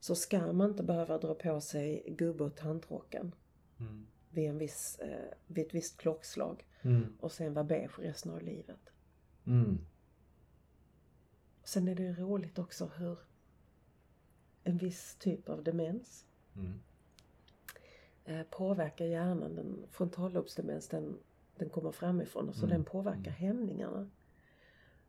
[0.00, 3.34] Så ska man inte behöva dra på sig gubbe och tantrocken
[3.80, 4.06] Mm.
[4.30, 7.16] vid, en viss, eh, vid ett visst klockslag Mm.
[7.20, 8.80] och sen vara beige resten av livet.
[9.46, 9.78] Mm.
[11.64, 13.18] Sen är det roligt också hur
[14.64, 16.80] en viss typ av demens Mm.
[18.24, 19.54] eh, påverkar hjärnan.
[19.54, 21.18] Den frontallobsdemens, den,
[21.56, 22.70] den kommer framifrån och så Mm.
[22.76, 24.10] den påverkar hämningarna.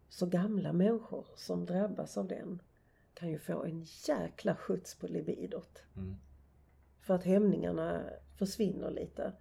[0.09, 2.61] Så gamla människor som drabbas av den
[3.13, 5.83] kan ju få en jäkla skjuts på libidot.
[5.95, 6.15] Mm.
[6.99, 8.03] För att hämningarna
[8.37, 9.33] försvinner lite.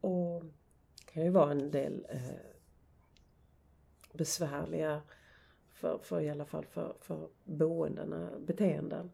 [0.00, 2.30] Och det kan ju vara en del eh,
[4.12, 5.02] besvärliga,
[5.72, 9.10] för, för i alla fall för, för boendena, beteenden.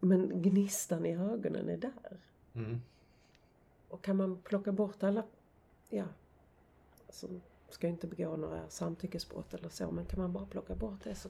[0.00, 2.20] Men gnistan i ögonen är där.
[2.54, 2.80] Mm.
[3.88, 5.24] Och kan man plocka bort alla,
[5.88, 6.04] ja,
[7.06, 7.28] alltså,
[7.68, 11.14] ska ju inte begå några samtyckesbrott eller så, men kan man bara plocka bort det
[11.14, 11.28] så,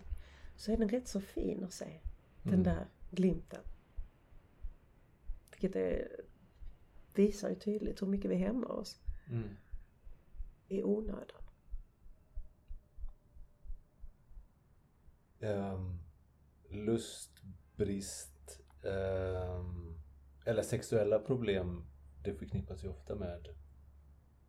[0.56, 2.00] så är den rätt så fin att se.
[2.42, 2.64] Den Mm.
[2.64, 3.60] där glimten.
[5.50, 6.20] Vilket är,
[7.14, 9.00] visar ju tydligt hur mycket vi hämmar oss
[9.30, 9.48] Mm.
[10.68, 11.42] i onödan.
[15.46, 15.98] Ehm,
[16.68, 19.98] lustbrist ehm,
[20.44, 21.84] eller sexuella problem
[22.24, 23.48] det förknippas ju ofta med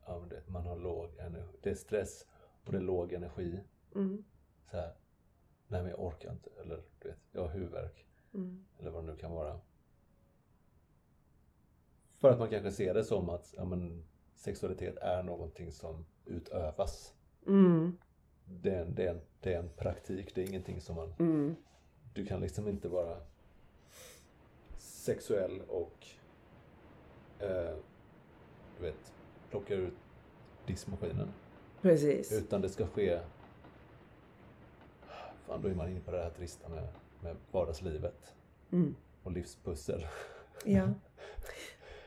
[0.05, 1.57] ja, det, man har låg energi.
[1.61, 2.25] Det är stress
[2.65, 3.63] och det är låg energi.
[3.95, 4.23] Mm,
[4.71, 4.93] Så här,
[5.67, 9.11] nej men jag orkar inte eller du vet, jag har huvudvärk mm, eller vad det
[9.11, 9.59] nu kan vara.
[12.17, 14.03] För att man kanske ser det som att ja, men,
[14.35, 17.13] sexualitet är någonting som utövas.
[17.47, 17.97] mm,
[18.49, 21.13] Det är, en, det, är en, det är en praktik, det är ingenting som man
[21.19, 21.55] mm.
[22.13, 23.17] Du kan liksom inte vara
[24.77, 26.07] sexuell och
[27.39, 27.75] eh,
[28.77, 29.13] du vet,
[29.49, 29.93] plocka ut
[30.65, 31.33] diskmaskinen.
[31.81, 32.31] Precis.
[32.31, 33.19] Utan det ska ske
[35.47, 36.87] Fan, då är man inne på det här trista med,
[37.21, 38.33] med vardagslivet
[38.71, 38.95] Mm.
[39.23, 40.07] och livspussel.
[40.65, 40.89] Ja.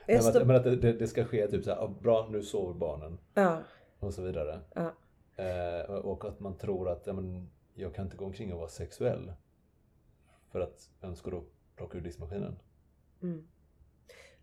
[0.06, 2.42] Men att, men att det, det, det ska ske typ så här, ah, bra nu
[2.42, 3.62] sover barnen ja,
[3.98, 4.60] och så vidare.
[4.74, 4.92] ja,
[5.40, 8.68] Eh, och att man tror att ja, men, jag kan inte gå omkring och vara
[8.68, 9.32] sexuell.
[10.50, 11.44] För att vem ska då
[11.76, 12.58] plocka ur diskmaskinen?
[13.22, 13.48] Mm.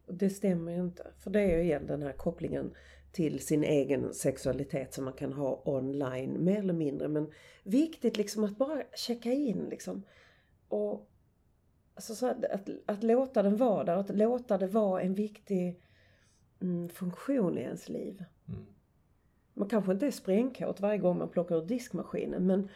[0.06, 1.08] Det stämmer ju inte.
[1.20, 2.74] För det är ju igen den här kopplingen
[3.12, 7.08] till sin egen sexualitet som man kan ha online mer eller mindre.
[7.08, 7.32] Men
[7.64, 10.04] viktigt liksom att bara checka in liksom.
[10.68, 11.10] Och
[11.94, 15.82] alltså så att, att, att låta den vara där, att låta det vara en viktig
[16.62, 18.24] mm, funktion i ens liv.
[18.48, 18.66] Mm.
[19.58, 22.70] Man kanske inte är sprängkåt varje gång man plockar ur diskmaskinen men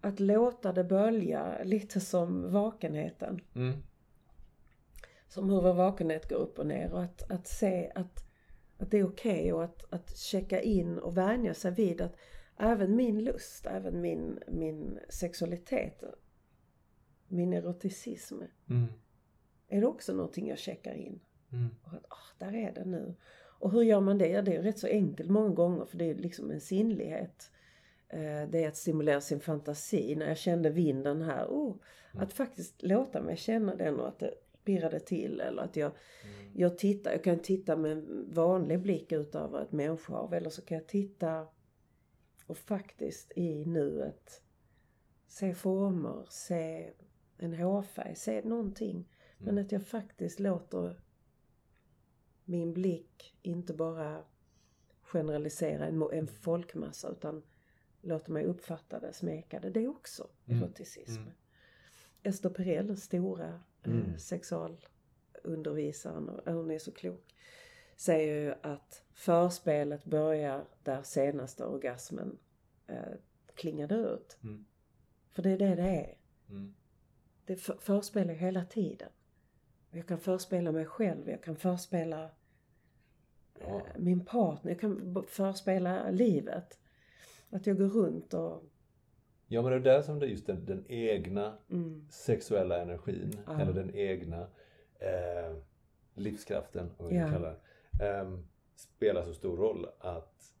[0.00, 3.40] att låta det bölja lite som vakenheten.
[3.54, 3.82] Mm.
[5.28, 8.24] Som hur vår vakenhet går upp och ner och att, att se att,
[8.78, 12.16] att det är okej okay och att, att checka in och vänja sig vid att
[12.56, 16.02] även min lust, även min, min sexualitet,
[17.28, 18.86] min eroticism, Mm.
[19.68, 21.20] är det också någonting jag checkar in.
[21.52, 21.68] Mm.
[21.82, 23.14] Och att, ah, där är det nu.
[23.64, 24.28] Och hur gör man det?
[24.28, 27.50] Ja, det är rätt så enkelt många gånger för det är liksom en sinnlighet.
[28.08, 30.16] Eh, Det är att stimulera sin fantasi.
[30.16, 31.76] När jag kände vinden här, oh,
[32.12, 34.34] att faktiskt låta mig känna den och att det
[34.64, 35.92] pirrade till eller att jag,
[36.54, 40.62] jag tittar, jag kan titta med en vanlig blick ut över ett människohav eller så
[40.62, 41.46] kan jag titta
[42.46, 44.42] och faktiskt i nuet
[45.26, 46.90] se former, se
[47.38, 49.08] en hårfärg, se någonting.
[49.38, 51.03] Men att jag faktiskt låter
[52.44, 54.24] min blick inte bara
[55.02, 57.42] generalisera en, en folkmassa utan
[58.02, 59.70] låter mig uppfatta det, smeka det.
[59.70, 60.62] Det är också Mm.
[60.62, 61.22] eroticism.
[61.22, 61.32] Mm.
[62.54, 64.00] Perel, den stora Mm.
[64.00, 67.34] eh, sexualundervisaren, och hon är så klok,
[67.96, 72.38] säger ju att förspelet börjar där senaste orgasmen
[72.86, 73.12] eh,
[73.54, 74.38] klingade ut.
[74.42, 74.64] Mm.
[75.30, 76.18] För det är det det är.
[76.48, 76.74] Mm.
[77.44, 79.08] Det för, förspelar hela tiden.
[79.94, 82.30] Jag kan förspela mig själv, jag kan förspela
[83.60, 83.66] Ja.
[83.66, 86.78] eh, min partner, jag kan förspela livet.
[87.50, 88.62] Att jag går runt och...
[89.46, 93.38] ja, men det är där som det är just den, den egna Mm, sexuella energin
[93.46, 93.60] Ja.
[93.60, 94.40] eller den egna
[94.98, 95.56] eh,
[96.14, 97.22] livskraften, om vi Ja.
[97.24, 97.54] kan kalla
[97.98, 98.38] det, eh,
[98.76, 100.54] spelar så stor roll att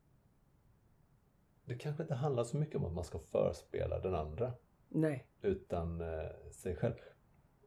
[1.64, 4.52] det kanske inte handlar så mycket om att man ska förspela den andra
[4.88, 5.26] nej.
[5.42, 6.94] utan eh, sig själv.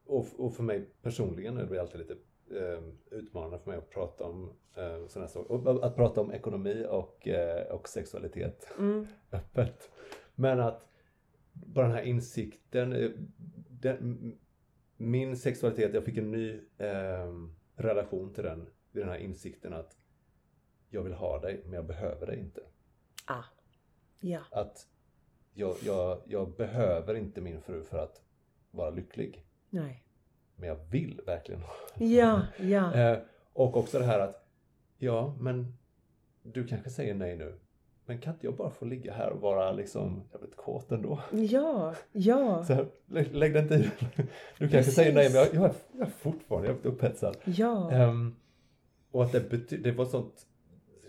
[0.07, 2.17] Och, och för mig personligen är det alltid lite
[2.51, 5.85] eh, utmanande för mig att prata om eh, sådana saker.
[5.85, 9.91] Att prata om ekonomi och, eh, och sexualitet Mm, öppet.
[10.35, 10.87] Men att
[11.53, 13.09] bara den här insikten, eh,
[13.69, 14.37] den,
[14.97, 17.33] min sexualitet, jag fick en ny eh,
[17.75, 19.97] relation till den vid den här insikten att
[20.89, 22.61] jag vill ha dig men jag behöver dig inte.
[23.25, 23.43] ah.
[24.19, 24.41] Ja.
[24.51, 24.87] Att
[25.53, 28.21] jag, jag, jag behöver inte min fru för att
[28.71, 29.46] vara lycklig.
[29.69, 30.03] Nej.
[30.55, 31.61] Men jag vill verkligen
[31.97, 32.93] Ja, ja.
[33.11, 33.17] Eh,
[33.53, 34.47] och också det här att,
[34.97, 35.77] ja men
[36.43, 37.59] du kanske säger nej nu.
[38.05, 41.19] Men kan inte jag bara få ligga här och vara liksom jävligt kåt ändå?
[41.31, 43.91] Ja, ja, Så här, lägg, lägg i det.
[44.57, 47.37] Du kanske säger nej men jag, jag, är, jag är fortfarande jävligt upphetsad.
[47.45, 47.91] ja.
[47.91, 48.35] Ehm,
[49.11, 50.47] och att det, det var ett sånt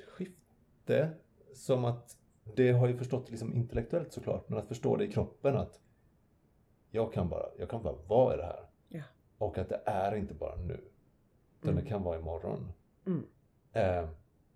[0.08, 1.10] skifte
[1.54, 2.16] som att
[2.54, 5.80] det har ju förstått liksom intellektuellt såklart men att förstå det i kroppen att
[6.90, 8.66] jag kan bara, jag kan bara vara i det här.
[8.88, 9.02] Ja.
[9.38, 10.80] Och att det är inte bara nu.
[11.60, 11.84] Utan Mm.
[11.84, 12.72] det kan vara imorgon.
[13.06, 13.26] Mm.
[13.72, 14.08] Ehm,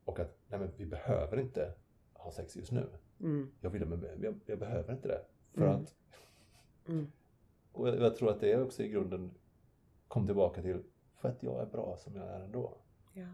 [0.04, 1.72] och att nej men vi behöver inte
[2.12, 2.86] ha sex just nu.
[3.20, 5.20] Mm, Jag vill men jag, jag behöver inte det.
[5.52, 5.82] För Mm.
[5.82, 5.94] att,
[6.88, 7.06] mm.
[7.72, 9.30] och jag, jag tror att det också i grunden
[10.08, 10.82] kom tillbaka till
[11.16, 12.76] för att jag är bra som jag är ändå.
[13.12, 13.26] Ja.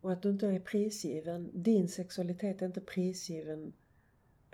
[0.00, 3.72] Och att du inte är prisgiven, din sexualitet är inte prisgiven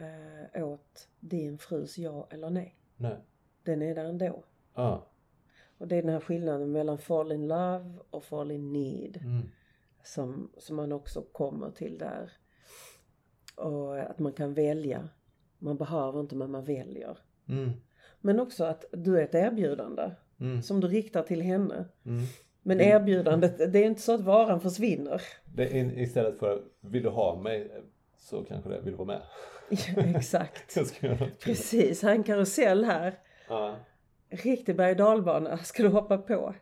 [0.03, 2.77] eh, åt din frus ja eller nej.
[2.97, 3.17] Nej.
[3.63, 4.45] Den är där ändå.
[4.75, 5.07] Ja.
[5.79, 9.43] Och det är den här skillnaden mellan fall in love och fall in need Mm.
[10.03, 12.33] som, som man också kommer till där.
[13.57, 15.09] Och att man kan välja.
[15.59, 17.19] Man behöver inte men man väljer.
[17.49, 17.71] Mm.
[18.21, 20.11] Men också att du är ett erbjudande
[20.41, 20.63] Mm.
[20.63, 21.85] som du riktar till henne.
[22.05, 22.23] Mm.
[22.63, 25.23] Men erbjudandet, det är inte så att varan försvinner.
[25.45, 27.83] Det är istället för vill du ha mig
[28.17, 29.23] så kanske det vill vara med?
[29.97, 30.75] Ja, exakt.
[31.45, 33.19] Precis, en karusell här.
[33.49, 33.77] Ja.
[34.29, 36.55] Riktig berg dalbana ska du hoppa på.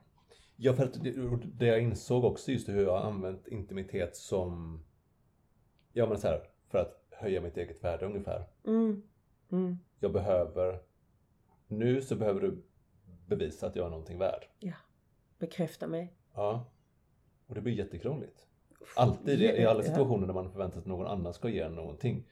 [0.57, 1.15] Ja, för att det,
[1.45, 4.83] det jag insåg också just hur jag har använt intimitet som,
[5.93, 8.45] ja men så här, för att höja mitt eget värde ungefär.
[8.67, 9.03] Mm.
[9.53, 9.79] Mm.
[10.01, 10.79] Jag behöver,
[11.67, 12.63] nu så behöver du
[13.27, 14.47] bevisa att jag är någonting värd.
[14.59, 14.75] Ja,
[15.39, 16.15] bekräfta mig.
[16.35, 16.71] Ja.
[17.47, 18.48] Och det blir jättekrångligt.
[18.97, 22.25] Alltid i, alla situationer när man förväntar sig att någon annan ska ge en någonting.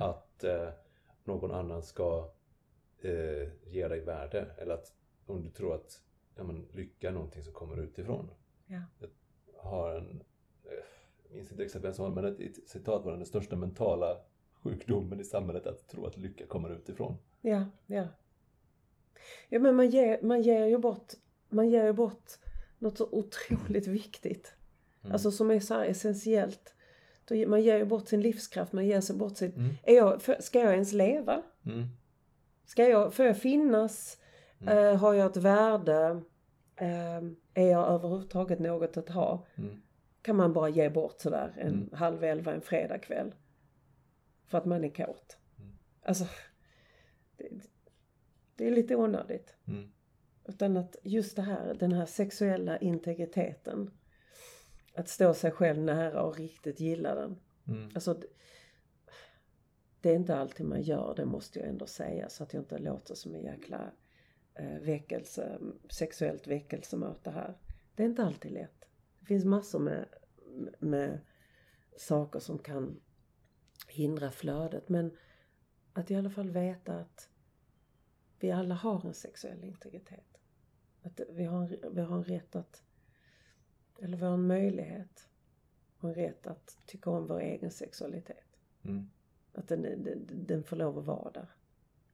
[0.00, 0.68] Att eh,
[1.24, 2.30] någon annan ska
[3.00, 4.46] eh, ge dig värde.
[4.58, 4.92] Eller att
[5.26, 6.02] om du tror att
[6.36, 8.30] ja, men, lycka är någonting som kommer utifrån.
[8.66, 8.80] ja.
[9.00, 10.22] Jag har en,
[10.64, 10.70] eh,
[11.24, 14.16] jag minns inte exakt vem som var men ett, ett citat var den största mentala
[14.62, 17.16] sjukdomen i samhället att tro att lycka kommer utifrån.
[17.40, 18.06] Ja, ja.
[19.48, 21.12] Ja men man ger, man ger ju bort
[21.48, 22.30] man ger ju bort
[22.78, 24.54] något så otroligt viktigt.
[25.04, 25.12] Mm.
[25.12, 26.74] Alltså som är så här essentiellt.
[27.24, 29.56] Då, man ger ju bort sin livskraft, man ger sig bort sitt...
[29.56, 29.74] Mm.
[29.82, 31.42] Är jag, ska jag ens leva?
[31.66, 31.86] Mm.
[32.66, 34.18] Ska jag, får jag finnas?
[34.60, 34.78] Mm.
[34.78, 36.22] Eh, har jag ett värde?
[36.76, 37.22] Eh,
[37.54, 39.46] är jag överhuvudtaget något att ha?
[39.54, 39.82] Mm.
[40.22, 41.90] Kan man bara ge bort sådär en Mm.
[41.92, 43.34] halv elva en fredagkväll.
[44.46, 45.38] För att man är kåt.
[45.58, 45.72] Mm.
[46.02, 46.24] Alltså,
[47.36, 47.48] det,
[48.56, 49.54] det är lite onödigt.
[49.66, 49.90] Mm.
[50.44, 53.90] Utan att just det här, den här sexuella integriteten.
[54.94, 57.36] Att stå sig själv nära och riktigt gilla den.
[57.68, 57.90] Mm.
[57.94, 58.20] Alltså,
[60.00, 62.78] det- är inte alltid man gör det måste jag ändå säga så att jag inte
[62.78, 63.92] låter som en jäkla
[64.54, 65.58] eh, väckelse,
[65.90, 67.58] sexuellt väckelsemöte här.
[67.94, 68.84] Det är inte alltid lätt.
[69.20, 70.08] Det finns massor med,
[70.78, 71.20] med
[71.96, 73.00] saker som kan
[73.88, 75.16] hindra flödet men
[75.92, 77.28] att i alla fall veta att
[78.40, 80.38] vi alla har en sexuell integritet.
[81.02, 82.82] Att vi har vi har en rätt att,
[83.98, 85.28] eller en möjlighet
[85.98, 88.58] och en rätt att tycka om vår egen sexualitet.
[88.82, 89.10] Mm.
[89.52, 91.48] Att den, den, den får lov att vara där.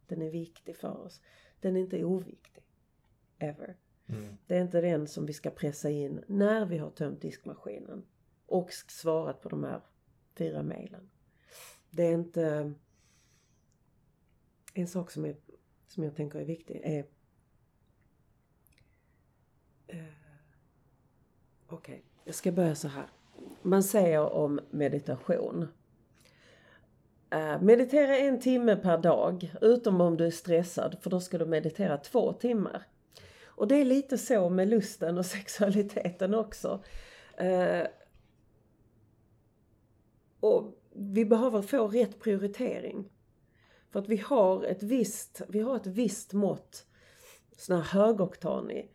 [0.07, 1.20] Den är viktig för oss.
[1.61, 2.62] Den är inte oviktig.
[3.39, 3.77] Ever.
[4.07, 4.36] Mm.
[4.47, 8.07] Det är inte den som vi ska pressa in när vi har tömt diskmaskinen
[8.47, 9.81] och svarat på de här
[10.35, 11.11] fyra mejlen.
[11.90, 12.74] Det är inte...
[14.74, 15.36] En sak som, är,
[15.86, 17.07] som jag tänker är viktig är...
[21.72, 23.06] Okej, Okej, jag ska börja så här.
[23.62, 25.68] Man säger om meditation.
[27.30, 31.47] Eh, meditera en timme per dag, utom om du är stressad, för då ska du
[31.47, 32.86] meditera två timmar.
[33.44, 36.82] Och det är lite så med lusten och sexualiteten också.
[37.36, 37.86] Eh,
[40.40, 43.12] och vi behöver få rätt prioritering.
[43.90, 46.86] För att vi har ett visst, vi har ett visst mått
[47.56, 48.94] sån här högoktanig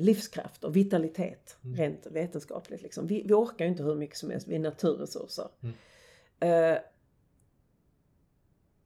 [0.00, 1.76] livskraft och vitalitet Mm.
[1.76, 2.82] rent vetenskapligt.
[2.82, 3.06] Liksom.
[3.06, 5.48] Vi, vi orkar ju inte hur mycket som helst, vi är naturresurser.
[5.60, 5.74] Mm.
[6.40, 6.82] Eh,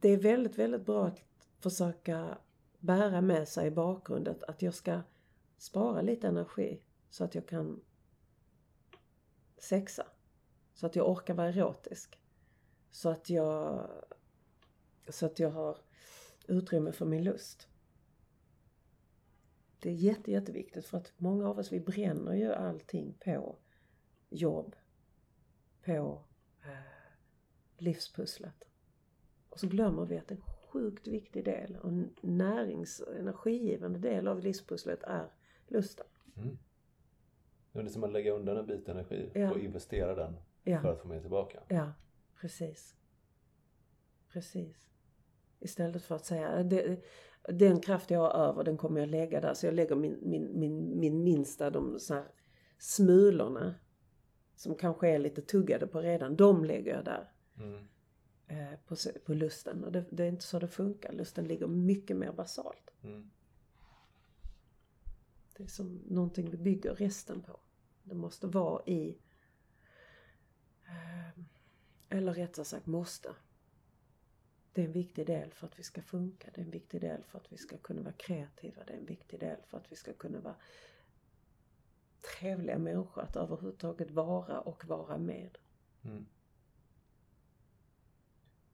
[0.00, 1.20] det är väldigt, väldigt bra att
[1.60, 2.38] försöka
[2.78, 5.00] bära med sig i bakgrunden att jag ska
[5.58, 7.80] spara lite energi så att jag kan
[9.58, 10.06] sexa.
[10.74, 12.18] Så att jag orkar vara erotisk.
[12.90, 13.86] Så att jag,
[15.08, 15.78] så att jag har
[16.46, 17.68] utrymme för min lust.
[19.78, 23.56] Det är jätte, jätteviktigt för att många av oss vi bränner ju allting på
[24.30, 24.76] jobb,
[25.84, 26.22] på
[26.64, 26.68] eh,
[27.78, 28.68] livspusslet.
[29.48, 34.28] Och så glömmer vi att en sjukt viktig del och en närings och energigivande del
[34.28, 35.30] av livspusslet är
[35.68, 36.06] lusten.
[36.36, 36.58] Mm.
[37.72, 39.50] Det är som att lägga undan en bit energi Ja.
[39.50, 40.80] och investera den Ja.
[40.80, 41.62] för att få mer tillbaka.
[41.68, 41.92] Ja,
[42.40, 42.96] precis.
[44.28, 44.76] Precis.
[45.66, 47.00] Istället för att säga det,
[47.42, 49.54] den kraft jag har över den kommer jag lägga där.
[49.54, 52.22] Så jag lägger min, min, min, min minsta, de så
[52.78, 53.74] smulorna
[54.56, 57.32] som kanske är lite tuggade på redan, de lägger jag där.
[57.58, 57.84] Mm.
[58.46, 59.84] Eh, på, på lusten.
[59.84, 61.12] Och det, det är inte så det funkar.
[61.12, 62.90] Lusten ligger mycket mer basalt.
[63.02, 63.30] Mm.
[65.56, 67.60] Det är som någonting vi bygger resten på.
[68.02, 69.18] Det måste vara i...
[70.84, 71.42] Eh,
[72.08, 73.28] eller rättare sagt måste.
[74.76, 76.48] Det är en viktig del för att vi ska funka.
[76.54, 78.84] Det är en viktig del för att vi ska kunna vara kreativa.
[78.84, 80.54] Det är en viktig del för att vi ska kunna vara
[82.38, 85.58] trevliga människor att överhuvudtaget vara och vara med.
[86.04, 86.26] Mm.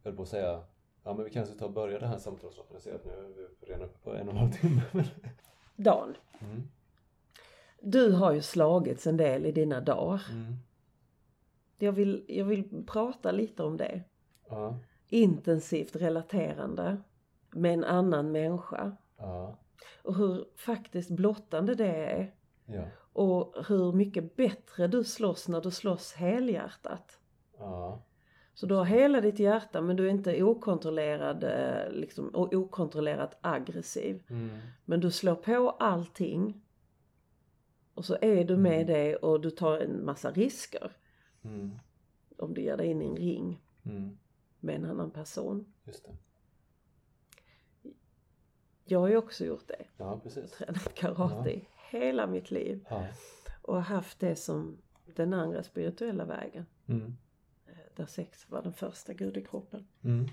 [0.02, 0.64] Jag höll på att säga,
[1.02, 3.10] ja men vi kanske tar och börja det här samtalet för jag ser att nu
[3.12, 4.82] är vi redan uppe på en och en halv timme.
[5.76, 6.62] Dan, Mm.
[7.80, 10.22] du har ju slagits en del i dina dagar.
[10.30, 10.56] Mm.
[11.78, 14.02] Jag vill, jag vill prata lite om det.
[14.48, 14.78] Ja.
[15.12, 16.96] Intensivt relaterande
[17.50, 18.96] med en annan människa.
[19.18, 19.58] Ja.
[20.02, 22.34] Och hur faktiskt blottande det är.
[22.66, 22.84] Ja.
[23.12, 27.18] Och hur mycket bättre du slåss när du slåss helhjärtat.
[27.58, 28.02] Ja.
[28.54, 33.38] Så du har hela ditt hjärta men du är inte okontrollerad, eh, liksom, och okontrollerat
[33.40, 34.22] aggressiv.
[34.30, 34.58] Mm.
[34.84, 36.62] Men du slår på allting.
[37.94, 38.86] Och så är du med Mm.
[38.86, 40.92] det och du tar en massa risker.
[41.44, 41.70] Mm.
[42.38, 44.18] Om du ger dig in i en ring Mm.
[44.62, 45.72] Med en annan person.
[45.84, 46.16] Just det.
[48.84, 49.84] Jag har ju också gjort det.
[49.96, 50.50] Ja, precis.
[50.50, 52.86] Tränat karate i hela mitt liv.
[52.90, 53.06] Ja.
[53.62, 54.78] Och haft det som
[55.14, 56.66] den andra spirituella vägen.
[56.86, 57.16] Mm.
[57.66, 59.86] eh, Där sex var den första gudekroppen.
[60.04, 60.26] Mm.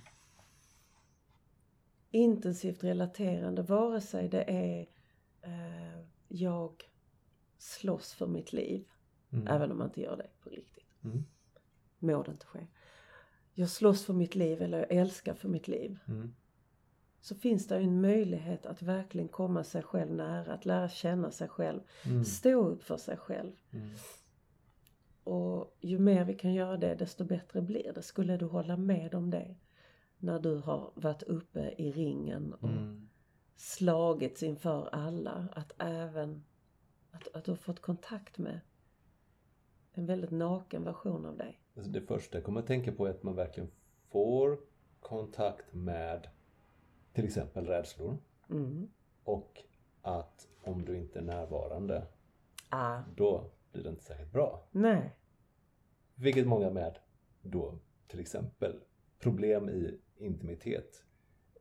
[2.12, 4.88] Intensivt relaterande, vare sig det är
[5.42, 6.84] eh, jag
[7.58, 8.88] slåss för mitt liv.
[9.30, 9.48] Mm.
[9.48, 10.86] Även om man inte gör det på riktigt.
[11.04, 11.24] Mm.
[12.00, 12.68] Må det inte ske.
[13.60, 16.00] Jag slåss för mitt liv eller jag älskar för mitt liv.
[16.08, 16.34] Mm.
[17.22, 21.48] så finns det en möjlighet att verkligen komma sig själv nära, att lära känna sig
[21.48, 22.26] själv, Mm.
[22.26, 23.52] stå upp för sig själv.
[23.72, 23.90] Mm.
[25.24, 28.02] Och ju mer vi kan göra det, desto bättre blir det.
[28.02, 29.56] Skulle du hålla med om det?
[30.18, 33.10] När du har varit uppe i ringen och Mm.
[33.56, 35.48] slagits inför alla.
[35.52, 36.44] Att även
[37.12, 38.60] att, att du har fått kontakt med
[39.94, 41.60] en väldigt naken version av dig.
[41.80, 43.70] Alltså det första jag kommer att tänka på är att man verkligen
[44.10, 44.60] får
[45.00, 46.28] kontakt med
[47.14, 48.18] till exempel rädslor
[48.50, 48.90] Mm.
[49.24, 49.64] och
[50.02, 52.08] att om du inte är närvarande
[52.70, 54.68] Ah, då blir det inte särskilt bra.
[54.72, 55.16] nej.
[56.16, 56.98] Vilket många med
[57.42, 58.80] då till exempel
[59.20, 61.04] problem i intimitet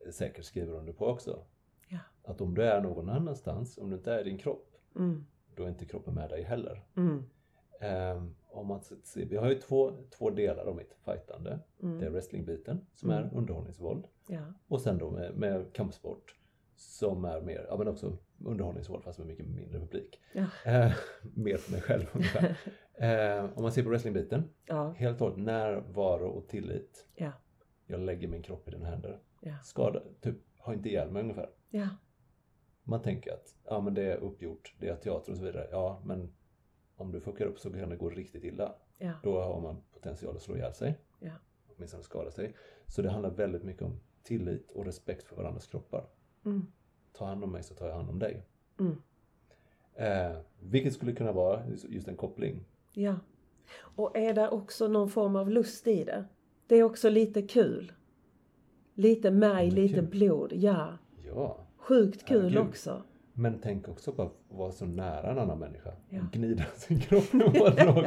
[0.07, 1.45] eh, säkert skriver under på också.
[1.89, 1.99] Ja.
[2.25, 5.27] Att om du är någon annanstans, om du inte är i din kropp, Mm.
[5.55, 6.85] då är inte kroppen med dig heller.
[6.97, 7.23] Mm.
[7.81, 11.59] Ehm, om man ser, vi har ju två, två delar av mitt fightande.
[11.79, 12.13] Det är Mm.
[12.13, 14.41] wrestlingbiten som är underhållningsvåld Ja.
[14.69, 16.35] och sen då med, med kampsport
[16.77, 20.21] som är mer, ja men också underhållningsvåld fast med mycket mindre publik.
[20.33, 20.45] Ja.
[20.65, 20.93] Eh,
[21.35, 22.59] mer för mig själv ungefär.
[23.01, 24.91] Eh, om man ser på wrestlingbiten, Ja.
[24.91, 27.07] helt och hållet närvaro och tillit.
[27.15, 27.33] Ja.
[27.87, 29.19] Jag lägger min kropp i dina händer.
[29.41, 29.53] Ja.
[29.65, 31.51] Skada, typ, ha inte ihjäl mig ungefär.
[31.71, 31.89] Ja.
[32.83, 35.69] Man tänker att ja men det är uppgjort, det är teater och så vidare.
[35.71, 36.33] Ja men
[36.99, 38.75] om du fuckar upp så kan det gå riktigt illa.
[38.99, 39.13] Ja.
[39.23, 40.99] Då har man potential att slå ihjäl sig.
[41.19, 41.33] Ja.
[41.77, 42.55] Åtminstone skada sig.
[42.87, 46.07] Så det handlar väldigt mycket om tillit och respekt för varandras kroppar.
[46.45, 46.67] Mm.
[47.13, 48.47] Ta hand om mig så tar jag hand om dig.
[48.79, 48.97] Mm.
[49.95, 52.65] Eh, vilket skulle kunna vara just en koppling.
[52.93, 53.17] Ja.
[53.81, 56.25] Och är det också någon form av lust i det?
[56.67, 57.93] Det är också lite kul.
[58.95, 60.53] Lite märg, är lite blod.
[60.53, 60.99] Ja.
[61.27, 61.67] Ja.
[61.77, 62.69] Sjukt kul Herregud.
[62.69, 63.03] också.
[63.39, 65.93] Men tänk också på att vara så nära en annan människa.
[66.09, 66.21] Ja.
[66.33, 67.55] Gnida sin kropp mot
[67.87, 68.05] någon.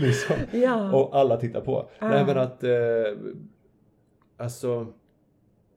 [0.00, 0.36] liksom.
[0.52, 0.94] Ja.
[0.96, 1.88] Och alla tittar på.
[1.98, 2.08] Ah.
[2.08, 2.70] Nej men att eh,
[4.36, 4.92] Alltså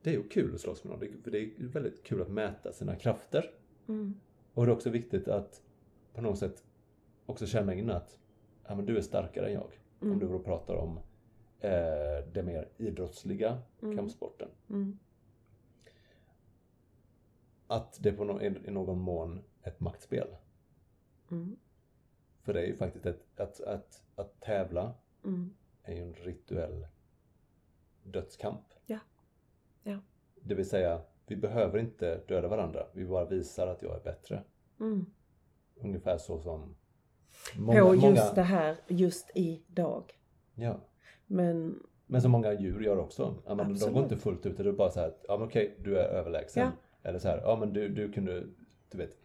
[0.01, 0.99] Det är ju kul att slåss med någon.
[0.99, 3.51] Det- För det är väldigt kul att mäta sina krafter.
[3.87, 4.13] Mm.
[4.53, 5.61] Och det är också viktigt att
[6.13, 6.63] på något sätt
[7.25, 8.17] också känna in att
[8.67, 9.79] ja, men du är starkare än jag.
[9.99, 10.19] Om Mm.
[10.19, 10.97] du då pratar om
[11.59, 11.71] eh,
[12.33, 13.95] det mer idrottsliga Mm.
[13.97, 14.47] kampsporten.
[14.69, 14.99] Mm.
[17.71, 20.27] Att det på no- i någon mån ett maktspel.
[21.31, 21.55] Mm.
[22.41, 24.93] För det är ju faktiskt ett, att, att, att tävla
[25.25, 25.53] Mm.
[25.83, 26.87] är ju en rituell
[28.03, 28.61] dödskamp.
[28.85, 28.99] Ja.
[29.83, 29.99] Ja.
[30.41, 32.85] Det vill säga, vi behöver inte döda varandra.
[32.93, 34.43] Vi bara visar att jag är bättre.
[34.79, 35.05] Mm.
[35.75, 36.75] Ungefär så som
[37.65, 40.19] På just många, det här, just idag.
[40.55, 40.79] ja.
[41.27, 43.35] Men Men som många djur gör också.
[43.47, 44.57] Men de går inte fullt ut.
[44.57, 46.63] Det är bara så här, att, ja men okej, du är överlägsen.
[46.63, 46.71] Ja.
[47.03, 48.43] Eller så här, ja men du, du kunde,
[48.91, 49.15] du vet,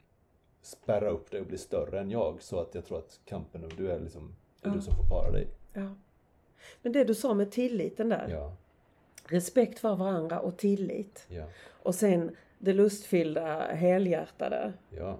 [0.62, 2.42] spärra upp dig och bli större än jag.
[2.42, 4.74] Så att jag tror att kampen, du är liksom, är Ja.
[4.74, 5.48] du som får para dig.
[5.72, 5.94] Ja.
[6.82, 8.28] Men det du sa med tilliten där.
[8.30, 8.56] Ja,
[9.28, 11.26] Respekt för varandra och tillit.
[11.28, 11.46] ja,
[11.82, 15.18] Och sen det lustfyllda, helhjärtade, ja.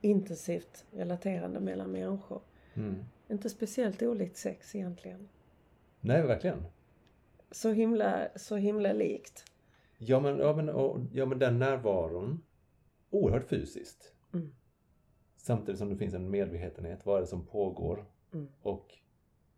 [0.00, 2.40] intensivt relaterande mellan människor.
[2.74, 3.04] Mm.
[3.28, 5.28] Inte speciellt olikt sex egentligen.
[6.00, 6.64] Nej, verkligen.
[7.50, 9.44] Så himla, så himla likt.
[10.02, 12.42] Ja men, ja, men, och, ja, men den närvaron,
[13.10, 14.14] oerhört fysiskt.
[14.34, 14.52] Mm.
[15.36, 18.06] Samtidigt som det finns en medvetenhet, vad är det som pågår?
[18.32, 18.48] Mm.
[18.62, 18.94] Och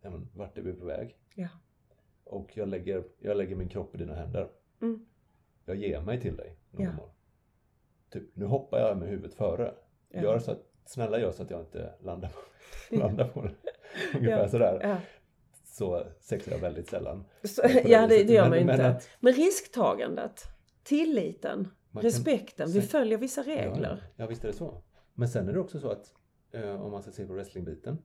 [0.00, 1.18] ja, men, vart är vi på väg?
[1.34, 1.48] Ja.
[2.24, 4.48] Och jag lägger, jag lägger min kropp i dina händer.
[4.80, 5.06] Mm.
[5.64, 6.56] Jag ger mig till dig.
[6.70, 6.90] Ja.
[8.10, 9.74] Typ, nu hoppar jag med huvudet före.
[10.08, 13.54] Gör så att, snälla gör så att jag inte landar på, landar på det.
[14.18, 15.00] Ungefär sådär.
[15.80, 17.24] Ja, Så sexar jag väldigt sällan.
[17.44, 18.88] så, ja det, det gör Men- man ju men inte.
[18.88, 20.42] att- Men risktagandet,
[20.82, 22.66] tilliten, Man kan- respekten.
[22.66, 24.04] Vi sen- följer vissa Ja, regler.
[24.16, 24.82] ja, visst är det så.
[25.14, 26.14] Men sen är det också så att
[26.52, 27.98] eh, om man ska se på wrestlingbiten,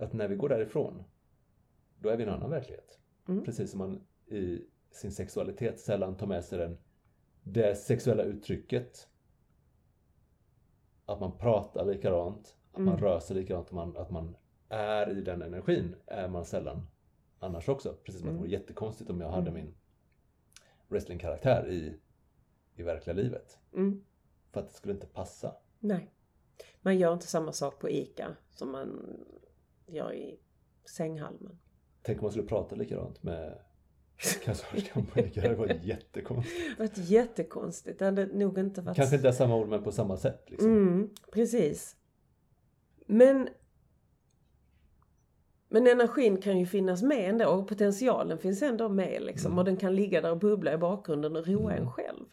[0.00, 1.04] att när vi går därifrån,
[1.98, 2.98] då är vi i en annan verklighet.
[3.28, 3.44] Mm.
[3.44, 6.78] Precis som man i sin sexualitet sällan tar med sig den,
[7.42, 9.08] det sexuella uttrycket.
[11.06, 13.00] Att man pratar likadant, att man Mm.
[13.04, 14.36] rör sig likadant, att man, att man
[14.68, 16.86] är i den energin, är man sällan
[17.38, 17.96] annars också.
[18.04, 18.42] Precis som att det Mm.
[18.42, 19.54] vore jättekonstigt om jag hade Mm.
[19.64, 19.74] min
[20.88, 21.98] wrestlingkaraktär i,
[22.74, 23.58] i verkliga livet.
[23.74, 24.04] Mm.
[24.50, 25.54] För att det skulle inte passa.
[25.78, 26.10] Nej.
[26.82, 29.16] Man gör inte samma sak på ICA som man
[29.86, 30.40] gör i
[30.84, 31.58] sänghalmen.
[32.02, 33.58] Tänk om man skulle prata likadant med
[34.44, 35.40] kassörskan på Ica.
[35.48, 36.76] Det var jättekonstigt.
[36.76, 37.98] Det varit jättekonstigt.
[37.98, 38.96] Det hade nog inte varit...
[38.96, 40.44] Kanske inte samma ord men på samma sätt.
[40.50, 40.70] Liksom.
[40.70, 41.96] Mm, precis.
[43.06, 43.48] Men
[45.68, 49.46] men energin kan ju finnas med ändå och potentialen finns ändå med liksom.
[49.52, 49.58] Mm.
[49.58, 51.82] Och den kan ligga där och bubbla i bakgrunden och roa Mm.
[51.84, 52.24] en själv.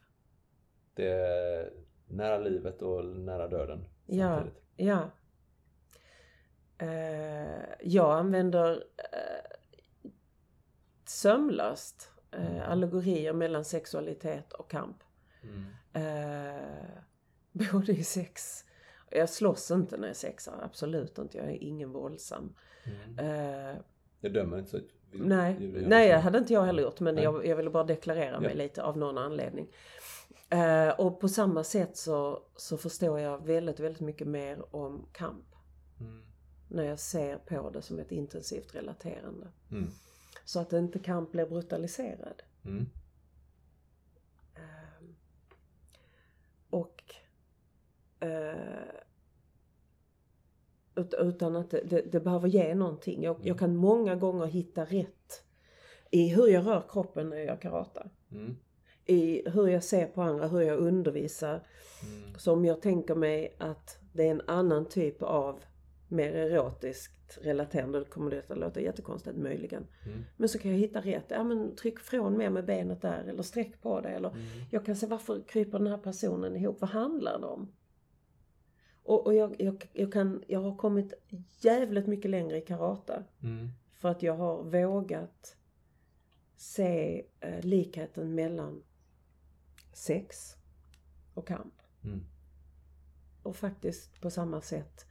[0.94, 1.74] Det är
[2.08, 4.36] nära livet och nära döden Ja.
[4.36, 4.64] samtidigt.
[4.76, 5.10] Ja.
[6.78, 10.10] Eh, jag använder eh,
[11.06, 14.98] sömlöst Eh, allegorier mellan sexualitet och kamp.
[15.44, 15.66] Mm.
[15.94, 16.62] Eh,
[17.72, 18.66] både i sex.
[19.12, 21.38] Jag slåss inte när jag sexar, absolut inte.
[21.38, 22.56] Jag är ingen våldsam.
[22.86, 23.20] Mm.
[23.20, 23.76] Eh,
[24.22, 24.80] Jag dömer inte så.
[25.12, 25.56] Vi- nej,
[25.88, 27.00] nej, det hade inte jag heller gjort.
[27.00, 28.56] Men jag, jag ville bara deklarera mig Ja.
[28.58, 29.68] lite av någon anledning.
[30.50, 35.46] Eh, och på samma sätt så, så förstår jag väldigt, väldigt mycket mer om kamp.
[36.00, 36.24] Mm.
[36.70, 39.48] När jag ser på det som ett intensivt relaterande.
[39.72, 39.90] Mm.
[40.46, 42.42] Så att inte kamp blir brutaliserad.
[42.66, 42.86] Mm.
[44.56, 45.16] Ehm,
[46.70, 47.04] och
[48.20, 48.56] eh,
[51.20, 53.24] utan att det, det, det behöver ge någonting.
[53.24, 55.44] Jag, jag kan många gånger hitta rätt
[56.12, 58.10] i hur jag rör kroppen när jag karate.
[58.32, 58.56] Mm.
[59.06, 61.68] I hur jag ser på andra, hur jag undervisar.
[62.04, 62.36] Mm.
[62.40, 65.60] Så om jag tänker mig att det är en annan typ av
[66.08, 69.88] mer erotiskt relaterande, då kommer det att låta jättekonstigt möjligen.
[70.06, 70.24] Mm.
[70.38, 71.26] Men så kan jag hitta rätt.
[71.28, 74.10] Ja men tryck från mer med benet där eller sträck på det.
[74.10, 74.42] Eller Mm.
[74.72, 76.82] jag kan se varför kryper den här personen ihop?
[76.82, 77.72] Vad handlar det om?
[79.06, 81.14] Och, och jag, jag, jag, kan, jag har kommit
[81.62, 83.24] jävligt mycket längre i karate.
[83.44, 83.70] Mm.
[83.92, 85.58] För att jag har vågat
[86.56, 88.84] se eh, likheten mellan
[89.94, 90.56] sex
[91.34, 91.74] och kamp.
[92.04, 92.26] Mm.
[93.44, 95.06] Och faktiskt på samma sätt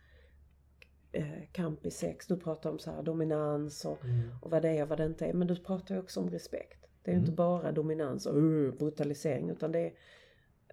[1.13, 2.27] eh, kamp i sex.
[2.27, 4.31] Du pratar om så här dominans och, Mm.
[4.43, 5.33] och vad det är och vad det inte är.
[5.33, 6.87] Men du pratar ju också om respekt.
[7.03, 7.25] Det är ju Mm.
[7.25, 9.93] inte bara dominans och uh, brutalisering utan det är,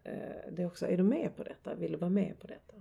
[0.03, 1.75] eh, det är också, är du med på detta?
[1.75, 2.73] Vill du vara med på detta?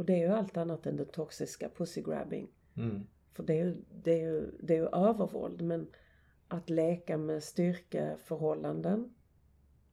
[0.00, 2.48] Och det är ju allt annat än det toxiska pussy grabbing.
[2.76, 3.06] Mm.
[3.32, 5.90] För det är ju, det är ju, det är ju övervåld men
[6.48, 9.14] att leka med styrkeförhållanden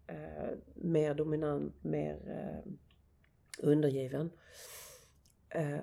[0.08, 2.72] eh, mer dominant, mer eh,
[3.60, 4.32] undergiven
[5.50, 5.80] eh,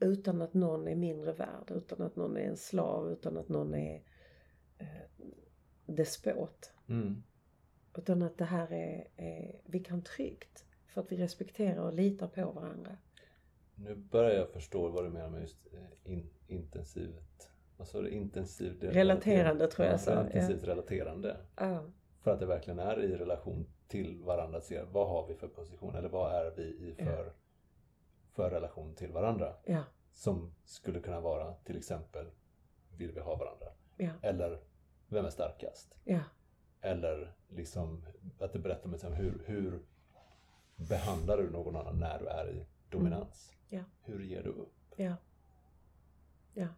[0.00, 3.74] utan att någon är mindre värd, utan att någon är en slav, utan att någon
[3.74, 4.02] är
[4.78, 4.86] eh,
[5.86, 6.72] despot.
[6.88, 7.22] Mm.
[7.96, 12.28] Utan att det här är, är, vi kan tryggt för att vi respekterar och litar
[12.28, 12.96] på varandra.
[13.78, 17.50] Nu börjar jag förstå vad du menar med just eh, in, intensivt.
[17.76, 18.10] Vad sa du?
[18.10, 20.24] Intensivt Relaterande, tror jag ja, sa, ja.
[20.24, 21.36] Intensivt relaterande.
[21.56, 21.82] Ja,
[22.20, 24.60] För att det verkligen är i relation till varandra.
[24.60, 27.32] Ser vad har vi för position eller vad är vi i för,
[28.32, 29.54] för relation till varandra.
[29.64, 29.82] ja,
[30.12, 32.26] Som skulle kunna vara till exempel
[32.96, 33.66] vill vi ha varandra?
[33.96, 34.60] ja, Eller
[35.08, 35.98] vem är starkast?
[36.04, 36.20] ja,
[36.80, 38.04] Eller liksom
[38.40, 39.82] att det berättar om liksom hur, hur
[40.76, 43.55] behandlar du någon annan när du är i dominans?
[43.68, 43.84] Ja.
[44.02, 44.74] Hur ger du upp?
[44.96, 45.16] ja.
[46.54, 46.68] Ja,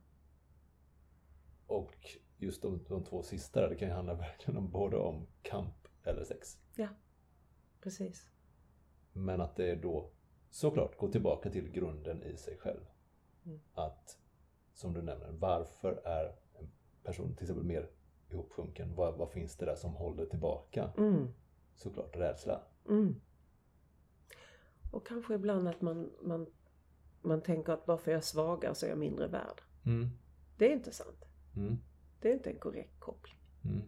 [1.66, 5.88] Och just de, de två sista det kan ju handla verkligen om både om kamp
[6.04, 6.58] eller sex.
[7.80, 8.30] precis.
[9.12, 10.10] Men att det är då
[10.50, 12.80] såklart gå tillbaka till grunden i sig själv.
[13.46, 13.60] Mm.
[13.74, 14.18] Att,
[14.74, 16.70] som du nämner, varför är en
[17.02, 17.90] person till exempel mer
[18.30, 18.94] ihopsjunken?
[18.94, 20.90] Vad, vad finns det där som håller tillbaka?
[20.98, 21.28] Mm.
[21.74, 22.62] Såklart rädsla.
[22.88, 23.20] Mm.
[24.92, 26.46] Och kanske ibland att man, man,
[27.22, 29.62] man tänker att bara för jag är svagare så är jag mindre värd.
[29.86, 30.08] Mm.
[30.56, 31.24] Det är inte sant.
[31.56, 31.78] Mm.
[32.20, 33.38] Det är inte en korrekt koppling.
[33.64, 33.82] Mm.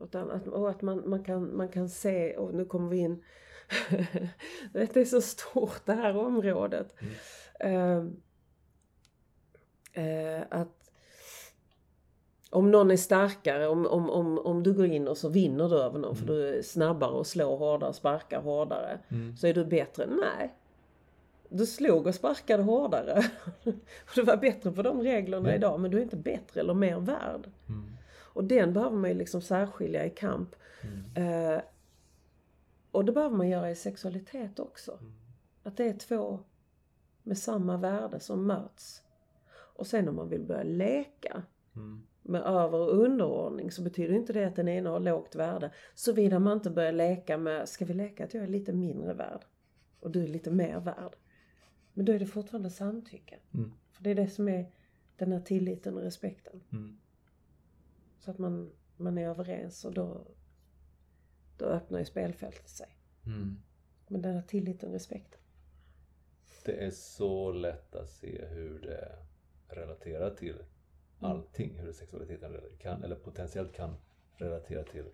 [0.00, 3.24] Utan att, och att man, man, kan, man kan se, och nu kommer vi in,
[4.72, 6.94] det är så stort det här området.
[7.60, 8.16] Mm.
[9.94, 10.82] Eh, eh, att
[12.50, 15.76] om någon är starkare, om, om, om, om du går in och så vinner du
[15.76, 16.34] över någon för Mm.
[16.34, 18.98] du är snabbare och slår hårdare, sparkar hårdare.
[19.08, 19.36] Mm.
[19.36, 20.06] Så är du bättre?
[20.06, 20.54] Nej.
[21.52, 23.22] Du slog och sparkade hårdare.
[23.64, 25.54] Och du var bättre på de reglerna Ja.
[25.54, 27.50] idag men du är inte bättre eller mer värd.
[27.68, 27.90] Mm.
[28.34, 30.56] Och den behöver man ju liksom särskilja i kamp.
[31.14, 31.52] Mm.
[31.54, 31.60] Eh,
[32.90, 34.92] och det behöver man göra i sexualitet också.
[35.00, 35.12] Mm.
[35.62, 36.40] Att det är två
[37.22, 39.02] med samma värde som möts.
[39.54, 41.42] Och sen om man vill börja leka
[41.76, 42.02] Mm.
[42.22, 45.70] med över och underordning så betyder inte det att den ena har lågt värde.
[45.94, 49.44] Såvida man inte börjar leka med, ska vi leka att jag är lite mindre värd
[50.00, 51.16] och du är lite mer värd.
[51.94, 53.38] Men då är det fortfarande samtycke.
[53.54, 53.72] Mm.
[53.90, 54.72] För det är det som är
[55.16, 56.60] den här tilliten och respekten.
[56.72, 56.98] Mm.
[58.18, 60.26] Så att man, man är överens och då,
[61.56, 62.88] då öppnar ju spelfältet sig.
[63.26, 63.56] Mm.
[64.08, 65.40] Men den här tilliten och respekten.
[66.64, 69.18] Det är så lätt att se hur det
[69.74, 70.56] relaterar till
[71.18, 71.78] allting.
[71.78, 73.94] Hur sexualiteten kan, eller potentiellt kan
[74.34, 75.04] relatera till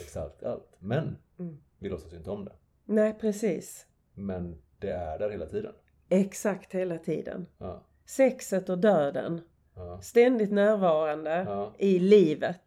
[0.00, 0.76] exakt allt.
[0.78, 1.56] Men Mm.
[1.78, 2.52] vi låtsas ju inte om det.
[2.84, 3.86] Nej, precis.
[4.14, 5.74] Men det är där hela tiden.
[6.08, 7.46] Exakt hela tiden.
[7.58, 7.82] Ja.
[8.04, 9.40] Sexet och döden.
[9.74, 10.00] Ja.
[10.00, 11.74] Ständigt närvarande Ja.
[11.78, 12.60] i livet.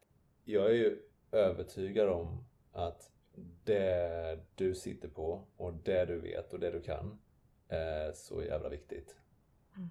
[0.44, 1.00] Jag är ju
[1.32, 3.12] övertygad om att
[3.64, 7.20] det du sitter på och det du vet och det du kan
[7.68, 9.16] är så jävla viktigt.
[9.76, 9.90] Mm.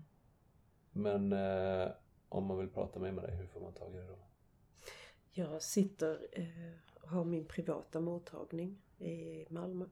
[0.93, 1.89] Men eh,
[2.28, 4.19] om man vill prata med mig hur får man tag i dig då?
[5.31, 6.44] Jag sitter eh,
[7.03, 9.85] och har min privata mottagning i Malmö.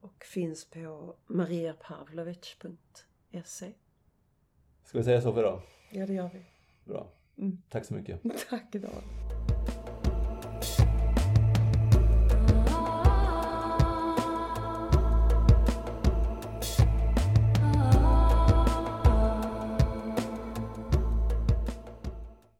[0.00, 3.72] Och finns på mariapavlovic.se.
[4.84, 5.60] Ska vi säga så för idag?
[5.90, 6.42] Ja, det gör vi.
[6.84, 7.12] Bra.
[7.38, 7.62] Mm.
[7.68, 8.22] Tack så mycket.
[8.50, 9.02] Tack Dan.